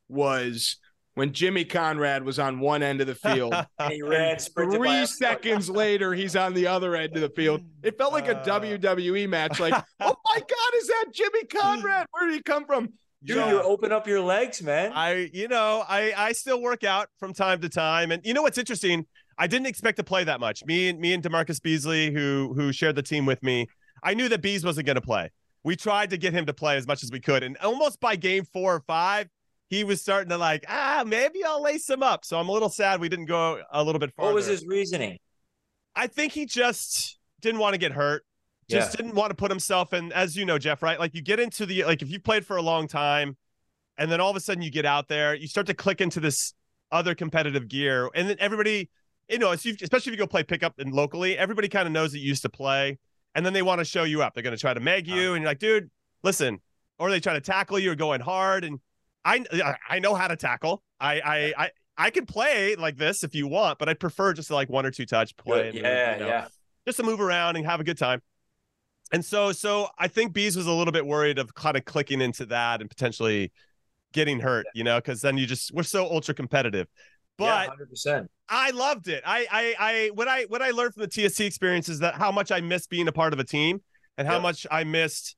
was 0.09 0.77
when 1.19 1.33
Jimmy 1.33 1.65
Conrad 1.65 2.23
was 2.23 2.39
on 2.39 2.61
one 2.61 2.81
end 2.83 3.01
of 3.01 3.09
the 3.09 3.15
field. 3.17 3.53
and 3.79 3.93
he 3.93 4.03
ran 4.03 4.39
three 4.39 5.05
seconds 5.07 5.69
later, 5.69 6.15
he's 6.15 6.37
on 6.37 6.55
the 6.55 6.69
other 6.69 6.95
end 6.95 7.17
of 7.17 7.23
the 7.23 7.31
field. 7.31 7.61
It 7.83 7.99
felt 7.99 8.13
like 8.13 8.29
a 8.29 8.39
uh, 8.39 8.61
WWE 8.61 9.29
match. 9.29 9.59
Like, 9.59 9.75
oh 10.01 10.15
my 10.25 10.39
God, 10.39 10.77
is 10.77 10.87
that 10.87 11.07
Jimmy 11.13 11.45
Conrad? 11.45 12.07
Where 12.13 12.27
did 12.27 12.37
he 12.37 12.43
come 12.43 12.65
from? 12.65 12.93
Dude, 13.25 13.37
so, 13.37 13.49
you 13.49 13.61
open 13.61 13.91
up 13.91 14.07
your 14.07 14.21
legs, 14.21 14.63
man. 14.63 14.93
I, 14.95 15.29
you 15.33 15.49
know, 15.49 15.85
I, 15.89 16.13
I 16.17 16.33
still 16.33 16.63
work 16.63 16.85
out 16.85 17.09
from 17.19 17.35
time 17.35 17.61
to 17.63 17.69
time, 17.69 18.13
and 18.13 18.25
you 18.25 18.33
know 18.33 18.43
what's 18.43 18.59
interesting? 18.59 19.05
I 19.37 19.49
didn't 19.49 19.67
expect 19.67 19.97
to 19.97 20.05
play 20.05 20.23
that 20.23 20.39
much. 20.39 20.65
Me 20.67 20.89
and 20.89 21.01
me 21.01 21.15
and 21.15 21.23
DaMarcus 21.23 21.61
Beasley, 21.61 22.13
who 22.13 22.53
who 22.55 22.73
shared 22.73 22.95
the 22.95 23.03
team 23.03 23.27
with 23.27 23.43
me, 23.43 23.67
I 24.05 24.15
knew 24.15 24.29
that 24.29 24.41
Bees 24.41 24.65
wasn't 24.65 24.87
going 24.87 24.97
to 24.97 25.03
play. 25.03 25.31
we 25.65 25.75
tried 25.75 26.11
to 26.11 26.17
get 26.17 26.33
him 26.33 26.47
to 26.47 26.55
play 26.55 26.77
as 26.77 26.87
much 26.87 27.03
as 27.03 27.11
we 27.11 27.19
could. 27.19 27.43
And 27.43 27.57
almost 27.59 27.99
by 27.99 28.15
game 28.15 28.45
four 28.53 28.77
or 28.77 28.81
five, 28.87 29.29
he 29.69 29.85
was 29.85 30.01
starting 30.01 30.31
to 30.31 30.39
like, 30.39 30.65
ah, 30.69 31.05
maybe 31.07 31.45
I'll 31.45 31.63
lace 31.63 31.89
him 31.89 32.03
up. 32.03 32.25
So 32.25 32.39
I'm 32.39 32.49
a 32.49 32.53
little 32.53 32.71
sad 32.71 33.01
we 33.01 33.09
didn't 33.09 33.27
go 33.27 33.63
a 33.71 33.83
little 33.83 33.99
bit 33.99 34.13
farther. 34.15 34.29
What 34.29 34.35
was 34.35 34.47
his 34.47 34.67
reasoning? 34.67 35.19
I 35.95 36.07
think 36.07 36.33
he 36.33 36.47
just 36.47 37.19
didn't 37.41 37.61
want 37.61 37.75
to 37.75 37.79
get 37.79 37.93
hurt. 37.93 38.25
Just 38.71 38.93
yeah. 38.93 38.97
didn't 38.97 39.15
want 39.15 39.31
to 39.31 39.35
put 39.35 39.51
himself 39.51 39.95
in, 39.95 40.13
as 40.13 40.37
you 40.37 40.45
know, 40.45 40.59
Geoff, 40.59 40.83
right? 40.83 40.99
Like 40.99 41.15
you 41.15 41.23
get 41.23 41.41
into 41.41 41.65
the 41.65 41.85
like 41.85 42.03
if 42.03 42.11
you 42.11 42.21
played 42.21 42.45
for 42.45 42.57
a 42.57 42.63
long 42.63 42.87
time 42.87 43.37
and 43.97 44.13
then 44.13 44.21
all 44.21 44.31
of 44.31 44.37
a 44.37 44.41
sudden 44.41 44.63
you 44.63 44.71
get 44.71 44.85
out 44.85 45.09
there, 45.09 45.35
you 45.35 45.49
start 45.49 45.67
to 45.69 45.75
click 45.75 46.01
into 46.01 46.21
this 46.21 46.55
other 46.93 47.15
competitive 47.15 47.69
gear. 47.69 48.11
And 48.15 48.29
then 48.29 48.37
everybody, 48.39 48.91
you 49.29 49.39
know, 49.39 49.53
especially 49.53 49.81
if 49.91 50.07
you 50.07 50.17
go 50.17 50.27
play 50.27 50.43
pickup 50.43 50.79
and 50.79 50.93
locally, 50.93 51.37
everybody 51.37 51.69
kind 51.69 51.87
of 51.87 51.93
knows 51.93 52.13
that 52.13 52.19
you 52.19 52.29
used 52.29 52.43
to 52.43 52.49
play. 52.49 52.99
And 53.35 53.45
then 53.45 53.53
they 53.53 53.63
want 53.63 53.79
to 53.79 53.85
show 53.85 54.05
you 54.05 54.23
up. 54.23 54.35
They're 54.35 54.43
going 54.43 54.57
to 54.57 54.61
try 54.61 54.75
to 54.75 54.81
meg 54.81 55.07
you. 55.07 55.15
Uh-huh. 55.15 55.33
And 55.35 55.43
you're 55.43 55.51
like, 55.51 55.59
dude, 55.59 55.91
listen. 56.23 56.61
Or 56.99 57.11
they 57.11 57.21
try 57.21 57.35
to 57.35 57.41
tackle 57.41 57.79
you 57.79 57.93
or 57.93 57.95
going 57.95 58.21
hard. 58.21 58.65
And 58.65 58.81
I 59.25 59.45
I 59.89 59.99
know 59.99 60.15
how 60.15 60.29
to 60.29 60.37
tackle. 60.37 60.83
I 61.01 61.21
I 61.21 61.55
I 61.65 61.71
I 61.97 62.11
can 62.11 62.27
play 62.27 62.77
like 62.77 62.97
this 62.97 63.25
if 63.25 63.35
you 63.35 63.49
want, 63.49 63.79
but 63.79 63.89
I 63.89 63.95
prefer 63.95 64.33
just 64.33 64.51
like 64.51 64.69
one 64.69 64.87
or 64.87 64.91
two 64.91 65.07
touch 65.07 65.37
play. 65.37 65.73
yeah, 65.75 66.15
you 66.15 66.21
know, 66.21 66.27
yeah. 66.27 66.49
Just 66.87 66.99
to 66.99 67.03
move 67.03 67.21
around 67.21 67.57
and 67.57 67.67
have 67.67 67.81
a 67.81 67.85
good 67.85 67.99
time. 67.99 68.23
And 69.13 69.25
so 69.25 69.53
so 69.53 69.89
I 69.99 70.09
think 70.09 70.33
Bees 70.33 70.57
was 70.57 70.67
a 70.67 70.73
little 70.73 70.93
bit 70.93 71.07
worried 71.07 71.39
of 71.39 71.55
kind 71.55 71.77
of 71.77 71.85
clicking 71.85 72.21
into 72.21 72.47
that 72.47 72.81
and 72.81 72.89
potentially 72.89 73.53
getting 74.13 74.41
hurt, 74.41 74.67
you 74.75 74.85
know, 74.85 74.99
because 74.99 75.21
then 75.21 75.37
you 75.37 75.47
just 75.47 75.73
we're 75.73 75.83
so 75.83 76.05
ultra 76.05 76.35
competitive. 76.35 76.87
But 77.37 77.69
yeah, 77.69 78.19
100%. 78.19 78.29
I 78.49 78.71
loved 78.71 79.09
it. 79.09 79.23
I 79.27 79.47
I 79.51 79.75
I 79.79 80.11
what 80.15 80.29
I 80.29 80.45
what 80.45 80.63
I 80.63 80.71
learned 80.71 80.95
from 80.95 81.07
the 81.09 81.29
TST 81.29 81.41
experience 81.41 81.89
is 81.89 82.01
that 82.01 82.15
how 82.15 82.33
much 82.33 82.51
I 82.51 82.61
missed 82.61 82.91
being 82.91 83.09
a 83.09 83.13
part 83.13 83.33
of 83.33 83.39
a 83.39 83.45
team 83.45 83.81
and 84.17 84.27
how 84.27 84.35
yep. 84.35 84.43
much 84.43 84.67
I 84.71 84.85
missed 84.85 85.37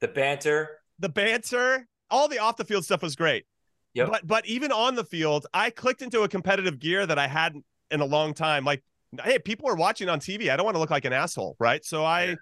the 0.00 0.08
banter. 0.08 0.78
The 0.98 1.08
banter 1.08 1.88
all 2.10 2.28
the 2.28 2.38
off 2.38 2.56
the 2.56 2.64
field 2.64 2.84
stuff 2.84 3.02
was 3.02 3.16
great. 3.16 3.46
Yep. 3.94 4.08
But 4.10 4.26
but 4.26 4.46
even 4.46 4.72
on 4.72 4.94
the 4.94 5.04
field, 5.04 5.46
I 5.52 5.70
clicked 5.70 6.02
into 6.02 6.22
a 6.22 6.28
competitive 6.28 6.78
gear 6.78 7.06
that 7.06 7.18
I 7.18 7.26
hadn't 7.26 7.64
in 7.90 8.00
a 8.00 8.04
long 8.04 8.34
time. 8.34 8.64
Like, 8.64 8.82
hey, 9.24 9.38
people 9.38 9.68
are 9.68 9.74
watching 9.74 10.08
on 10.08 10.20
TV. 10.20 10.50
I 10.50 10.56
don't 10.56 10.64
want 10.64 10.76
to 10.76 10.78
look 10.80 10.90
like 10.90 11.04
an 11.04 11.12
asshole, 11.12 11.56
right? 11.58 11.84
So 11.84 12.04
I 12.04 12.24
yeah. 12.24 12.34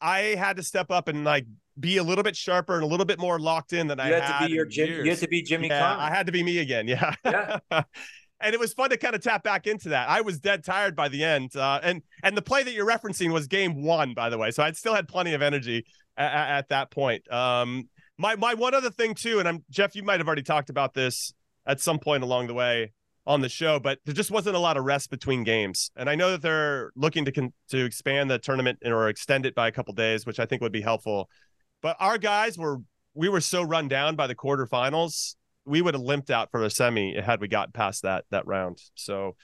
I 0.00 0.18
had 0.36 0.56
to 0.56 0.62
step 0.62 0.90
up 0.90 1.08
and 1.08 1.24
like 1.24 1.46
be 1.78 1.96
a 1.96 2.02
little 2.02 2.24
bit 2.24 2.36
sharper 2.36 2.74
and 2.74 2.84
a 2.84 2.86
little 2.86 3.06
bit 3.06 3.18
more 3.18 3.38
locked 3.38 3.72
in 3.72 3.88
than 3.88 3.98
you 3.98 4.04
I 4.04 4.08
had, 4.08 4.22
had 4.22 4.38
to 4.40 4.46
be 4.46 4.52
your 4.52 4.66
Jim, 4.66 5.04
you 5.04 5.10
had 5.10 5.18
to 5.18 5.28
be 5.28 5.42
Jimmy 5.42 5.68
yeah, 5.68 5.96
I 5.98 6.10
had 6.10 6.26
to 6.26 6.32
be 6.32 6.42
me 6.42 6.58
again. 6.58 6.86
Yeah. 6.96 7.14
Yeah. 7.24 7.58
and 8.40 8.54
it 8.54 8.60
was 8.60 8.72
fun 8.72 8.90
to 8.90 8.96
kind 8.96 9.14
of 9.14 9.22
tap 9.22 9.42
back 9.42 9.66
into 9.66 9.90
that. 9.90 10.08
I 10.08 10.20
was 10.20 10.38
dead 10.38 10.64
tired 10.64 10.94
by 10.94 11.08
the 11.08 11.24
end, 11.24 11.56
uh, 11.56 11.80
and 11.82 12.02
and 12.22 12.36
the 12.36 12.42
play 12.42 12.62
that 12.62 12.72
you're 12.72 12.86
referencing 12.86 13.32
was 13.32 13.46
game 13.46 13.82
one, 13.82 14.14
by 14.14 14.30
the 14.30 14.38
way. 14.38 14.50
So 14.50 14.62
I 14.62 14.70
still 14.72 14.94
had 14.94 15.08
plenty 15.08 15.34
of 15.34 15.42
energy 15.42 15.86
at, 16.16 16.58
at 16.58 16.68
that 16.68 16.90
point. 16.90 17.30
Um, 17.32 17.88
my 18.18 18.36
my 18.36 18.54
one 18.54 18.74
other 18.74 18.90
thing 18.90 19.14
too, 19.14 19.38
and 19.38 19.48
I'm 19.48 19.64
Geoff, 19.70 19.94
you 19.94 20.02
might 20.02 20.20
have 20.20 20.26
already 20.26 20.42
talked 20.42 20.70
about 20.70 20.94
this 20.94 21.32
at 21.66 21.80
some 21.80 21.98
point 21.98 22.22
along 22.22 22.46
the 22.46 22.54
way 22.54 22.92
on 23.26 23.40
the 23.40 23.48
show, 23.48 23.80
but 23.80 23.98
there 24.04 24.14
just 24.14 24.30
wasn't 24.30 24.54
a 24.54 24.58
lot 24.58 24.76
of 24.76 24.84
rest 24.84 25.10
between 25.10 25.42
games. 25.42 25.90
And 25.96 26.08
I 26.08 26.14
know 26.14 26.30
that 26.30 26.42
they're 26.42 26.92
looking 26.94 27.24
to 27.24 27.32
con- 27.32 27.52
to 27.70 27.84
expand 27.84 28.30
the 28.30 28.38
tournament 28.38 28.78
or 28.84 29.08
extend 29.08 29.46
it 29.46 29.54
by 29.54 29.68
a 29.68 29.72
couple 29.72 29.92
days, 29.94 30.24
which 30.24 30.38
I 30.38 30.46
think 30.46 30.62
would 30.62 30.72
be 30.72 30.82
helpful. 30.82 31.28
But 31.82 31.96
our 31.98 32.18
guys 32.18 32.56
were 32.56 32.78
we 33.14 33.28
were 33.28 33.40
so 33.40 33.62
run 33.62 33.88
down 33.88 34.14
by 34.14 34.26
the 34.26 34.34
quarterfinals, 34.34 35.34
we 35.64 35.82
would 35.82 35.94
have 35.94 36.02
limped 36.02 36.30
out 36.30 36.50
for 36.50 36.60
the 36.60 36.70
semi 36.70 37.20
had 37.20 37.40
we 37.40 37.48
got 37.48 37.74
past 37.74 38.02
that 38.02 38.24
that 38.30 38.46
round. 38.46 38.78
So 38.94 39.36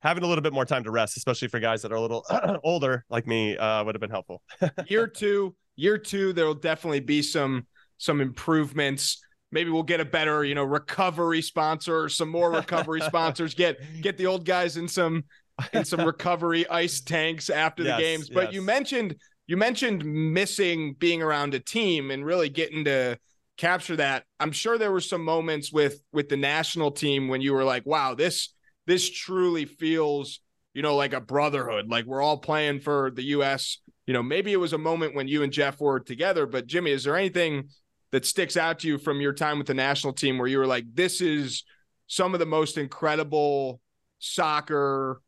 having 0.00 0.22
a 0.22 0.26
little 0.26 0.42
bit 0.42 0.52
more 0.52 0.64
time 0.64 0.84
to 0.84 0.90
rest, 0.90 1.16
especially 1.16 1.48
for 1.48 1.58
guys 1.58 1.82
that 1.82 1.92
are 1.92 1.96
a 1.96 2.00
little 2.00 2.24
older 2.64 3.04
like 3.10 3.26
me, 3.26 3.56
uh, 3.56 3.82
would 3.84 3.94
have 3.94 4.00
been 4.00 4.10
helpful. 4.10 4.42
year 4.86 5.08
two, 5.08 5.56
year 5.74 5.98
two, 5.98 6.32
there 6.32 6.46
will 6.46 6.54
definitely 6.54 7.00
be 7.00 7.22
some 7.22 7.66
some 7.98 8.20
improvements. 8.20 9.22
Maybe 9.52 9.70
we'll 9.70 9.82
get 9.82 10.00
a 10.00 10.04
better, 10.04 10.44
you 10.44 10.54
know, 10.54 10.64
recovery 10.64 11.42
sponsor, 11.42 12.02
or 12.02 12.08
some 12.08 12.28
more 12.28 12.50
recovery 12.50 13.00
sponsors. 13.06 13.54
Get 13.54 13.78
get 14.00 14.16
the 14.16 14.26
old 14.26 14.44
guys 14.44 14.76
in 14.76 14.88
some 14.88 15.24
in 15.72 15.84
some 15.84 16.00
recovery 16.06 16.68
ice 16.68 17.00
tanks 17.00 17.50
after 17.50 17.82
yes, 17.82 17.96
the 17.96 18.02
games. 18.02 18.30
But 18.30 18.44
yes. 18.44 18.54
you 18.54 18.62
mentioned 18.62 19.16
you 19.46 19.56
mentioned 19.56 20.04
missing 20.04 20.94
being 20.98 21.22
around 21.22 21.54
a 21.54 21.60
team 21.60 22.10
and 22.10 22.24
really 22.24 22.48
getting 22.48 22.84
to 22.84 23.18
capture 23.56 23.96
that. 23.96 24.24
I'm 24.40 24.52
sure 24.52 24.78
there 24.78 24.92
were 24.92 25.00
some 25.00 25.24
moments 25.24 25.72
with 25.72 26.00
with 26.12 26.28
the 26.28 26.36
national 26.36 26.90
team 26.90 27.28
when 27.28 27.40
you 27.40 27.52
were 27.52 27.64
like, 27.64 27.86
wow, 27.86 28.14
this 28.14 28.52
this 28.86 29.10
truly 29.10 29.64
feels, 29.64 30.40
you 30.74 30.82
know, 30.82 30.96
like 30.96 31.12
a 31.12 31.20
brotherhood. 31.20 31.88
Like 31.88 32.04
we're 32.04 32.22
all 32.22 32.38
playing 32.38 32.80
for 32.80 33.10
the 33.10 33.24
US. 33.24 33.78
You 34.06 34.12
know, 34.12 34.22
maybe 34.22 34.52
it 34.52 34.60
was 34.60 34.72
a 34.72 34.78
moment 34.78 35.14
when 35.14 35.26
you 35.26 35.42
and 35.42 35.52
Geoff 35.52 35.80
were 35.80 35.98
together, 35.98 36.46
but 36.46 36.66
Jimmy, 36.66 36.92
is 36.92 37.04
there 37.04 37.16
anything 37.16 37.70
that 38.16 38.24
sticks 38.24 38.56
out 38.56 38.78
to 38.78 38.88
you 38.88 38.96
from 38.96 39.20
your 39.20 39.34
time 39.34 39.58
with 39.58 39.66
the 39.66 39.74
national 39.74 40.10
team 40.10 40.38
where 40.38 40.46
you 40.46 40.56
were 40.56 40.66
like, 40.66 40.86
this 40.94 41.20
is 41.20 41.64
some 42.06 42.32
of 42.32 42.40
the 42.40 42.46
most 42.46 42.78
incredible 42.78 43.78
soccer 44.20 45.20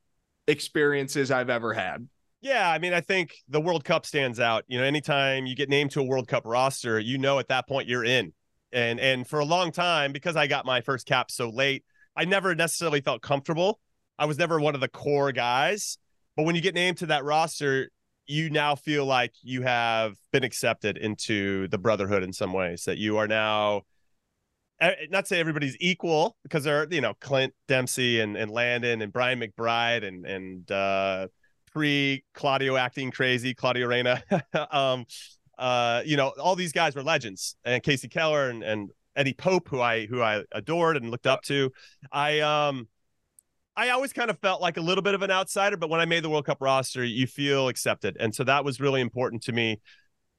experiences 0.47 1.31
I've 1.31 1.51
ever 1.51 1.75
had? 1.75 2.09
Yeah, 2.41 2.67
I 2.67 2.79
mean, 2.79 2.95
I 2.95 3.03
think 3.03 3.35
the 3.47 3.61
World 3.61 3.85
Cup 3.85 4.07
stands 4.07 4.41
out. 4.41 4.65
You 4.69 4.79
know, 4.79 4.85
anytime 4.85 5.45
you 5.45 5.55
get 5.55 5.69
named 5.69 5.91
to 5.91 6.01
a 6.01 6.03
World 6.03 6.29
Cup 6.29 6.45
roster, 6.47 6.99
you 6.99 7.19
know 7.19 7.39
at 7.39 7.49
that 7.49 7.69
point 7.69 7.89
you're 7.89 8.07
in. 8.07 8.33
And 8.73 8.99
and 8.99 9.29
for 9.29 9.39
a 9.39 9.45
long 9.45 9.71
time, 9.71 10.13
because 10.13 10.35
I 10.35 10.47
got 10.47 10.65
my 10.65 10.81
first 10.81 11.07
cap 11.07 11.31
so 11.31 11.51
late, 11.51 11.85
I 12.17 12.25
never 12.25 12.55
necessarily 12.55 13.03
felt 13.03 13.21
comfortable. 13.21 13.81
I 14.19 14.25
was 14.25 14.39
never 14.39 14.59
one 14.59 14.75
of 14.75 14.81
the 14.81 14.89
core 14.89 15.33
guys. 15.33 15.99
But 16.39 16.45
when 16.45 16.55
you 16.55 16.63
get 16.63 16.75
named 16.75 16.97
to 16.99 17.07
that 17.09 17.23
roster, 17.23 17.91
you 18.29 18.51
now 18.51 18.75
feel 18.75 19.07
like 19.07 19.33
you 19.43 19.63
have 19.63 20.17
been 20.33 20.45
accepted 20.45 20.97
into 20.97 21.67
the 21.69 21.79
brotherhood 21.79 22.23
in 22.23 22.33
some 22.33 22.53
ways 22.53 22.85
that 22.85 22.99
you 22.99 23.17
are 23.17 23.27
now 23.27 23.83
eh, 24.81 24.95
not 25.11 25.27
say 25.27 25.41
everybody's 25.41 25.77
equal 25.81 26.37
because 26.43 26.65
there 26.65 26.83
are 26.83 26.87
you 26.91 27.01
know 27.01 27.15
clint 27.21 27.55
dempsey 27.67 28.21
and, 28.21 28.37
and 28.37 28.51
landon 28.51 29.03
and 29.03 29.13
brian 29.13 29.41
mcbride 29.41 30.07
and 30.07 30.27
and 30.27 30.71
uh 30.71 31.27
pre 31.73 32.25
claudio 32.35 32.77
acting 32.77 33.11
crazy 33.11 33.55
claudio 33.55 33.87
reyna. 33.87 34.23
Um 34.71 35.07
uh 35.59 36.03
you 36.05 36.17
know 36.17 36.33
all 36.41 36.57
these 36.57 36.73
guys 36.73 36.95
were 36.95 37.03
legends. 37.03 37.57
And 37.65 37.83
Casey 37.83 38.09
keller 38.09 38.49
and, 38.49 38.63
and 38.63 38.91
eddie 39.17 39.35
pope 39.35 39.69
who 39.69 39.81
i 39.81 40.07
who 40.07 40.23
i 40.23 40.45
adored 40.53 40.97
and 40.97 41.11
looked 41.11 41.27
up 41.27 41.43
to. 41.43 41.71
I 42.13 42.41
um 42.41 42.89
I 43.79 43.91
always 43.91 44.13
kind 44.13 44.29
of 44.29 44.37
felt 44.41 44.61
like 44.61 44.77
a 44.77 44.81
little 44.81 45.03
bit 45.03 45.15
of 45.15 45.23
an 45.23 45.31
outsider, 45.31 45.77
but 45.77 45.89
when 45.89 46.01
I 46.01 46.05
made 46.05 46.25
the 46.25 46.29
World 46.29 46.47
Cup 46.47 46.59
roster, 46.61 47.05
you 47.05 47.29
feel 47.29 47.69
accepted, 47.69 48.17
and 48.19 48.35
so 48.35 48.43
that 48.43 48.65
was 48.65 48.81
really 48.81 49.01
important 49.01 49.45
to 49.45 49.53
me 49.53 49.81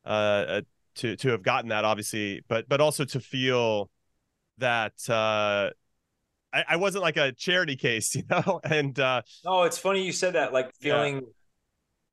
uh, 0.05 0.09
uh, 0.09 0.61
to 0.95 1.15
to 1.15 1.29
have 1.29 1.41
gotten 1.41 1.69
that, 1.69 1.85
obviously, 1.85 2.43
but 2.49 2.67
but 2.67 2.81
also 2.81 3.05
to 3.05 3.19
feel 3.21 3.89
that 4.57 4.91
uh, 5.07 5.69
I, 6.51 6.65
I, 6.71 6.75
wasn't 6.75 7.01
like 7.01 7.15
a 7.15 7.31
charity 7.31 7.77
case, 7.77 8.13
you 8.15 8.23
know. 8.29 8.59
And 8.61 8.99
uh, 8.99 9.21
no, 9.45 9.63
it's 9.63 9.77
funny 9.77 10.03
you 10.03 10.11
said 10.11 10.35
that. 10.35 10.51
Like 10.51 10.75
feeling 10.75 11.15
yeah. 11.15 11.21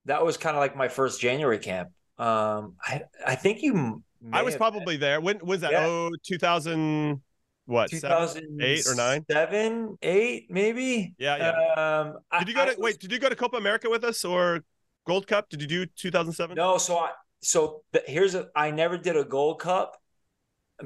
that 0.04 0.24
was 0.24 0.36
kind 0.36 0.56
of 0.56 0.60
like 0.60 0.76
my 0.76 0.86
first 0.86 1.20
January 1.20 1.58
camp. 1.58 1.88
Um, 2.18 2.74
I 2.80 3.02
I 3.26 3.34
think 3.34 3.64
you. 3.64 4.04
I 4.32 4.42
was 4.42 4.54
probably 4.54 4.96
there. 4.96 5.20
When 5.20 5.40
was 5.42 5.62
that? 5.62 5.72
Yeah. 5.72 5.86
Oh, 5.86 6.10
2000- 6.30 7.20
what 7.66 7.90
2008 7.90 8.86
or 8.86 8.94
9 8.94 9.24
7 9.30 9.98
8 10.00 10.46
maybe? 10.50 11.14
Yeah 11.18 11.36
yeah. 11.36 12.00
Um, 12.00 12.14
did 12.38 12.48
you 12.48 12.54
go 12.54 12.64
to 12.64 12.70
was, 12.70 12.78
wait 12.78 12.98
did 12.98 13.12
you 13.12 13.18
go 13.18 13.28
to 13.28 13.36
copa 13.36 13.56
america 13.56 13.90
with 13.90 14.04
us 14.04 14.24
or 14.24 14.64
gold 15.06 15.26
cup? 15.26 15.48
Did 15.48 15.60
you 15.60 15.68
do 15.68 15.86
2007 15.86 16.56
no 16.56 16.78
so 16.78 16.98
i 16.98 17.10
so 17.42 17.82
the, 17.92 18.02
here's 18.06 18.34
a 18.34 18.48
i 18.54 18.70
never 18.70 18.96
did 18.96 19.16
a 19.16 19.24
gold 19.24 19.60
cup 19.60 19.96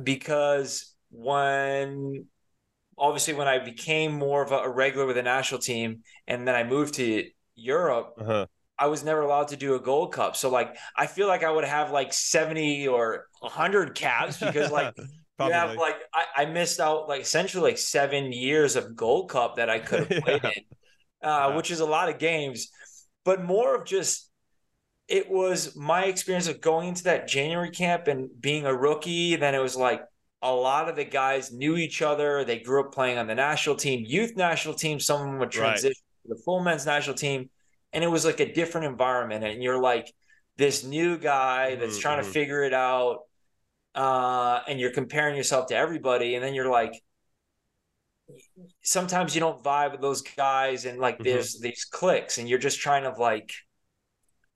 because 0.02 0.94
when 1.10 2.26
obviously 2.98 3.34
when 3.34 3.48
i 3.48 3.58
became 3.58 4.12
more 4.12 4.42
of 4.42 4.52
a, 4.52 4.56
a 4.56 4.68
regular 4.68 5.06
with 5.06 5.16
the 5.16 5.22
national 5.22 5.60
team 5.60 6.02
and 6.26 6.46
then 6.46 6.54
i 6.54 6.64
moved 6.64 6.94
to 6.94 7.24
europe 7.54 8.14
uh-huh. 8.20 8.46
I 8.80 8.86
was 8.86 9.04
never 9.04 9.20
allowed 9.20 9.48
to 9.48 9.56
do 9.56 9.74
a 9.74 9.78
gold 9.78 10.14
cup. 10.14 10.36
So 10.36 10.48
like 10.48 10.74
I 10.96 11.06
feel 11.06 11.28
like 11.28 11.44
I 11.44 11.50
would 11.50 11.64
have 11.64 11.90
like 11.90 12.14
70 12.14 12.88
or 12.88 13.26
100 13.40 13.94
caps 13.94 14.40
because 14.40 14.72
like 14.72 14.96
Probably. 15.40 15.54
You 15.54 15.60
have 15.60 15.76
like 15.76 15.96
I, 16.12 16.42
I, 16.42 16.44
missed 16.46 16.80
out 16.80 17.08
like 17.08 17.22
essentially 17.22 17.62
like 17.62 17.78
seven 17.78 18.30
years 18.30 18.76
of 18.76 18.94
Gold 18.94 19.30
Cup 19.30 19.56
that 19.56 19.70
I 19.70 19.78
could 19.78 20.00
have 20.06 20.22
played 20.24 20.40
yeah. 20.44 20.50
in, 20.50 20.64
uh, 21.22 21.48
yeah. 21.48 21.56
which 21.56 21.70
is 21.70 21.80
a 21.80 21.86
lot 21.86 22.10
of 22.10 22.18
games, 22.18 22.68
but 23.24 23.42
more 23.42 23.74
of 23.74 23.86
just 23.86 24.30
it 25.08 25.30
was 25.30 25.74
my 25.74 26.04
experience 26.04 26.46
of 26.46 26.60
going 26.60 26.88
into 26.88 27.04
that 27.04 27.26
January 27.26 27.70
camp 27.70 28.06
and 28.06 28.28
being 28.38 28.66
a 28.66 28.74
rookie. 28.74 29.34
Then 29.36 29.54
it 29.54 29.62
was 29.62 29.76
like 29.76 30.02
a 30.42 30.52
lot 30.52 30.90
of 30.90 30.96
the 30.96 31.04
guys 31.06 31.50
knew 31.50 31.76
each 31.78 32.02
other. 32.02 32.44
They 32.44 32.58
grew 32.58 32.84
up 32.84 32.92
playing 32.92 33.16
on 33.16 33.26
the 33.26 33.34
national 33.34 33.76
team, 33.76 34.04
youth 34.06 34.36
national 34.36 34.74
team. 34.74 35.00
Some 35.00 35.22
of 35.22 35.26
them 35.26 35.38
would 35.38 35.50
transition 35.50 35.88
right. 35.88 36.28
to 36.28 36.34
the 36.34 36.42
full 36.44 36.60
men's 36.60 36.84
national 36.84 37.16
team, 37.16 37.48
and 37.94 38.04
it 38.04 38.08
was 38.08 38.26
like 38.26 38.40
a 38.40 38.52
different 38.52 38.88
environment. 38.88 39.42
And 39.42 39.62
you're 39.62 39.80
like 39.80 40.12
this 40.58 40.84
new 40.84 41.16
guy 41.16 41.76
that's 41.76 41.94
mm-hmm. 41.94 42.00
trying 42.02 42.18
to 42.18 42.24
mm-hmm. 42.24 42.32
figure 42.32 42.62
it 42.62 42.74
out 42.74 43.20
uh, 43.94 44.60
and 44.68 44.78
you're 44.78 44.92
comparing 44.92 45.36
yourself 45.36 45.66
to 45.68 45.76
everybody, 45.76 46.34
and 46.34 46.44
then 46.44 46.54
you're 46.54 46.70
like, 46.70 46.92
sometimes 48.82 49.34
you 49.34 49.40
don't 49.40 49.62
vibe 49.62 49.92
with 49.92 50.00
those 50.00 50.22
guys, 50.22 50.84
and 50.84 50.98
like 50.98 51.16
mm-hmm. 51.16 51.24
there's 51.24 51.58
these 51.58 51.84
clicks, 51.84 52.38
and 52.38 52.48
you're 52.48 52.58
just 52.58 52.80
trying 52.80 53.02
to 53.02 53.18
like 53.20 53.52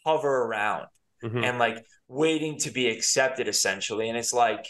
hover 0.04 0.42
around, 0.44 0.86
mm-hmm. 1.22 1.42
and 1.44 1.58
like 1.58 1.84
waiting 2.06 2.58
to 2.58 2.70
be 2.70 2.88
accepted 2.88 3.48
essentially. 3.48 4.08
And 4.08 4.18
it's 4.18 4.32
like, 4.32 4.66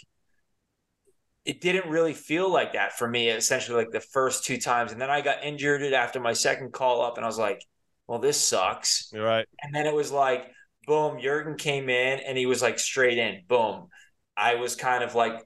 it 1.44 1.60
didn't 1.60 1.90
really 1.90 2.14
feel 2.14 2.50
like 2.50 2.72
that 2.72 2.96
for 2.96 3.06
me, 3.06 3.28
essentially, 3.28 3.76
like 3.76 3.90
the 3.90 4.00
first 4.00 4.44
two 4.44 4.56
times. 4.58 4.92
And 4.92 5.00
then 5.00 5.10
I 5.10 5.20
got 5.20 5.44
injured 5.44 5.82
after 5.92 6.20
my 6.20 6.32
second 6.32 6.72
call 6.72 7.02
up, 7.02 7.16
and 7.16 7.24
I 7.24 7.28
was 7.28 7.38
like, 7.38 7.62
well, 8.06 8.18
this 8.18 8.40
sucks. 8.40 9.10
You're 9.12 9.24
right. 9.24 9.46
And 9.62 9.74
then 9.74 9.86
it 9.86 9.94
was 9.94 10.12
like, 10.12 10.50
boom, 10.86 11.18
Jurgen 11.20 11.56
came 11.56 11.88
in 11.88 12.20
and 12.20 12.36
he 12.36 12.44
was 12.44 12.60
like 12.60 12.78
straight 12.78 13.16
in. 13.16 13.40
Boom. 13.48 13.88
I 14.36 14.56
was 14.56 14.76
kind 14.76 15.04
of 15.04 15.14
like 15.14 15.42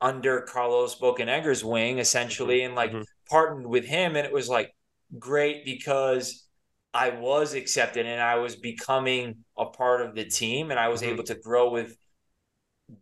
under 0.00 0.42
Carlos 0.42 0.96
Bocanegra's 0.96 1.64
wing, 1.64 1.98
essentially, 1.98 2.62
and 2.62 2.74
like 2.74 2.92
Mhm. 2.92 3.04
partnered 3.28 3.66
with 3.66 3.84
him. 3.84 4.16
And 4.16 4.26
it 4.26 4.32
was 4.32 4.48
like 4.48 4.74
great 5.18 5.64
because 5.64 6.46
I 6.94 7.10
was 7.10 7.54
accepted 7.54 8.06
and 8.06 8.20
I 8.20 8.36
was 8.36 8.56
becoming 8.56 9.44
a 9.58 9.66
part 9.66 10.02
of 10.02 10.14
the 10.14 10.24
team 10.24 10.70
and 10.70 10.80
I 10.80 10.88
was 10.88 11.02
Mhm. 11.02 11.10
able 11.10 11.24
to 11.24 11.34
grow 11.36 11.70
with 11.70 11.96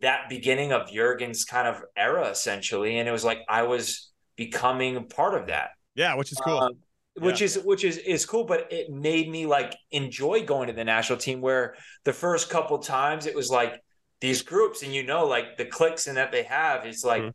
that 0.01 0.29
beginning 0.29 0.71
of 0.71 0.89
Jurgen's 0.89 1.45
kind 1.45 1.67
of 1.67 1.83
era, 1.95 2.29
essentially. 2.29 2.97
And 2.97 3.09
it 3.09 3.11
was 3.11 3.23
like 3.23 3.39
I 3.49 3.63
was 3.63 4.11
becoming 4.35 4.95
a 4.95 5.01
part 5.01 5.39
of 5.39 5.47
that. 5.47 5.71
Yeah, 5.95 6.15
which 6.15 6.31
is 6.31 6.39
cool. 6.39 6.59
Um, 6.59 6.77
which 7.15 7.41
is 7.41 7.59
which 7.65 7.83
is 7.83 7.97
is 7.97 8.25
cool, 8.25 8.45
but 8.45 8.71
it 8.71 8.89
made 8.89 9.29
me 9.29 9.45
like 9.45 9.75
enjoy 9.91 10.45
going 10.45 10.67
to 10.67 10.73
the 10.73 10.85
national 10.85 11.19
team. 11.19 11.41
Where 11.41 11.75
the 12.05 12.13
first 12.13 12.49
couple 12.49 12.77
times 12.79 13.25
it 13.25 13.35
was 13.35 13.49
like 13.49 13.81
these 14.21 14.41
groups, 14.41 14.83
and 14.83 14.93
you 14.93 15.03
know, 15.03 15.25
like 15.27 15.57
the 15.57 15.65
cliques 15.65 16.07
and 16.07 16.17
that 16.17 16.31
they 16.31 16.43
have, 16.43 16.85
it's 16.85 17.03
like 17.05 17.29
Mhm. 17.29 17.33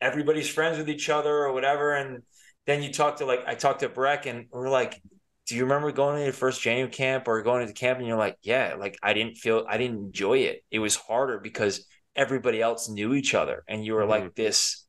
everybody's 0.00 0.48
friends 0.50 0.78
with 0.78 0.88
each 0.90 1.08
other 1.10 1.30
or 1.32 1.52
whatever. 1.52 1.94
And 1.94 2.22
then 2.66 2.82
you 2.82 2.92
talk 2.92 3.16
to 3.18 3.26
like 3.26 3.40
I 3.46 3.54
talked 3.54 3.80
to 3.80 3.88
Brek, 3.88 4.26
and 4.26 4.46
we're 4.50 4.68
like, 4.70 5.02
"Do 5.46 5.56
you 5.56 5.64
remember 5.64 5.92
going 5.92 6.18
to 6.18 6.24
your 6.24 6.32
first 6.32 6.60
January 6.62 6.90
camp 6.90 7.28
or 7.28 7.42
going 7.42 7.60
to 7.62 7.66
the 7.66 7.72
camp?" 7.78 7.98
And 7.98 8.08
you're 8.08 8.18
like, 8.18 8.38
"Yeah, 8.42 8.76
like 8.78 8.98
I 9.02 9.14
didn't 9.14 9.36
feel 9.36 9.66
I 9.68 9.78
didn't 9.78 9.98
enjoy 9.98 10.38
it. 10.40 10.64
It 10.70 10.80
was 10.80 10.96
harder 10.96 11.38
because 11.38 11.86
everybody 12.16 12.62
else 12.62 12.88
knew 12.88 13.14
each 13.14 13.34
other, 13.34 13.64
and 13.68 13.84
you 13.84 13.94
were 13.94 14.06
Mhm. 14.06 14.06
like 14.06 14.34
this 14.34 14.86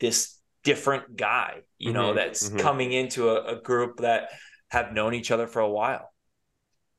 this 0.00 0.38
different 0.64 1.16
guy, 1.16 1.62
you 1.78 1.92
know, 1.92 2.12
Mhm, 2.12 2.14
that's 2.14 2.48
mhm. 2.50 2.50
coming 2.50 2.92
into 2.92 3.30
a, 3.30 3.56
a 3.58 3.62
group 3.62 3.98
that 4.00 4.30
have 4.70 4.92
known 4.92 5.14
each 5.14 5.30
other 5.30 5.46
for 5.46 5.60
a 5.60 5.68
while. 5.70 6.12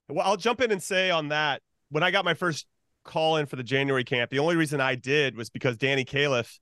Well, 0.08 0.26
I'll 0.26 0.38
jump 0.38 0.62
in 0.62 0.72
and 0.72 0.82
say 0.82 1.12
on 1.12 1.30
that 1.30 1.62
when 1.90 2.04
I 2.04 2.12
got 2.12 2.26
my 2.26 2.34
first 2.34 2.66
call 3.04 3.38
in 3.38 3.46
for 3.46 3.56
the 3.56 3.64
January 3.64 4.04
camp, 4.04 4.30
the 4.32 4.40
only 4.40 4.56
reason 4.56 4.82
I 4.82 4.96
did 4.96 5.36
was 5.36 5.50
because 5.50 5.78
Danny 5.78 6.06
Califf, 6.06 6.60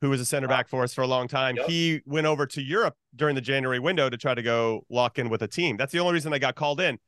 who 0.00 0.10
was 0.10 0.20
a 0.20 0.24
center 0.24 0.48
back 0.48 0.68
for 0.68 0.82
us 0.82 0.92
for 0.94 1.02
a 1.02 1.06
long 1.06 1.28
time, 1.28 1.56
Yep. 1.56 1.66
he 1.68 2.00
went 2.04 2.26
over 2.26 2.46
to 2.46 2.62
Europe 2.62 2.94
during 3.16 3.34
the 3.34 3.40
January 3.40 3.78
window 3.78 4.10
to 4.10 4.16
try 4.16 4.34
to 4.34 4.42
go 4.42 4.84
lock 4.90 5.18
in 5.18 5.28
with 5.30 5.42
a 5.42 5.48
team. 5.48 5.76
That's 5.76 5.92
the 5.92 6.00
only 6.00 6.12
reason 6.14 6.32
I 6.32 6.38
got 6.38 6.54
called 6.54 6.80
in. 6.80 6.98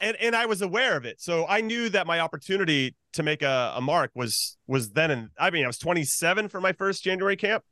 And 0.00 0.16
and 0.18 0.36
I 0.36 0.44
was 0.46 0.60
aware 0.60 0.96
of 0.96 1.04
it. 1.06 1.20
So 1.20 1.46
I 1.48 1.62
knew 1.62 1.88
that 1.90 2.06
my 2.06 2.20
opportunity 2.20 2.94
to 3.14 3.22
make 3.22 3.40
a, 3.42 3.72
a 3.76 3.80
mark 3.80 4.10
was 4.14 4.58
was 4.66 4.90
then 4.90 5.10
and 5.10 5.30
I 5.38 5.48
mean 5.50 5.64
I 5.64 5.66
was 5.66 5.78
27 5.78 6.48
for 6.48 6.60
my 6.60 6.72
first 6.72 7.02
January 7.02 7.36
camp. 7.36 7.64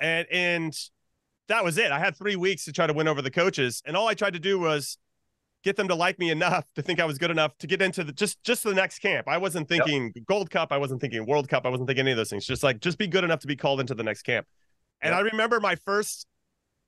And 0.00 0.26
and 0.30 0.72
that 1.48 1.64
was 1.64 1.78
it. 1.78 1.90
I 1.92 1.98
had 1.98 2.16
three 2.16 2.36
weeks 2.36 2.64
to 2.64 2.72
try 2.72 2.86
to 2.86 2.92
win 2.92 3.06
over 3.08 3.22
the 3.22 3.30
coaches. 3.30 3.80
And 3.86 3.96
all 3.96 4.06
I 4.08 4.14
tried 4.14 4.32
to 4.34 4.38
do 4.40 4.58
was 4.58 4.98
get 5.64 5.76
them 5.76 5.88
to 5.88 5.94
like 5.94 6.18
me 6.18 6.30
enough 6.30 6.64
to 6.74 6.82
think 6.82 7.00
I 7.00 7.04
was 7.04 7.18
good 7.18 7.30
enough 7.30 7.56
to 7.58 7.66
get 7.66 7.82
into 7.82 8.04
the 8.04 8.12
just 8.12 8.42
just 8.44 8.62
the 8.64 8.74
next 8.74 9.00
camp. 9.00 9.28
I 9.28 9.38
wasn't 9.38 9.70
Yep. 9.70 9.84
thinking 9.86 10.12
Gold 10.26 10.50
Cup, 10.50 10.72
I 10.72 10.78
wasn't 10.78 11.00
thinking 11.00 11.26
World 11.26 11.48
Cup, 11.48 11.66
I 11.66 11.68
wasn't 11.68 11.88
thinking 11.88 12.02
any 12.02 12.12
of 12.12 12.16
those 12.16 12.30
things. 12.30 12.46
Just 12.46 12.62
like 12.62 12.80
just 12.80 12.98
be 12.98 13.06
good 13.06 13.24
enough 13.24 13.40
to 13.40 13.46
be 13.46 13.56
called 13.56 13.80
into 13.80 13.94
the 13.94 14.02
next 14.04 14.22
camp. 14.22 14.46
And 15.00 15.12
Yep. 15.12 15.18
I 15.18 15.20
remember 15.22 15.60
my 15.60 15.74
first 15.84 16.26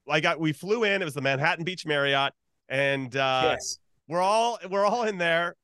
I 0.09 0.21
got 0.21 0.41
we 0.41 0.53
flew 0.53 0.85
in, 0.85 1.03
it 1.03 1.05
was 1.05 1.15
the 1.15 1.21
Manhattan 1.21 1.65
Beach 1.65 1.85
Marriott 1.87 2.33
and 2.69 3.15
uh 3.17 3.51
yes. 3.53 3.79
we're 4.09 4.21
all 4.23 4.59
we're 4.71 4.85
all 4.87 5.03
in 5.05 5.19
there 5.19 5.57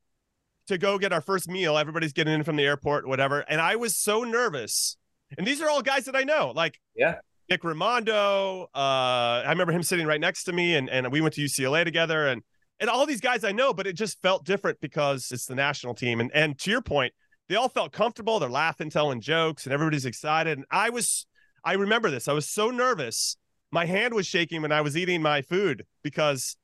to 0.67 0.77
go 0.77 0.97
get 0.97 1.13
our 1.13 1.21
first 1.21 1.47
meal. 1.47 1.77
Everybody's 1.77 2.11
getting 2.13 2.33
in 2.33 2.43
from 2.43 2.57
the 2.57 2.65
airport, 2.65 3.07
whatever. 3.07 3.39
And 3.41 3.61
I 3.61 3.77
was 3.77 3.95
so 3.95 4.23
nervous. 4.25 4.97
And 5.37 5.47
these 5.47 5.61
are 5.61 5.69
all 5.69 5.81
guys 5.81 6.05
that 6.05 6.15
I 6.15 6.23
know, 6.23 6.51
like 6.55 6.79
Yeah. 6.95 7.15
Nick 7.49 7.61
Rimando. 7.63 8.63
Uh, 8.75 8.77
I 9.45 9.49
remember 9.49 9.71
him 9.71 9.81
sitting 9.83 10.05
right 10.05 10.19
next 10.19 10.43
to 10.45 10.51
me, 10.53 10.75
and 10.75 10.89
and 10.89 11.09
we 11.11 11.21
went 11.21 11.33
to 11.35 11.41
UCLA 11.41 11.85
together, 11.85 12.27
and 12.27 12.41
and 12.79 12.89
all 12.89 13.05
these 13.05 13.21
guys 13.21 13.43
I 13.43 13.51
know, 13.51 13.73
but 13.73 13.87
it 13.87 13.93
just 13.93 14.21
felt 14.21 14.45
different 14.45 14.79
because 14.81 15.31
it's 15.31 15.45
the 15.45 15.55
national 15.55 15.93
team. 15.95 16.19
And 16.19 16.31
and 16.33 16.57
to 16.59 16.71
your 16.71 16.81
point, 16.81 17.13
they 17.49 17.55
all 17.55 17.69
felt 17.69 17.91
comfortable. 17.91 18.39
They're 18.39 18.49
laughing, 18.49 18.89
telling 18.89 19.21
jokes, 19.21 19.65
and 19.65 19.73
everybody's 19.73 20.05
excited. 20.05 20.57
And 20.57 20.65
I 20.69 20.89
was, 20.89 21.25
I 21.63 21.73
remember 21.73 22.09
this. 22.11 22.27
I 22.27 22.33
was 22.33 22.49
so 22.49 22.69
nervous. 22.69 23.37
My 23.71 23.85
hand 23.85 24.13
was 24.13 24.25
shaking 24.25 24.61
when 24.61 24.71
I 24.71 24.81
was 24.81 24.95
eating 24.95 25.21
my 25.21 25.41
food 25.41 25.85
because 26.03 26.55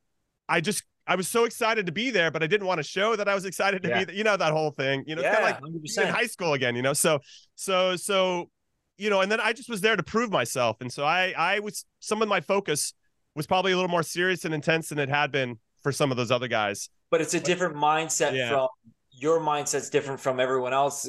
I 0.47 0.61
just 0.61 0.84
I 1.05 1.16
was 1.16 1.28
so 1.28 1.43
excited 1.43 1.86
to 1.88 1.91
be 1.91 2.11
there, 2.11 2.32
but 2.32 2.43
I 2.43 2.47
didn't 2.47 2.68
want 2.68 2.78
to 2.80 2.84
show 2.84 3.16
that 3.16 3.28
I 3.28 3.36
was 3.36 3.43
excited 3.45 3.84
to 3.84 3.89
Yeah. 3.89 3.99
be 3.99 4.05
there. 4.05 4.16
You 4.16 4.24
know 4.24 4.38
that 4.38 4.53
whole 4.53 4.72
thing. 4.72 5.03
You 5.07 5.16
know, 5.16 5.22
yeah, 5.22 5.36
kind 5.36 5.57
of 5.57 5.64
like 5.64 6.07
in 6.07 6.14
high 6.14 6.28
school 6.28 6.53
again, 6.53 6.76
you 6.76 6.82
know. 6.82 6.93
So 6.93 7.20
so 7.55 7.95
so 7.95 8.49
you 8.97 9.09
know, 9.09 9.22
and 9.22 9.32
then 9.32 9.39
I 9.41 9.53
just 9.53 9.70
was 9.70 9.82
there 9.82 9.95
to 9.95 10.03
prove 10.03 10.32
myself. 10.32 10.78
And 10.80 10.91
so 10.93 11.03
I 11.03 11.34
I 11.38 11.59
was 11.59 11.86
some 11.99 12.22
of 12.22 12.28
my 12.30 12.39
focus 12.41 12.93
was 13.36 13.47
probably 13.47 13.72
a 13.72 13.76
little 13.76 13.89
more 13.89 14.03
serious 14.03 14.45
and 14.45 14.53
intense 14.53 14.89
than 14.89 14.99
it 14.99 15.09
had 15.09 15.32
been 15.32 15.59
for 15.84 15.92
some 15.92 16.12
of 16.12 16.18
those 16.18 16.32
other 16.32 16.48
guys. 16.48 16.90
But 17.12 17.22
it's 17.22 17.34
a 17.34 17.40
different 17.40 17.76
mindset 17.76 18.34
Yeah. 18.36 18.50
from 18.50 18.68
your 19.12 19.40
mindset's 19.40 19.90
different 19.90 20.20
from 20.20 20.40
everyone 20.40 20.74
else 20.74 21.08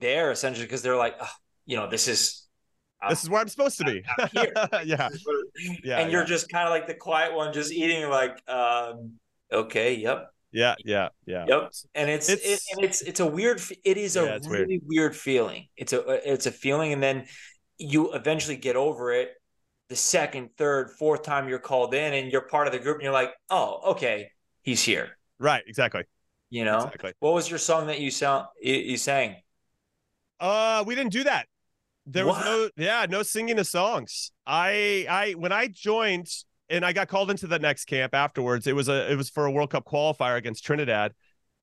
there, 0.00 0.30
essentially, 0.30 0.66
because 0.66 0.82
they're 0.82 0.96
like, 0.96 1.16
"Ugh, 1.20 1.28
you 1.66 1.76
know, 1.76 1.88
this 1.88 2.06
is 2.08 2.46
This 3.08 3.22
is 3.24 3.30
where 3.30 3.40
I'm 3.40 3.48
supposed 3.48 3.78
to 3.78 3.84
be. 3.84 4.02
I'm 4.18 4.28
yeah. 4.84 5.08
Yeah, 5.82 5.98
and 5.98 6.12
you're 6.12 6.20
yeah. 6.20 6.26
just 6.26 6.50
kind 6.50 6.66
of 6.68 6.70
like 6.70 6.86
the 6.86 6.94
quiet 6.94 7.34
one, 7.34 7.52
just 7.54 7.72
eating, 7.72 8.06
like, 8.10 8.38
um, 8.46 9.14
okay, 9.50 9.94
yep, 9.94 10.28
Yeah, 10.52 10.74
yeah, 10.84 11.08
yeah. 11.24 11.46
Yep, 11.48 11.72
and 11.94 12.10
it's, 12.10 12.28
It's- 12.28 12.46
it, 12.46 12.60
and 12.76 12.84
it's 12.84 13.00
it's 13.00 13.20
a 13.20 13.26
weird. 13.26 13.62
It 13.84 13.96
is 13.96 14.16
a 14.16 14.24
Yeah, 14.24 14.38
weird. 14.42 14.46
really 14.68 14.80
weird. 14.84 15.16
feeling. 15.16 15.68
It's 15.78 15.92
a 15.94 16.00
it's 16.30 16.44
a 16.46 16.52
feeling, 16.52 16.92
and 16.92 17.02
then 17.02 17.26
you 17.78 18.12
eventually 18.12 18.56
get 18.56 18.76
over 18.76 19.12
it. 19.12 19.32
The 19.90 19.96
second, 19.96 20.50
third, 20.56 20.90
fourth 20.92 21.22
time 21.24 21.48
you're 21.48 21.58
called 21.58 21.92
in, 21.94 22.14
and 22.14 22.32
you're 22.32 22.40
part 22.42 22.66
of 22.66 22.72
the 22.72 22.78
group, 22.78 22.96
and 22.96 23.02
you're 23.02 23.12
like, 23.12 23.32
oh, 23.50 23.80
okay, 23.92 24.30
he's 24.62 24.82
here. 24.82 25.18
Right, 25.38 25.62
exactly. 25.66 26.04
You 26.48 26.64
know, 26.64 26.78
Exactly. 26.78 27.12
what 27.20 27.34
was 27.34 27.50
your 27.50 27.58
song 27.58 27.88
that 27.88 28.00
you 28.00 28.10
sound 28.10 28.46
you, 28.62 28.96
sang? 28.96 29.36
Uh, 30.38 30.82
we 30.86 30.94
didn't 30.94 31.12
do 31.12 31.24
that. 31.24 31.46
There 32.06 32.26
was 32.26 32.44
no, 32.44 32.70
yeah, 32.76 33.06
no 33.08 33.22
singing 33.22 33.58
of 33.58 33.66
songs. 33.66 34.32
I, 34.46 35.06
I, 35.08 35.32
when 35.32 35.52
I 35.52 35.68
joined 35.68 36.26
and 36.68 36.84
I 36.84 36.92
got 36.92 37.08
called 37.08 37.30
into 37.30 37.46
the 37.46 37.58
next 37.58 37.84
camp 37.84 38.14
afterwards, 38.14 38.66
it 38.66 38.74
was 38.74 38.88
a, 38.88 39.10
it 39.12 39.16
was 39.16 39.28
for 39.28 39.46
a 39.46 39.50
World 39.50 39.70
Cup 39.70 39.84
qualifier 39.84 40.36
against 40.36 40.64
Trinidad, 40.64 41.12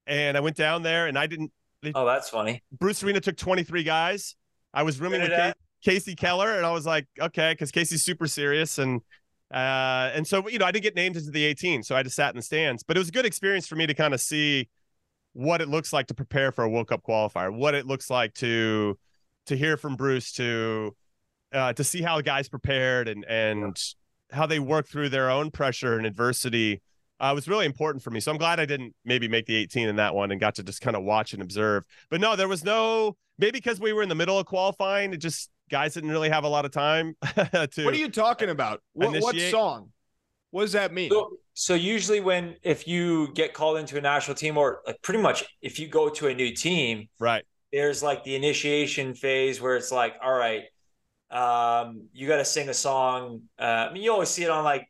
and 0.05 0.37
I 0.37 0.39
went 0.39 0.55
down 0.55 0.83
there 0.83 1.07
and 1.07 1.17
I 1.17 1.27
didn't. 1.27 1.51
Oh, 1.95 2.05
that's 2.05 2.29
funny. 2.29 2.63
Bruce 2.71 3.03
Arena 3.03 3.19
took 3.19 3.37
23 3.37 3.83
guys. 3.83 4.35
I 4.73 4.83
was 4.83 4.99
rooming 4.99 5.21
with 5.21 5.29
Trinidad? 5.29 5.53
Ca- 5.53 5.59
Casey 5.87 6.15
Keller, 6.15 6.57
and 6.57 6.65
I 6.65 6.71
was 6.71 6.85
like, 6.85 7.07
okay, 7.17 7.53
because 7.53 7.71
Casey's 7.71 8.03
super 8.03 8.27
serious, 8.27 8.77
and 8.77 8.99
uh, 9.53 10.11
and 10.13 10.27
so 10.27 10.45
you 10.49 10.59
know, 10.59 10.65
I 10.65 10.71
didn't 10.71 10.83
get 10.83 10.97
named 10.97 11.15
into 11.15 11.31
the 11.31 11.45
18, 11.45 11.81
so 11.83 11.95
I 11.95 12.03
just 12.03 12.17
sat 12.17 12.31
in 12.31 12.35
the 12.35 12.41
stands. 12.41 12.83
But 12.83 12.97
it 12.97 12.99
was 12.99 13.07
a 13.07 13.13
good 13.13 13.25
experience 13.25 13.67
for 13.67 13.77
me 13.77 13.87
to 13.87 13.93
kind 13.93 14.13
of 14.13 14.19
see 14.19 14.67
what 15.31 15.61
it 15.61 15.69
looks 15.69 15.93
like 15.93 16.07
to 16.07 16.13
prepare 16.13 16.51
for 16.51 16.65
a 16.65 16.69
World 16.69 16.89
Cup 16.89 17.03
qualifier, 17.03 17.55
what 17.55 17.73
it 17.73 17.87
looks 17.87 18.09
like 18.09 18.33
to 18.35 18.99
to 19.45 19.55
hear 19.55 19.77
from 19.77 19.95
Bruce, 19.95 20.33
to 20.33 20.93
uh, 21.53 21.71
to 21.71 21.85
see 21.85 22.01
how 22.01 22.17
the 22.17 22.23
guys 22.23 22.49
prepared 22.49 23.07
and 23.07 23.23
and 23.23 23.81
how 24.33 24.45
they 24.45 24.59
work 24.59 24.89
through 24.89 25.07
their 25.07 25.29
own 25.29 25.51
pressure 25.51 25.97
and 25.97 26.05
adversity. 26.05 26.81
Uh, 27.17 27.31
was 27.33 27.47
really 27.47 27.65
important 27.65 28.03
for 28.03 28.11
me. 28.11 28.19
So 28.19 28.29
I'm 28.29 28.37
glad 28.37 28.59
I 28.59 28.65
didn't 28.65 28.93
maybe 29.05 29.29
make 29.29 29.45
the 29.45 29.55
18 29.55 29.87
in 29.87 29.95
that 29.95 30.13
one 30.13 30.31
and 30.31 30.39
got 30.39 30.55
to 30.55 30.63
just 30.63 30.81
kind 30.81 30.97
of 30.97 31.03
watch 31.03 31.33
and 31.33 31.41
observe. 31.41 31.85
But 32.11 32.19
no, 32.19 32.35
there 32.35 32.49
was 32.49 32.65
no 32.65 33.15
maybe 33.39 33.51
because 33.53 33.79
we 33.79 33.93
were 33.93 34.03
in 34.03 34.09
the 34.09 34.15
middle 34.15 34.37
of 34.37 34.45
qualifying, 34.45 35.13
it 35.13 35.17
just 35.17 35.49
guys 35.69 35.93
didn't 35.93 36.09
really 36.11 36.29
have 36.29 36.43
a 36.43 36.47
lot 36.47 36.65
of 36.65 36.71
time 36.71 37.15
to 37.35 37.83
What 37.83 37.93
are 37.93 37.97
you 37.97 38.09
talking 38.09 38.49
about? 38.49 38.81
What, 38.93 39.21
what 39.21 39.35
song? 39.51 39.91
What 40.51 40.61
does 40.61 40.71
that 40.73 40.93
mean? 40.93 41.09
So, 41.11 41.37
so 41.53 41.73
usually 41.73 42.19
when 42.19 42.55
if 42.63 42.87
you 42.87 43.33
get 43.33 43.53
called 43.53 43.77
into 43.77 43.97
a 43.97 44.01
national 44.01 44.35
team, 44.35 44.57
or 44.57 44.81
like 44.87 45.01
pretty 45.01 45.21
much 45.21 45.43
if 45.61 45.79
you 45.79 45.87
go 45.87 46.09
to 46.09 46.27
a 46.27 46.33
new 46.33 46.53
team, 46.53 47.09
right. 47.19 47.43
there's 47.73 48.01
like 48.01 48.23
the 48.23 48.35
initiation 48.35 49.13
phase 49.13 49.61
where 49.61 49.75
it's 49.75 49.91
like, 49.91 50.15
all 50.23 50.33
right, 50.33 50.63
um, 51.31 52.07
you 52.13 52.27
got 52.27 52.37
to 52.37 52.45
sing 52.45 52.69
a 52.69 52.73
song. 52.73 53.41
Uh, 53.59 53.87
I 53.89 53.93
mean, 53.93 54.03
you 54.03 54.11
always 54.11 54.29
see 54.29 54.43
it 54.43 54.49
on 54.49 54.63
like 54.63 54.87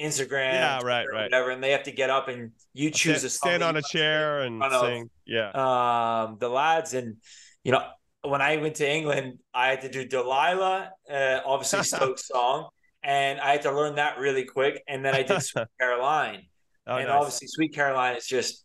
Instagram, 0.00 0.54
Yeah, 0.54 0.80
right, 0.82 1.02
Twitter, 1.02 1.12
right. 1.12 1.24
whatever, 1.24 1.50
and 1.50 1.62
they 1.62 1.72
have 1.72 1.84
to 1.84 1.92
get 1.92 2.10
up 2.10 2.28
and 2.28 2.52
you 2.72 2.90
choose 2.90 3.18
Sta- 3.18 3.26
a 3.26 3.30
song 3.30 3.48
stand 3.50 3.62
on 3.62 3.76
a 3.76 3.82
chair 3.82 4.40
and 4.40 4.58
front 4.58 4.72
of- 4.74 4.86
sing. 4.86 5.10
Yeah. 5.26 5.50
um, 5.50 6.38
the 6.40 6.48
lads. 6.48 6.94
And, 6.94 7.16
you 7.62 7.72
know, 7.72 7.84
when 8.24 8.40
I 8.42 8.56
went 8.56 8.76
to 8.76 8.90
England, 8.90 9.38
I 9.52 9.68
had 9.68 9.82
to 9.82 9.90
do 9.90 10.04
Delilah, 10.06 10.90
uh, 11.10 11.40
obviously 11.44 11.82
Stokes 11.84 12.28
song, 12.28 12.68
and 13.02 13.40
I 13.40 13.52
had 13.52 13.62
to 13.62 13.72
learn 13.72 13.96
that 13.96 14.18
really 14.18 14.44
quick. 14.44 14.82
And 14.88 15.04
then 15.04 15.14
I 15.14 15.22
did 15.22 15.42
Sweet 15.42 15.66
Caroline. 15.80 16.42
Oh, 16.86 16.96
and 16.96 17.08
nice. 17.08 17.16
obviously, 17.16 17.48
Sweet 17.48 17.74
Caroline 17.74 18.16
is 18.16 18.26
just, 18.26 18.64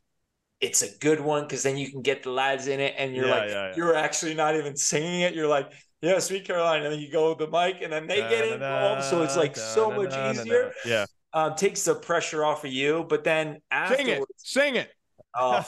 it's 0.61 0.81
a 0.81 0.97
good 0.99 1.21
one 1.21 1.43
because 1.43 1.63
then 1.63 1.77
you 1.77 1.89
can 1.89 2.01
get 2.01 2.23
the 2.23 2.31
lads 2.31 2.67
in 2.67 2.79
it 2.79 2.93
and 2.97 3.15
you're 3.15 3.27
Yeah, 3.27 3.31
like, 3.35 3.49
yeah, 3.49 3.67
yeah. 3.69 3.73
you're 3.77 3.95
actually 3.95 4.33
not 4.33 4.55
even 4.55 4.75
singing 4.75 5.21
it. 5.21 5.33
You're 5.33 5.47
like, 5.47 5.71
yeah, 6.01 6.19
Sweet 6.19 6.45
Caroline. 6.45 6.83
And 6.83 6.93
then 6.93 6.99
you 6.99 7.11
go 7.11 7.29
with 7.29 7.37
the 7.39 7.47
mic 7.47 7.81
and 7.81 7.91
then 7.91 8.07
they 8.07 8.17
get 8.17 8.45
involved. 8.45 9.03
So 9.03 9.23
it's 9.23 9.37
like 9.37 9.55
so 9.55 9.91
much 9.91 10.13
easier. 10.35 10.73
Yeah. 10.85 11.05
Um, 11.31 11.55
takes 11.55 11.83
the 11.85 11.95
pressure 11.95 12.43
off 12.43 12.65
of 12.65 12.71
you. 12.71 13.05
But 13.07 13.23
then 13.23 13.59
Sing 13.87 14.07
it. 14.07 14.23
Sing 14.37 14.75
it. 14.75 14.89
Oh, 15.35 15.61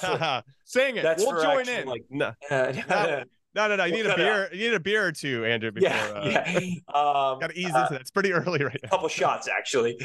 Sing 0.66 0.98
it. 0.98 1.04
that's 1.04 1.24
we'll 1.24 1.36
for 1.36 1.42
join 1.44 1.60
actually, 1.60 1.76
in. 1.76 1.88
Like, 1.88 2.04
no, 2.10 2.34
uh, 2.50 2.74
no, 2.90 3.24
no, 3.56 3.68
no. 3.68 3.76
No. 3.76 3.86
You 3.86 3.94
We'll 3.94 4.04
need 4.04 4.12
a 4.12 4.16
beer. 4.16 4.50
You 4.54 4.70
need 4.70 4.76
a 4.76 4.80
beer 4.80 5.06
or 5.06 5.12
two, 5.12 5.46
Andrew. 5.46 5.72
Before, 5.72 5.90
yeah, 5.90 6.12
uh, 6.16 6.26
yeah. 6.26 6.60
Um, 6.94 7.40
Got 7.40 7.52
to 7.52 7.58
ease 7.58 7.74
uh, 7.74 7.80
into 7.80 7.94
that. 7.94 8.02
It's 8.02 8.12
pretty 8.12 8.34
early 8.34 8.64
right 8.64 8.80
a 8.84 8.88
couple 8.88 9.08
shots 9.10 9.48
actually. 9.48 10.00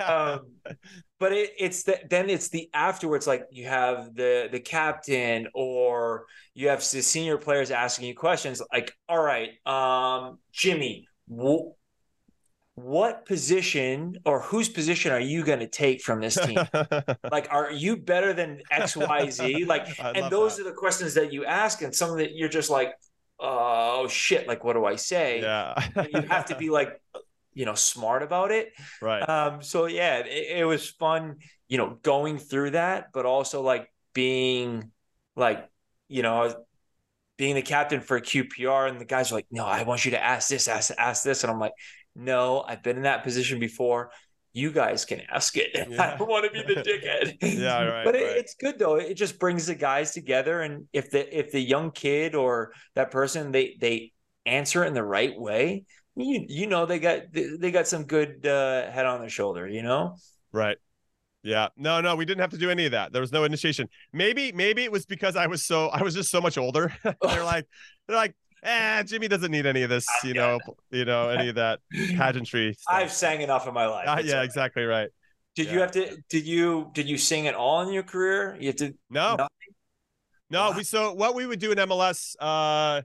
um, 0.00 0.40
but 1.20 1.32
it, 1.32 1.50
it's 1.58 1.84
the, 1.84 2.00
then 2.10 2.28
it's 2.28 2.48
the 2.48 2.68
afterwards 2.74 3.26
like 3.26 3.44
you 3.50 3.66
have 3.66 4.14
the 4.14 4.48
the 4.50 4.60
captain 4.60 5.46
or 5.54 6.26
you 6.54 6.68
have 6.68 6.80
the 6.80 7.00
senior 7.00 7.38
players 7.38 7.70
asking 7.70 8.08
you 8.08 8.14
questions 8.14 8.60
like 8.72 8.92
all 9.08 9.22
right 9.22 9.50
um 9.66 10.38
jimmy 10.52 11.06
what 12.74 13.26
position 13.26 14.16
or 14.24 14.40
whose 14.40 14.68
position 14.68 15.12
are 15.12 15.20
you 15.20 15.44
going 15.44 15.58
to 15.58 15.68
take 15.68 16.00
from 16.00 16.20
this 16.20 16.36
team 16.36 16.58
like 17.30 17.46
are 17.50 17.70
you 17.70 17.98
better 17.98 18.32
than 18.32 18.62
xyz 18.72 19.66
like 19.66 19.86
I 20.00 20.12
and 20.12 20.32
those 20.32 20.56
that. 20.56 20.62
are 20.62 20.70
the 20.70 20.74
questions 20.74 21.12
that 21.14 21.34
you 21.34 21.44
ask 21.44 21.82
and 21.82 21.94
some 21.94 22.10
of 22.10 22.16
that 22.16 22.34
you're 22.34 22.48
just 22.48 22.70
like 22.70 22.94
oh 23.38 24.08
shit 24.08 24.48
like 24.48 24.64
what 24.64 24.72
do 24.72 24.86
i 24.86 24.96
say 24.96 25.42
yeah. 25.42 25.74
You 26.14 26.22
have 26.22 26.46
to 26.46 26.56
be 26.56 26.70
like 26.70 26.98
you 27.54 27.66
know 27.66 27.74
smart 27.74 28.22
about 28.22 28.50
it 28.50 28.72
right. 29.00 29.28
um, 29.28 29.62
so 29.62 29.86
yeah, 29.86 30.18
it, 30.18 30.58
it 30.58 30.64
was 30.64 30.88
fun, 30.88 31.36
you 31.68 31.78
know, 31.78 31.98
going 32.02 32.38
through 32.38 32.70
that, 32.70 33.08
but 33.12 33.26
also 33.26 33.62
like 33.62 33.92
being 34.14 34.90
like, 35.36 35.68
you 36.08 36.22
know, 36.22 36.54
being 37.36 37.54
the 37.54 37.62
captain 37.62 38.00
for 38.00 38.20
QPR, 38.20 38.88
and 38.88 39.00
the 39.00 39.04
guys 39.04 39.32
are 39.32 39.36
like, 39.36 39.46
"No, 39.50 39.64
I 39.64 39.82
want 39.82 40.04
you 40.04 40.12
to 40.12 40.22
ask 40.22 40.48
this, 40.48 40.68
ask, 40.68 40.92
ask 40.96 41.24
this," 41.24 41.42
and 41.42 41.50
I'm 41.50 41.58
like, 41.58 41.72
"No, 42.14 42.64
I've 42.66 42.82
been 42.82 42.96
in 42.96 43.02
that 43.02 43.22
position 43.24 43.58
before. 43.58 44.10
You 44.54 44.70
guys 44.70 45.04
can 45.04 45.22
ask 45.30 45.56
it. 45.56 45.70
I 45.98 46.16
don't 46.16 46.28
want 46.28 46.44
to 46.44 46.50
be 46.50 46.74
the 46.74 46.80
dickhead." 47.40 47.58
Yeah, 47.58 47.84
right, 47.84 48.04
But 48.04 48.16
it, 48.16 48.24
right. 48.24 48.36
it's 48.36 48.54
good 48.54 48.78
though. 48.78 48.96
It 48.96 49.14
just 49.14 49.38
brings 49.38 49.66
the 49.66 49.74
guys 49.74 50.12
together, 50.12 50.60
and 50.60 50.86
if 50.92 51.10
the 51.10 51.38
if 51.38 51.52
the 51.52 51.60
young 51.60 51.90
kid 51.90 52.34
or 52.34 52.72
that 52.94 53.10
person 53.10 53.52
they 53.52 53.76
they 53.80 54.12
answer 54.44 54.84
in 54.84 54.94
the 54.94 55.04
right 55.04 55.38
way, 55.38 55.84
you 56.16 56.44
you 56.48 56.66
know 56.66 56.86
they 56.86 56.98
got 56.98 57.32
they, 57.32 57.48
they 57.58 57.70
got 57.70 57.86
some 57.86 58.04
good 58.04 58.46
uh, 58.46 58.90
head 58.90 59.06
on 59.06 59.20
their 59.20 59.30
shoulder. 59.30 59.66
You 59.68 59.82
know. 59.82 60.16
Right. 60.52 60.76
Yeah. 61.42 61.68
No, 61.76 62.00
no, 62.00 62.14
we 62.14 62.24
didn't 62.24 62.40
have 62.40 62.50
to 62.50 62.58
do 62.58 62.70
any 62.70 62.86
of 62.86 62.92
that. 62.92 63.12
There 63.12 63.20
was 63.20 63.32
no 63.32 63.44
initiation. 63.44 63.88
Maybe, 64.12 64.52
maybe 64.52 64.84
it 64.84 64.92
was 64.92 65.06
because 65.06 65.34
I 65.34 65.46
was 65.46 65.64
so 65.64 65.88
I 65.88 66.02
was 66.02 66.14
just 66.14 66.30
so 66.30 66.40
much 66.40 66.56
older. 66.56 66.92
they're 67.02 67.44
like, 67.44 67.66
they're 68.06 68.16
like, 68.16 68.34
eh, 68.62 69.02
Jimmy 69.04 69.28
doesn't 69.28 69.50
need 69.50 69.66
any 69.66 69.82
of 69.82 69.90
this, 69.90 70.06
you 70.24 70.34
know, 70.34 70.58
you 70.90 71.04
know, 71.04 71.28
any 71.28 71.48
of 71.48 71.54
that 71.56 71.80
pageantry. 72.16 72.74
stuff." 72.78 72.94
I've 72.94 73.12
sang 73.12 73.40
enough 73.40 73.66
in 73.66 73.74
my 73.74 73.86
life. 73.86 74.04
Ah, 74.08 74.16
It's 74.18 74.28
yeah, 74.28 74.36
right. 74.36 74.44
exactly 74.44 74.84
right. 74.84 75.08
Did 75.54 75.66
Yeah. 75.66 75.72
you 75.72 75.80
have 75.80 75.90
to? 75.92 76.16
Did 76.28 76.46
you 76.46 76.90
did 76.94 77.08
you 77.08 77.18
sing 77.18 77.46
at 77.46 77.54
all 77.54 77.82
in 77.82 77.92
your 77.92 78.02
career? 78.02 78.56
You 78.58 78.72
to. 78.74 78.94
No, 79.10 79.36
Nothing? 79.36 79.46
no. 80.50 80.70
Wow. 80.70 80.76
We 80.76 80.84
so 80.84 81.12
what 81.14 81.34
we 81.34 81.46
would 81.46 81.58
do 81.60 81.72
in 81.72 81.78
MLS 81.78 82.34
uh, 82.40 83.02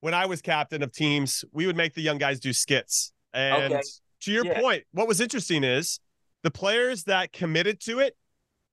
when 0.00 0.14
I 0.14 0.26
was 0.26 0.40
captain 0.42 0.82
of 0.82 0.92
teams, 0.92 1.44
we 1.52 1.66
would 1.66 1.76
make 1.76 1.94
the 1.94 2.00
young 2.02 2.18
guys 2.18 2.40
do 2.40 2.52
skits. 2.52 3.12
And 3.32 3.72
Okay. 3.74 3.82
to 4.22 4.32
your 4.32 4.44
Yeah. 4.44 4.60
point, 4.60 4.84
what 4.92 5.06
was 5.08 5.20
interesting 5.20 5.64
is 5.64 6.00
the 6.42 6.50
players 6.50 7.04
that 7.04 7.32
committed 7.32 7.80
to 7.80 8.00
it 8.00 8.16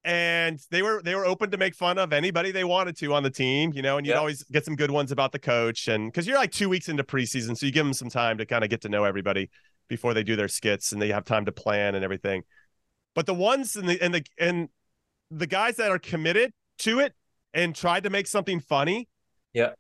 and 0.06 0.60
they 0.72 0.82
were 0.82 1.02
they 1.04 1.14
were 1.16 1.26
open 1.26 1.52
to 1.52 1.58
make 1.58 1.76
fun 1.76 1.97
of 1.97 2.14
anybody 2.14 2.52
they 2.52 2.64
wanted 2.64 2.95
to 2.97 3.14
on 3.14 3.24
the 3.24 3.30
team, 3.30 3.74
you 3.74 3.82
know, 3.82 3.97
and 3.97 4.08
you'd 4.08 4.14
Yeah. 4.14 4.20
always 4.20 4.43
get 4.45 4.64
some 4.66 4.76
good 4.76 4.91
ones 4.91 5.12
about 5.12 5.32
the 5.32 5.39
coach 5.39 5.88
and 5.88 6.12
because 6.12 6.26
you're 6.26 6.38
like 6.38 6.52
two 6.52 6.70
weeks 6.70 6.88
into 6.89 7.04
preseason, 7.04 7.58
so 7.58 7.66
you 7.66 7.72
give 7.72 7.86
them 7.86 7.93
some 7.93 8.10
time 8.10 8.38
to 8.38 8.45
kind 8.45 8.64
of 8.64 8.70
get 8.70 8.82
to 8.82 8.89
know 8.89 9.04
everybody 9.04 9.50
before 9.88 10.14
they 10.14 10.24
do 10.24 10.36
their 10.36 10.47
skits 10.47 10.91
and 10.91 11.02
they 11.02 11.10
have 11.10 11.26
time 11.26 11.45
to 11.45 11.52
plan 11.52 11.95
and 11.95 12.04
everything. 12.04 12.43
But 13.16 13.26
the 13.26 13.34
ones 13.34 13.76
and 13.76 13.89
the 13.89 14.02
and 14.02 14.14
the 14.14 14.24
and 14.39 14.70
the 15.32 15.47
guys 15.47 15.76
that 15.78 15.91
are 15.91 16.00
committed 16.00 16.54
to 16.80 17.00
it 17.00 17.14
and 17.54 17.76
tried 17.76 18.04
to 18.04 18.10
make 18.10 18.28
something 18.28 18.60
funny, 18.60 19.08
Yeah. 19.54 19.74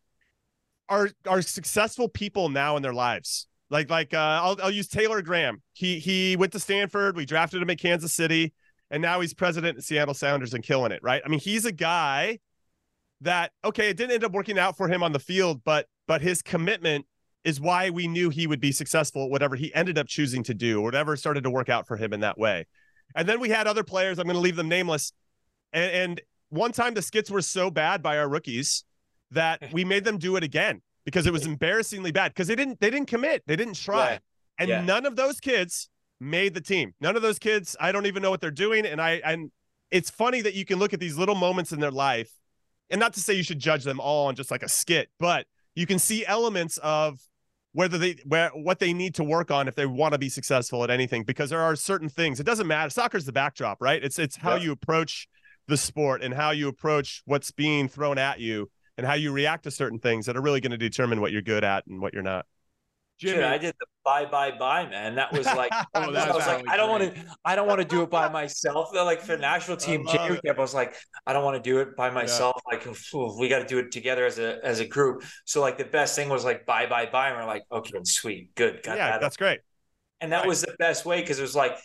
are 0.89 1.09
are 1.27 1.41
successful 1.41 2.09
people 2.09 2.49
now 2.49 2.75
in 2.75 2.81
their 2.83 2.93
lives. 2.93 3.47
Like 3.69 3.89
like 3.89 4.13
uh, 4.13 4.17
I'll 4.43 4.57
I'll 4.63 4.71
use 4.71 4.87
Taylor 4.87 5.21
Graham. 5.21 5.61
He 5.73 5.99
he 5.99 6.35
went 6.35 6.51
to 6.53 6.59
Stanford. 6.59 7.15
We 7.15 7.25
drafted 7.25 7.61
him 7.61 7.69
at 7.69 7.77
Kansas 7.79 8.13
City, 8.13 8.53
and 8.91 9.01
now 9.01 9.19
he's 9.21 9.33
president 9.33 9.77
of 9.77 9.83
Seattle 9.83 10.13
Sounders 10.13 10.53
and 10.53 10.63
killing 10.63 10.91
it. 10.91 10.99
Right? 11.03 11.21
I 11.25 11.29
mean, 11.29 11.39
he's 11.39 11.65
a 11.65 11.71
guy 11.71 12.39
that 13.21 13.51
okay, 13.65 13.89
it 13.89 13.97
didn't 13.97 14.13
end 14.13 14.23
up 14.23 14.31
working 14.31 14.57
out 14.57 14.77
for 14.77 14.87
him 14.87 15.03
on 15.03 15.11
the 15.11 15.19
field, 15.19 15.61
but 15.63 15.87
but 16.07 16.21
his 16.21 16.41
commitment 16.41 17.05
is 17.43 17.59
why 17.61 17.89
we 17.89 18.07
knew 18.07 18.29
he 18.29 18.47
would 18.47 18.59
be 18.59 18.71
successful 18.71 19.25
at 19.25 19.29
whatever 19.29 19.55
he 19.55 19.73
ended 19.73 19.97
up 19.97 20.07
choosing 20.07 20.43
to 20.43 20.53
do, 20.53 20.81
whatever 20.81 21.15
started 21.15 21.43
to 21.43 21.49
work 21.49 21.69
out 21.69 21.87
for 21.87 21.95
him 21.95 22.11
in 22.13 22.19
that 22.19 22.37
way. 22.37 22.65
And 23.15 23.27
then 23.29 23.39
we 23.39 23.49
had 23.49 23.65
other 23.65 23.83
players. 23.83 24.19
I'm 24.19 24.25
going 24.25 24.35
to 24.35 24.41
leave 24.41 24.57
them 24.57 24.67
nameless. 24.67 25.13
And, 25.71 25.91
and 25.91 26.21
one 26.49 26.71
time 26.73 26.93
the 26.95 27.01
skits 27.01 27.31
were 27.31 27.41
so 27.41 27.71
bad 27.71 28.03
by 28.03 28.17
our 28.17 28.27
rookies 28.27 28.83
that 29.31 29.61
we 29.71 29.85
made 29.85 30.03
them 30.03 30.17
do 30.17 30.35
it 30.35 30.43
again 30.43 30.81
because 31.05 31.25
it 31.27 31.33
was 31.33 31.45
embarrassingly 31.45 32.11
bad 32.11 32.33
because 32.33 32.47
they 32.47 32.55
didn't 32.55 32.79
they 32.81 32.89
didn't 32.89 33.07
commit 33.07 33.41
they 33.47 33.55
didn't 33.55 33.75
try 33.75 34.11
Yeah. 34.11 34.17
and 34.59 34.69
Yeah. 34.69 34.81
none 34.83 35.05
of 35.05 35.15
those 35.15 35.39
kids 35.39 35.89
made 36.19 36.53
the 36.53 36.61
team. 36.61 36.93
None 36.99 37.15
of 37.15 37.21
those 37.21 37.39
kids 37.39 37.75
i 37.79 37.91
don't 37.91 38.05
even 38.05 38.21
know 38.21 38.29
what 38.29 38.41
they're 38.41 38.51
doing. 38.51 38.85
And 38.85 39.01
i 39.01 39.21
and 39.25 39.51
it's 39.91 40.09
funny 40.09 40.41
that 40.41 40.53
you 40.53 40.65
can 40.65 40.77
look 40.79 40.93
at 40.93 40.99
these 40.99 41.17
little 41.17 41.35
moments 41.35 41.71
in 41.71 41.79
their 41.79 41.91
life 41.91 42.31
and 42.89 42.99
not 42.99 43.13
to 43.13 43.19
say 43.19 43.33
you 43.33 43.43
should 43.43 43.59
judge 43.59 43.83
them 43.83 43.99
all 43.99 44.27
on 44.27 44.35
just 44.35 44.51
like 44.51 44.63
a 44.63 44.69
skit 44.69 45.09
but 45.19 45.45
you 45.75 45.85
can 45.85 45.97
see 45.99 46.25
elements 46.25 46.77
of 46.79 47.19
whether 47.73 47.97
they 47.97 48.15
where 48.25 48.49
what 48.49 48.79
they 48.79 48.93
need 48.93 49.13
to 49.15 49.23
work 49.23 49.51
on 49.51 49.67
if 49.67 49.75
they 49.75 49.85
want 49.85 50.11
to 50.13 50.17
be 50.17 50.27
successful 50.29 50.83
at 50.83 50.89
anything 50.89 51.23
because 51.23 51.49
there 51.51 51.61
are 51.61 51.75
certain 51.75 52.09
things. 52.09 52.39
It 52.39 52.45
doesn't 52.45 52.65
matter. 52.67 52.89
Soccer's 52.89 53.25
the 53.25 53.31
backdrop 53.31 53.77
right? 53.79 54.03
It's 54.03 54.17
it's 54.19 54.35
how 54.35 54.55
Yeah. 54.55 54.63
you 54.63 54.71
approach 54.71 55.27
the 55.67 55.77
sport 55.77 56.23
and 56.23 56.33
how 56.33 56.49
you 56.51 56.67
approach 56.67 57.21
what's 57.25 57.51
being 57.51 57.87
thrown 57.87 58.17
at 58.17 58.39
you 58.39 58.69
and 58.97 59.05
how 59.05 59.13
you 59.13 59.31
react 59.31 59.63
to 59.65 59.71
certain 59.71 59.99
things 59.99 60.25
that 60.25 60.35
are 60.35 60.41
really 60.41 60.59
going 60.59 60.71
to 60.71 60.77
determine 60.77 61.21
what 61.21 61.31
you're 61.31 61.43
good 61.43 61.63
at 61.63 61.85
and 61.85 62.01
what 62.01 62.11
you're 62.13 62.23
not 62.23 62.45
Jimmy, 63.19 63.43
I 63.43 63.57
did 63.57 63.75
the 63.79 63.85
bye 64.05 64.25
bye 64.25 64.51
bye 64.57 64.87
man. 64.87 65.15
That 65.15 65.33
was 65.33 65.53
like 65.53 65.73
Oh, 65.93 66.13
I 66.15 66.33
was 66.33 66.47
like 66.47 66.63
I 66.67 66.77
don't 66.77 66.89
want 66.89 67.03
to 67.15 67.21
I 67.43 67.55
don't 67.55 67.67
want 67.67 67.79
to 67.81 67.85
do 67.85 68.01
it 68.01 68.09
by 68.09 68.29
myself. 68.29 68.89
They're 68.93 69.03
like 69.03 69.21
for 69.21 69.37
national 69.37 69.77
team 69.77 70.05
junior 70.05 70.37
camp, 70.37 70.57
I 70.57 70.61
was 70.61 70.73
like 70.73 70.95
I 71.27 71.33
don't 71.33 71.43
want 71.43 71.61
to 71.61 71.69
do 71.69 71.79
it 71.79 71.95
by 71.97 72.09
myself. 72.09 72.61
Like 72.71 72.83
phew, 72.83 73.35
we 73.37 73.49
got 73.49 73.59
to 73.59 73.65
do 73.67 73.77
it 73.79 73.91
together 73.91 74.25
as 74.25 74.39
a 74.39 74.59
as 74.63 74.79
a 74.79 74.87
group. 74.87 75.23
So 75.45 75.59
like 75.61 75.77
the 75.77 75.85
best 75.85 76.15
thing 76.15 76.29
was 76.29 76.45
like 76.45 76.65
bye 76.65 76.85
bye 76.87 77.07
bye, 77.07 77.29
and 77.29 77.37
we're 77.37 77.45
like 77.45 77.63
okay, 77.71 77.99
sweet, 78.03 78.55
good, 78.55 78.83
got 78.83 78.95
yeah 78.95 79.11
that. 79.11 79.19
that's 79.19 79.37
great 79.37 79.59
and 80.21 80.31
that 80.31 80.41
right. 80.41 80.47
was 80.47 80.61
the 80.61 80.75
best 80.79 81.05
way 81.05 81.21
because 81.21 81.39
it 81.39 81.43
was 81.43 81.55
like 81.55 81.77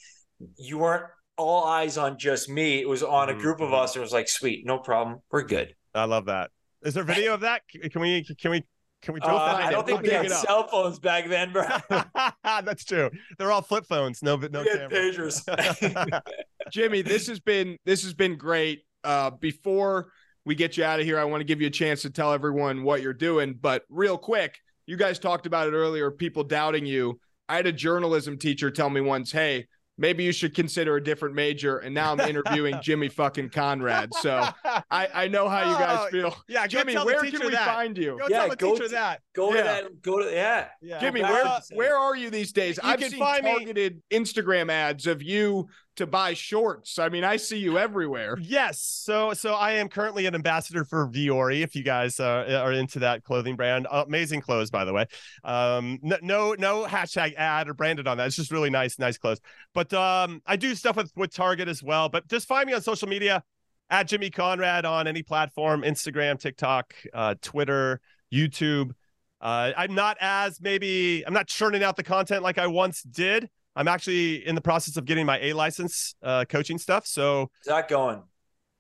you 0.57 0.78
weren't 0.78 1.07
all 1.37 1.64
eyes 1.64 1.99
on 1.99 2.18
just 2.18 2.49
me. 2.49 2.80
It 2.80 2.89
was 2.89 3.03
on 3.03 3.28
a 3.28 3.35
Mhm, 3.35 3.41
group 3.41 3.61
of 3.61 3.70
mhm. 3.70 3.74
us. 3.74 3.97
It 3.97 4.01
was 4.01 4.12
like 4.12 4.28
sweet, 4.28 4.66
no 4.66 4.78
problem, 4.78 5.20
we're 5.30 5.43
good. 5.45 5.74
i 5.95 6.05
love 6.05 6.26
that 6.26 6.51
is 6.82 6.95
there 6.95 7.05
video 7.05 7.35
of 7.35 7.41
that 7.41 7.62
can 7.68 8.01
we 8.01 8.24
can 8.39 8.51
we 8.51 8.64
can 9.05 9.14
we 9.14 9.20
Uh, 9.20 9.28
that 9.28 9.64
I 9.66 9.70
don't 9.70 9.86
think 9.86 10.02
We'll 10.02 10.11
we 10.11 10.28
had 10.28 10.30
cell 10.30 10.66
phones 10.66 10.98
back 10.98 11.28
then, 11.28 11.52
bro. 11.52 11.64
that's 12.44 12.84
true 12.84 13.11
they're 13.38 13.52
all 13.52 13.62
flip 13.62 13.86
phones 13.86 14.22
no 14.22 14.36
but 14.36 14.50
no 14.50 14.62
we 14.62 14.68
had 14.68 14.90
camera. 14.90 15.12
pagers. 15.12 16.20
Jimmy, 16.72 17.02
this 17.02 17.26
has 17.28 17.38
been 17.40 17.78
this 17.84 18.02
has 18.02 18.14
been 18.14 18.36
great. 18.36 18.84
Uh, 19.05 19.30
before 19.30 20.11
we 20.46 20.55
get 20.55 20.76
you 20.78 20.84
out 20.84 20.98
of 20.98 21.05
here, 21.05 21.18
I 21.18 21.24
want 21.24 21.42
to 21.42 21.44
give 21.44 21.61
you 21.61 21.66
a 21.66 21.70
chance 21.70 22.02
to 22.02 22.11
tell 22.11 22.32
everyone 22.32 22.82
what 22.82 23.02
you're 23.02 23.12
doing. 23.12 23.59
But 23.61 23.84
real 23.90 24.16
quick, 24.16 24.59
you 24.86 24.96
guys 24.96 25.18
talked 25.18 25.44
about 25.46 25.68
it 25.68 25.72
earlier. 25.72 26.11
People 26.11 26.42
doubting 26.44 26.86
you. 26.86 27.20
I 27.48 27.57
had 27.57 27.66
a 27.66 27.72
journalism 27.72 28.38
teacher 28.38 28.70
tell 28.70 28.88
me 28.88 29.02
once, 29.02 29.30
"Hey, 29.30 29.66
maybe 29.99 30.24
you 30.24 30.32
should 30.32 30.55
consider 30.55 30.97
a 30.97 31.03
different 31.03 31.34
major." 31.34 31.78
And 31.78 31.95
now 31.95 32.12
I'm 32.12 32.20
interviewing 32.20 32.76
Jimmy 32.82 33.09
fucking 33.09 33.51
Conrad. 33.51 34.12
So 34.14 34.47
I, 34.90 35.09
I 35.14 35.28
know 35.28 35.49
how 35.49 35.70
you 35.70 35.76
guys 35.78 35.99
Oh, 36.03 36.09
feel. 36.11 36.36
yeah 36.49 36.66
Jimmy, 36.66 36.95
where 36.97 37.20
can 37.22 37.40
we 37.45 37.51
that. 37.53 37.66
find 37.66 37.97
you? 37.97 38.18
go 38.20 38.26
Yeah, 38.28 38.38
tell 38.40 38.49
the 38.51 38.57
go 38.57 38.72
teacher 38.72 38.84
to- 38.84 38.88
that 38.95 39.20
go 39.34 39.53
to 39.53 39.62
that. 39.62 40.03
Go 40.03 40.18
to 40.22 40.32
yeah. 40.32 40.68
yeah 40.82 41.01
Jimmy, 41.01 41.22
where 41.22 41.59
where 41.74 41.97
are 41.97 42.16
you 42.16 42.30
these 42.30 42.53
days? 42.53 42.78
You 42.82 42.88
I've 42.88 42.99
can 43.01 43.11
seen 43.11 43.18
find 43.20 43.45
me- 43.45 43.51
targeted 43.51 44.03
Instagram 44.11 44.70
ads 44.70 45.07
of 45.07 45.22
you 45.22 45.68
to 45.97 46.07
buy 46.07 46.34
shorts. 46.34 46.99
I 46.99 47.09
mean, 47.09 47.24
I 47.24 47.36
see 47.36 47.59
you 47.59 47.78
everywhere. 47.78 48.36
Yes. 48.40 48.80
So 48.80 49.32
so 49.34 49.55
I 49.55 49.72
am 49.72 49.88
currently 49.88 50.26
an 50.26 50.34
ambassador 50.34 50.84
for 50.84 51.09
Vuori. 51.09 51.62
If 51.62 51.76
you 51.76 51.82
guys 51.82 52.18
uh, 52.20 52.61
are 52.62 52.72
into 52.72 52.99
that 53.01 53.24
clothing 53.24 53.57
brand, 53.57 53.86
Uh, 53.90 54.05
amazing 54.07 54.40
clothes 54.40 54.70
by 54.70 54.84
the 54.84 54.92
way. 54.92 55.07
Um, 55.45 55.99
no, 56.03 56.18
no 56.22 56.55
no 56.55 56.84
hashtag 56.84 57.34
ad 57.36 57.68
or 57.68 57.74
branded 57.74 58.09
on 58.09 58.16
that. 58.18 58.26
It's 58.26 58.36
just 58.36 58.51
really 58.51 58.70
nice 58.70 58.99
nice 58.99 59.18
clothes. 59.18 59.40
But 59.72 59.92
um, 59.92 60.42
I 60.47 60.57
do 60.57 60.74
stuff 60.74 60.97
with 60.97 61.12
with 61.16 61.32
Target 61.32 61.68
as 61.68 61.82
well. 61.82 62.09
But 62.09 62.28
just 62.28 62.47
find 62.49 62.66
me 62.66 62.74
on 62.74 62.82
social 62.82 63.09
media 63.09 63.42
at 63.90 64.09
Jimmy 64.09 64.30
Conrad 64.30 64.84
on 64.84 65.07
any 65.07 65.22
platform: 65.22 65.82
Instagram, 65.82 66.38
TikTok, 66.38 66.95
uh, 67.12 67.34
Twitter, 67.40 68.01
YouTube. 68.32 68.92
Uh, 69.40 69.72
I'm 69.76 69.95
not 69.95 70.16
as 70.20 70.61
maybe 70.61 71.22
I'm 71.26 71.34
not 71.34 71.47
churning 71.47 71.82
out 71.82 71.97
the 71.97 72.03
content 72.03 72.42
like 72.42 72.59
I 72.59 72.66
once 72.66 73.03
did. 73.03 73.49
I'm 73.77 73.89
actually 73.89 74.47
in 74.47 74.55
the 74.55 74.61
process 74.61 74.97
of 74.97 75.05
getting 75.05 75.27
my 75.27 75.39
A 75.41 75.53
license 75.53 76.14
uh, 76.22 76.45
coaching 76.49 76.79
stuff. 76.79 77.07
So 77.07 77.51
Is 77.62 77.66
that 77.66 77.89
going? 77.89 78.22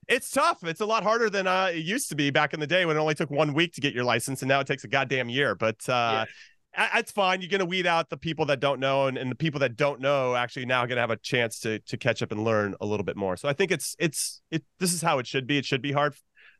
it's 0.08 0.30
tough. 0.30 0.62
It's 0.64 0.80
a 0.80 0.86
lot 0.86 1.02
harder 1.02 1.30
than 1.30 1.46
uh, 1.46 1.70
it 1.72 1.84
used 1.84 2.08
to 2.10 2.14
be 2.14 2.30
back 2.30 2.54
in 2.54 2.60
the 2.60 2.66
day 2.66 2.86
when 2.86 2.96
it 2.96 3.00
only 3.00 3.14
took 3.14 3.30
one 3.30 3.54
week 3.54 3.72
to 3.74 3.80
get 3.80 3.94
your 3.94 4.04
license, 4.04 4.42
and 4.42 4.48
now 4.48 4.60
it 4.60 4.66
takes 4.66 4.84
a 4.84 4.88
goddamn 4.88 5.28
year. 5.28 5.54
But 5.54 5.88
uh, 5.88 6.26
it's 6.94 7.12
fine. 7.12 7.40
You're 7.40 7.50
going 7.50 7.60
to 7.60 7.66
weed 7.66 7.86
out 7.86 8.10
the 8.10 8.16
people 8.16 8.46
that 8.46 8.60
don't 8.60 8.80
know, 8.80 9.06
and, 9.06 9.16
and 9.16 9.30
the 9.30 9.36
people 9.36 9.60
that 9.60 9.76
don't 9.76 10.00
know 10.00 10.34
actually 10.34 10.66
now 10.66 10.84
going 10.86 10.96
to 10.96 11.00
have 11.00 11.10
a 11.10 11.16
chance 11.16 11.60
to 11.60 11.78
to 11.80 11.96
catch 11.96 12.22
up 12.22 12.32
and 12.32 12.44
learn 12.44 12.74
a 12.80 12.86
little 12.86 13.04
bit 13.04 13.16
more. 13.16 13.36
So 13.36 13.48
I 13.48 13.52
think 13.52 13.70
it's 13.70 13.96
it's 13.98 14.42
it. 14.50 14.62
This 14.78 14.92
is 14.92 15.02
how 15.02 15.18
it 15.18 15.26
should 15.26 15.46
be. 15.46 15.58
It 15.58 15.64
should 15.64 15.82
be 15.82 15.92
hard, 15.92 16.14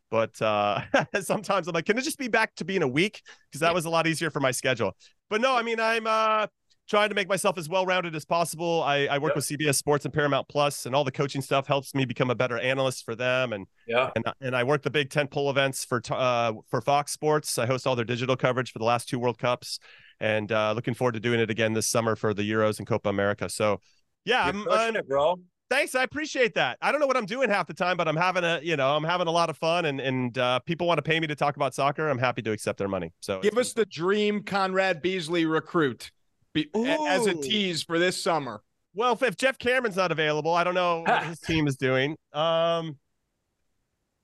but 0.09 0.39
uh, 0.41 0.81
sometimes 1.21 1.67
I'm 1.67 1.73
like, 1.73 1.85
can 1.85 1.97
it 1.97 2.03
just 2.03 2.17
be 2.17 2.27
back 2.27 2.55
to 2.55 2.65
being 2.65 2.83
a 2.83 2.87
week? 2.87 3.21
Because 3.49 3.61
that 3.61 3.73
was 3.73 3.85
a 3.85 3.89
lot 3.89 4.07
easier 4.07 4.29
for 4.29 4.39
my 4.39 4.51
schedule. 4.51 4.95
But 5.29 5.41
no, 5.41 5.55
I 5.55 5.61
mean, 5.61 5.79
I'm 5.79 6.07
uh, 6.07 6.47
trying 6.87 7.09
to 7.09 7.15
make 7.15 7.27
myself 7.27 7.57
as 7.57 7.67
well 7.67 7.85
rounded 7.85 8.15
as 8.15 8.25
possible. 8.25 8.83
I, 8.83 9.07
I 9.07 9.17
work 9.17 9.31
yep. 9.31 9.37
with 9.37 9.45
CBS 9.45 9.75
Sports 9.75 10.05
and 10.05 10.13
Paramount 10.13 10.47
Plus, 10.47 10.85
and 10.85 10.95
all 10.95 11.03
the 11.03 11.11
coaching 11.11 11.41
stuff 11.41 11.67
helps 11.67 11.95
me 11.95 12.05
become 12.05 12.29
a 12.29 12.35
better 12.35 12.57
analyst 12.57 13.05
for 13.05 13.15
them. 13.15 13.53
And 13.53 13.67
yeah, 13.87 14.11
and, 14.15 14.25
and 14.41 14.55
I 14.55 14.63
work 14.63 14.83
the 14.83 14.91
big 14.91 15.09
tent 15.09 15.31
pole 15.31 15.49
events 15.49 15.83
for 15.83 16.01
uh, 16.11 16.53
for 16.69 16.81
Fox 16.81 17.11
Sports. 17.11 17.57
I 17.57 17.65
host 17.65 17.87
all 17.87 17.95
their 17.95 18.05
digital 18.05 18.35
coverage 18.35 18.71
for 18.71 18.79
the 18.79 18.85
last 18.85 19.09
two 19.09 19.19
World 19.19 19.37
Cups, 19.37 19.79
and 20.19 20.51
uh, 20.51 20.73
looking 20.73 20.93
forward 20.93 21.13
to 21.13 21.19
doing 21.19 21.39
it 21.39 21.49
again 21.49 21.73
this 21.73 21.87
summer 21.87 22.15
for 22.15 22.33
the 22.33 22.49
Euros 22.49 22.77
and 22.77 22.87
Copa 22.87 23.09
America. 23.09 23.49
So 23.49 23.79
yeah, 24.23 24.51
You're 24.51 24.71
I'm, 24.71 24.79
I'm 24.79 24.95
it, 24.95 25.07
bro. 25.07 25.39
Thanks, 25.67 25.95
I 25.95 26.03
appreciate 26.03 26.53
that. 26.53 26.77
I 26.79 26.91
don't 26.91 27.01
know 27.01 27.07
what 27.07 27.17
I'm 27.17 27.25
doing 27.25 27.49
half 27.49 27.65
the 27.65 27.73
time, 27.73 27.97
but 27.97 28.07
I'm 28.07 28.15
having 28.15 28.43
a, 28.43 28.59
you 28.61 28.77
know, 28.77 28.95
I'm 28.95 29.03
having 29.03 29.25
a 29.25 29.31
lot 29.31 29.49
of 29.49 29.57
fun, 29.57 29.85
and 29.85 29.99
and 29.99 30.37
uh, 30.37 30.59
people 30.59 30.85
want 30.85 30.99
to 30.99 31.01
pay 31.01 31.19
me 31.19 31.25
to 31.25 31.35
talk 31.35 31.55
about 31.55 31.73
soccer. 31.73 32.07
I'm 32.07 32.19
happy 32.19 32.43
to 32.43 32.51
accept 32.51 32.77
their 32.77 32.87
money. 32.87 33.11
So 33.19 33.39
give 33.39 33.57
us 33.57 33.73
the 33.73 33.85
dream 33.85 34.43
Conrad 34.43 35.01
Beasley 35.01 35.45
recruit 35.45 36.11
be, 36.55 36.69
as 37.07 37.27
a 37.27 37.35
tease 37.35 37.83
for 37.83 37.99
this 37.99 38.21
summer. 38.21 38.61
Well, 38.95 39.13
if, 39.13 39.21
if 39.21 39.35
Geoff 39.35 39.59
Cameron's 39.59 39.97
not 39.97 40.11
available, 40.11 40.53
I 40.53 40.63
don't 40.63 40.73
know 40.73 41.01
what 41.05 41.23
his 41.23 41.39
team 41.39 41.67
is 41.67 41.75
doing. 41.75 42.15
Um, 42.33 42.97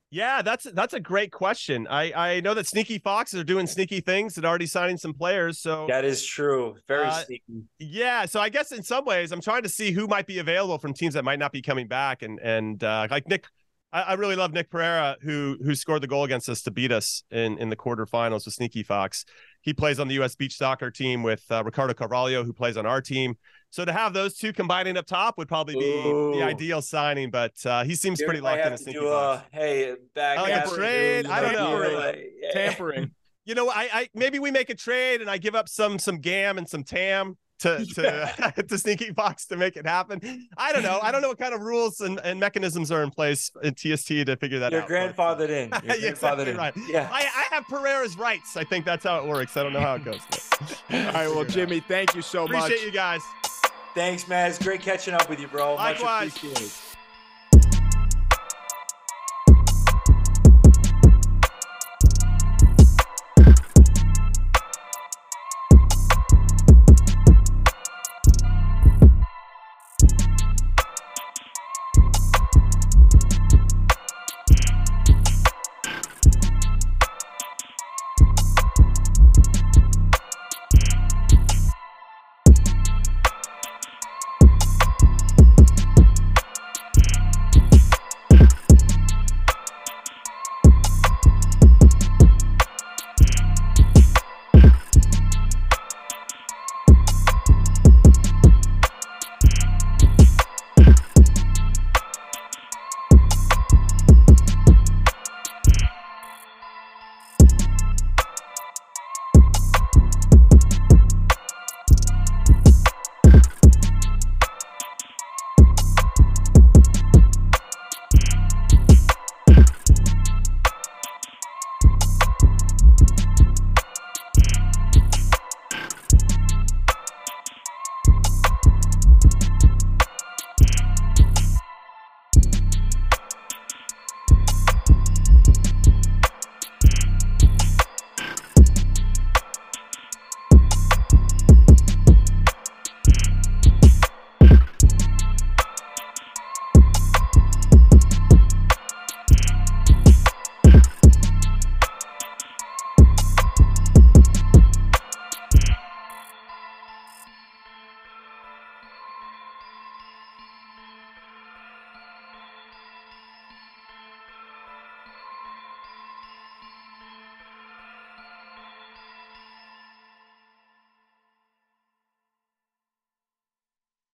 yeah, 0.10 0.42
that's 0.42 0.66
that's 0.74 0.94
a 0.94 1.00
great 1.00 1.32
question. 1.32 1.88
I 1.90 2.12
I 2.12 2.40
know 2.42 2.54
that 2.54 2.68
Sneaky 2.68 2.98
Foxes 2.98 3.40
are 3.40 3.46
doing 3.46 3.66
sneaky 3.66 4.02
things 4.02 4.36
and 4.36 4.46
already 4.46 4.66
signing 4.66 4.98
some 4.98 5.14
players. 5.14 5.60
So 5.60 5.86
that 5.88 6.04
is 6.04 6.26
true. 6.26 6.76
Very 6.88 7.06
uh, 7.06 7.24
sneaky. 7.24 7.64
Yeah. 7.80 8.26
So 8.26 8.42
I 8.42 8.50
guess 8.50 8.74
in 8.74 8.84
some 8.84 9.06
ways, 9.06 9.32
I'm 9.32 9.40
trying 9.40 9.64
to 9.64 9.70
see 9.70 9.92
who 9.92 10.08
might 10.08 10.28
be 10.28 10.40
available 10.40 10.80
from 10.80 10.94
teams 10.94 11.14
that 11.14 11.24
might 11.24 11.40
not 11.40 11.54
be 11.54 11.62
coming 11.62 11.88
back, 11.88 12.24
and 12.24 12.40
and 12.40 12.84
uh, 12.84 13.08
like 13.10 13.30
Nick 13.30 13.46
I, 13.94 14.02
I, 14.02 14.14
really 14.14 14.36
love 14.36 14.54
Nick 14.54 14.70
Perera, 14.70 15.16
who 15.22 15.58
who 15.64 15.76
scored 15.76 16.02
the 16.02 16.08
goal 16.08 16.24
against 16.24 16.50
us 16.50 16.62
to 16.64 16.72
beat 16.72 16.92
us 16.92 17.24
in 17.32 17.58
in 17.58 17.70
the 17.70 17.76
quarterfinals 17.76 18.46
with 18.46 18.54
Sneaky 18.54 18.84
Fox. 18.84 19.26
He 19.62 19.74
plays 19.74 20.00
on 20.00 20.08
the 20.08 20.16
U.S. 20.16 20.36
beach 20.36 20.58
soccer 20.58 20.90
team 20.92 21.24
with 21.24 21.44
uh, 21.52 21.64
Ricardo 21.64 21.94
Carvalho, 21.94 22.44
who 22.44 22.52
plays 22.54 22.78
on 22.78 22.86
our 22.86 23.02
team. 23.02 23.38
So 23.70 23.86
to 23.86 23.94
have 23.94 24.14
those 24.14 24.36
two 24.36 24.52
combining 24.52 24.98
up 24.98 25.06
top 25.06 25.38
would 25.38 25.48
probably 25.48 25.76
be 25.76 25.86
Ooh. 25.86 26.34
the 26.36 26.44
ideal 26.44 26.82
signing. 26.82 27.30
But 27.30 27.54
uh, 27.66 27.84
he 27.84 27.96
seems 27.96 28.22
pretty 28.22 28.42
locked 28.42 28.66
in. 28.66 28.78
Sneaky 28.78 29.00
do 29.00 29.08
a, 29.08 29.46
hey, 29.52 29.96
back 30.14 30.40
I 30.40 30.42
like 30.42 30.66
a 30.66 30.70
trade. 30.70 31.26
I 31.26 31.42
don't 31.42 31.54
know. 31.54 32.14
Tampering. 32.54 33.12
You 33.46 33.56
know, 33.56 33.70
I, 33.70 33.90
I 33.92 34.10
maybe 34.14 34.40
we 34.40 34.52
make 34.52 34.70
a 34.70 34.76
trade 34.76 35.20
and 35.20 35.30
I 35.30 35.38
give 35.38 35.56
up 35.56 35.68
some 35.68 35.98
some 35.98 36.20
gam 36.20 36.58
and 36.58 36.70
some 36.70 36.84
tam 36.84 37.38
to 37.62 37.86
to, 37.96 38.64
to 38.68 38.78
Sneaky 38.78 39.12
Fox 39.14 39.46
to 39.48 39.58
make 39.58 39.76
it 39.76 39.86
happen. 39.86 40.48
I 40.58 40.74
don't 40.74 40.84
know. 40.84 41.00
I 41.02 41.12
don't 41.12 41.22
know 41.22 41.30
what 41.30 41.40
kind 41.40 41.54
of 41.54 41.62
rules 41.62 42.02
and, 42.02 42.20
and 42.24 42.40
mechanisms 42.40 42.92
are 42.92 43.04
in 43.04 43.12
place 43.12 43.52
in 43.64 43.76
TST 43.76 44.08
to 44.08 44.36
figure 44.36 44.60
that 44.60 44.72
Your 44.72 44.82
out. 44.82 44.90
Your 44.90 44.98
uh, 44.98 45.14
grandfathered 45.14 45.50
in. 45.50 45.70
Your 45.84 45.96
yeah, 45.98 46.10
exactly 46.10 46.50
in. 46.50 46.58
right. 46.58 46.74
Yeah. 46.88 47.10
I, 47.12 47.20
I 47.22 47.56
have 47.56 47.66
Perera's 47.66 48.18
rights. 48.18 48.58
I 48.58 48.64
think 48.64 48.86
that's 48.86 49.04
how 49.04 49.20
it 49.20 49.28
works. 49.28 49.58
I 49.58 49.64
don't 49.64 49.74
know 49.74 49.80
how 49.80 49.96
it 49.96 50.04
goes. 50.04 50.22
All 50.62 51.00
right. 51.14 51.28
Well, 51.28 51.46
Jimmy, 51.46 51.80
thank 51.80 52.16
you 52.16 52.22
so 52.22 52.46
Appreciate 52.46 52.60
much. 52.60 52.70
Appreciate 52.70 52.86
you 52.88 52.92
guys. 52.92 53.22
Thanks, 53.94 54.28
man. 54.28 54.50
It's 54.50 54.60
great 54.60 54.82
catching 54.82 55.14
up 55.14 55.30
with 55.30 55.40
you, 55.40 55.48
bro. 55.48 55.76
Likewise. 55.76 56.34
Much 56.34 56.38
appreciated. 56.38 56.91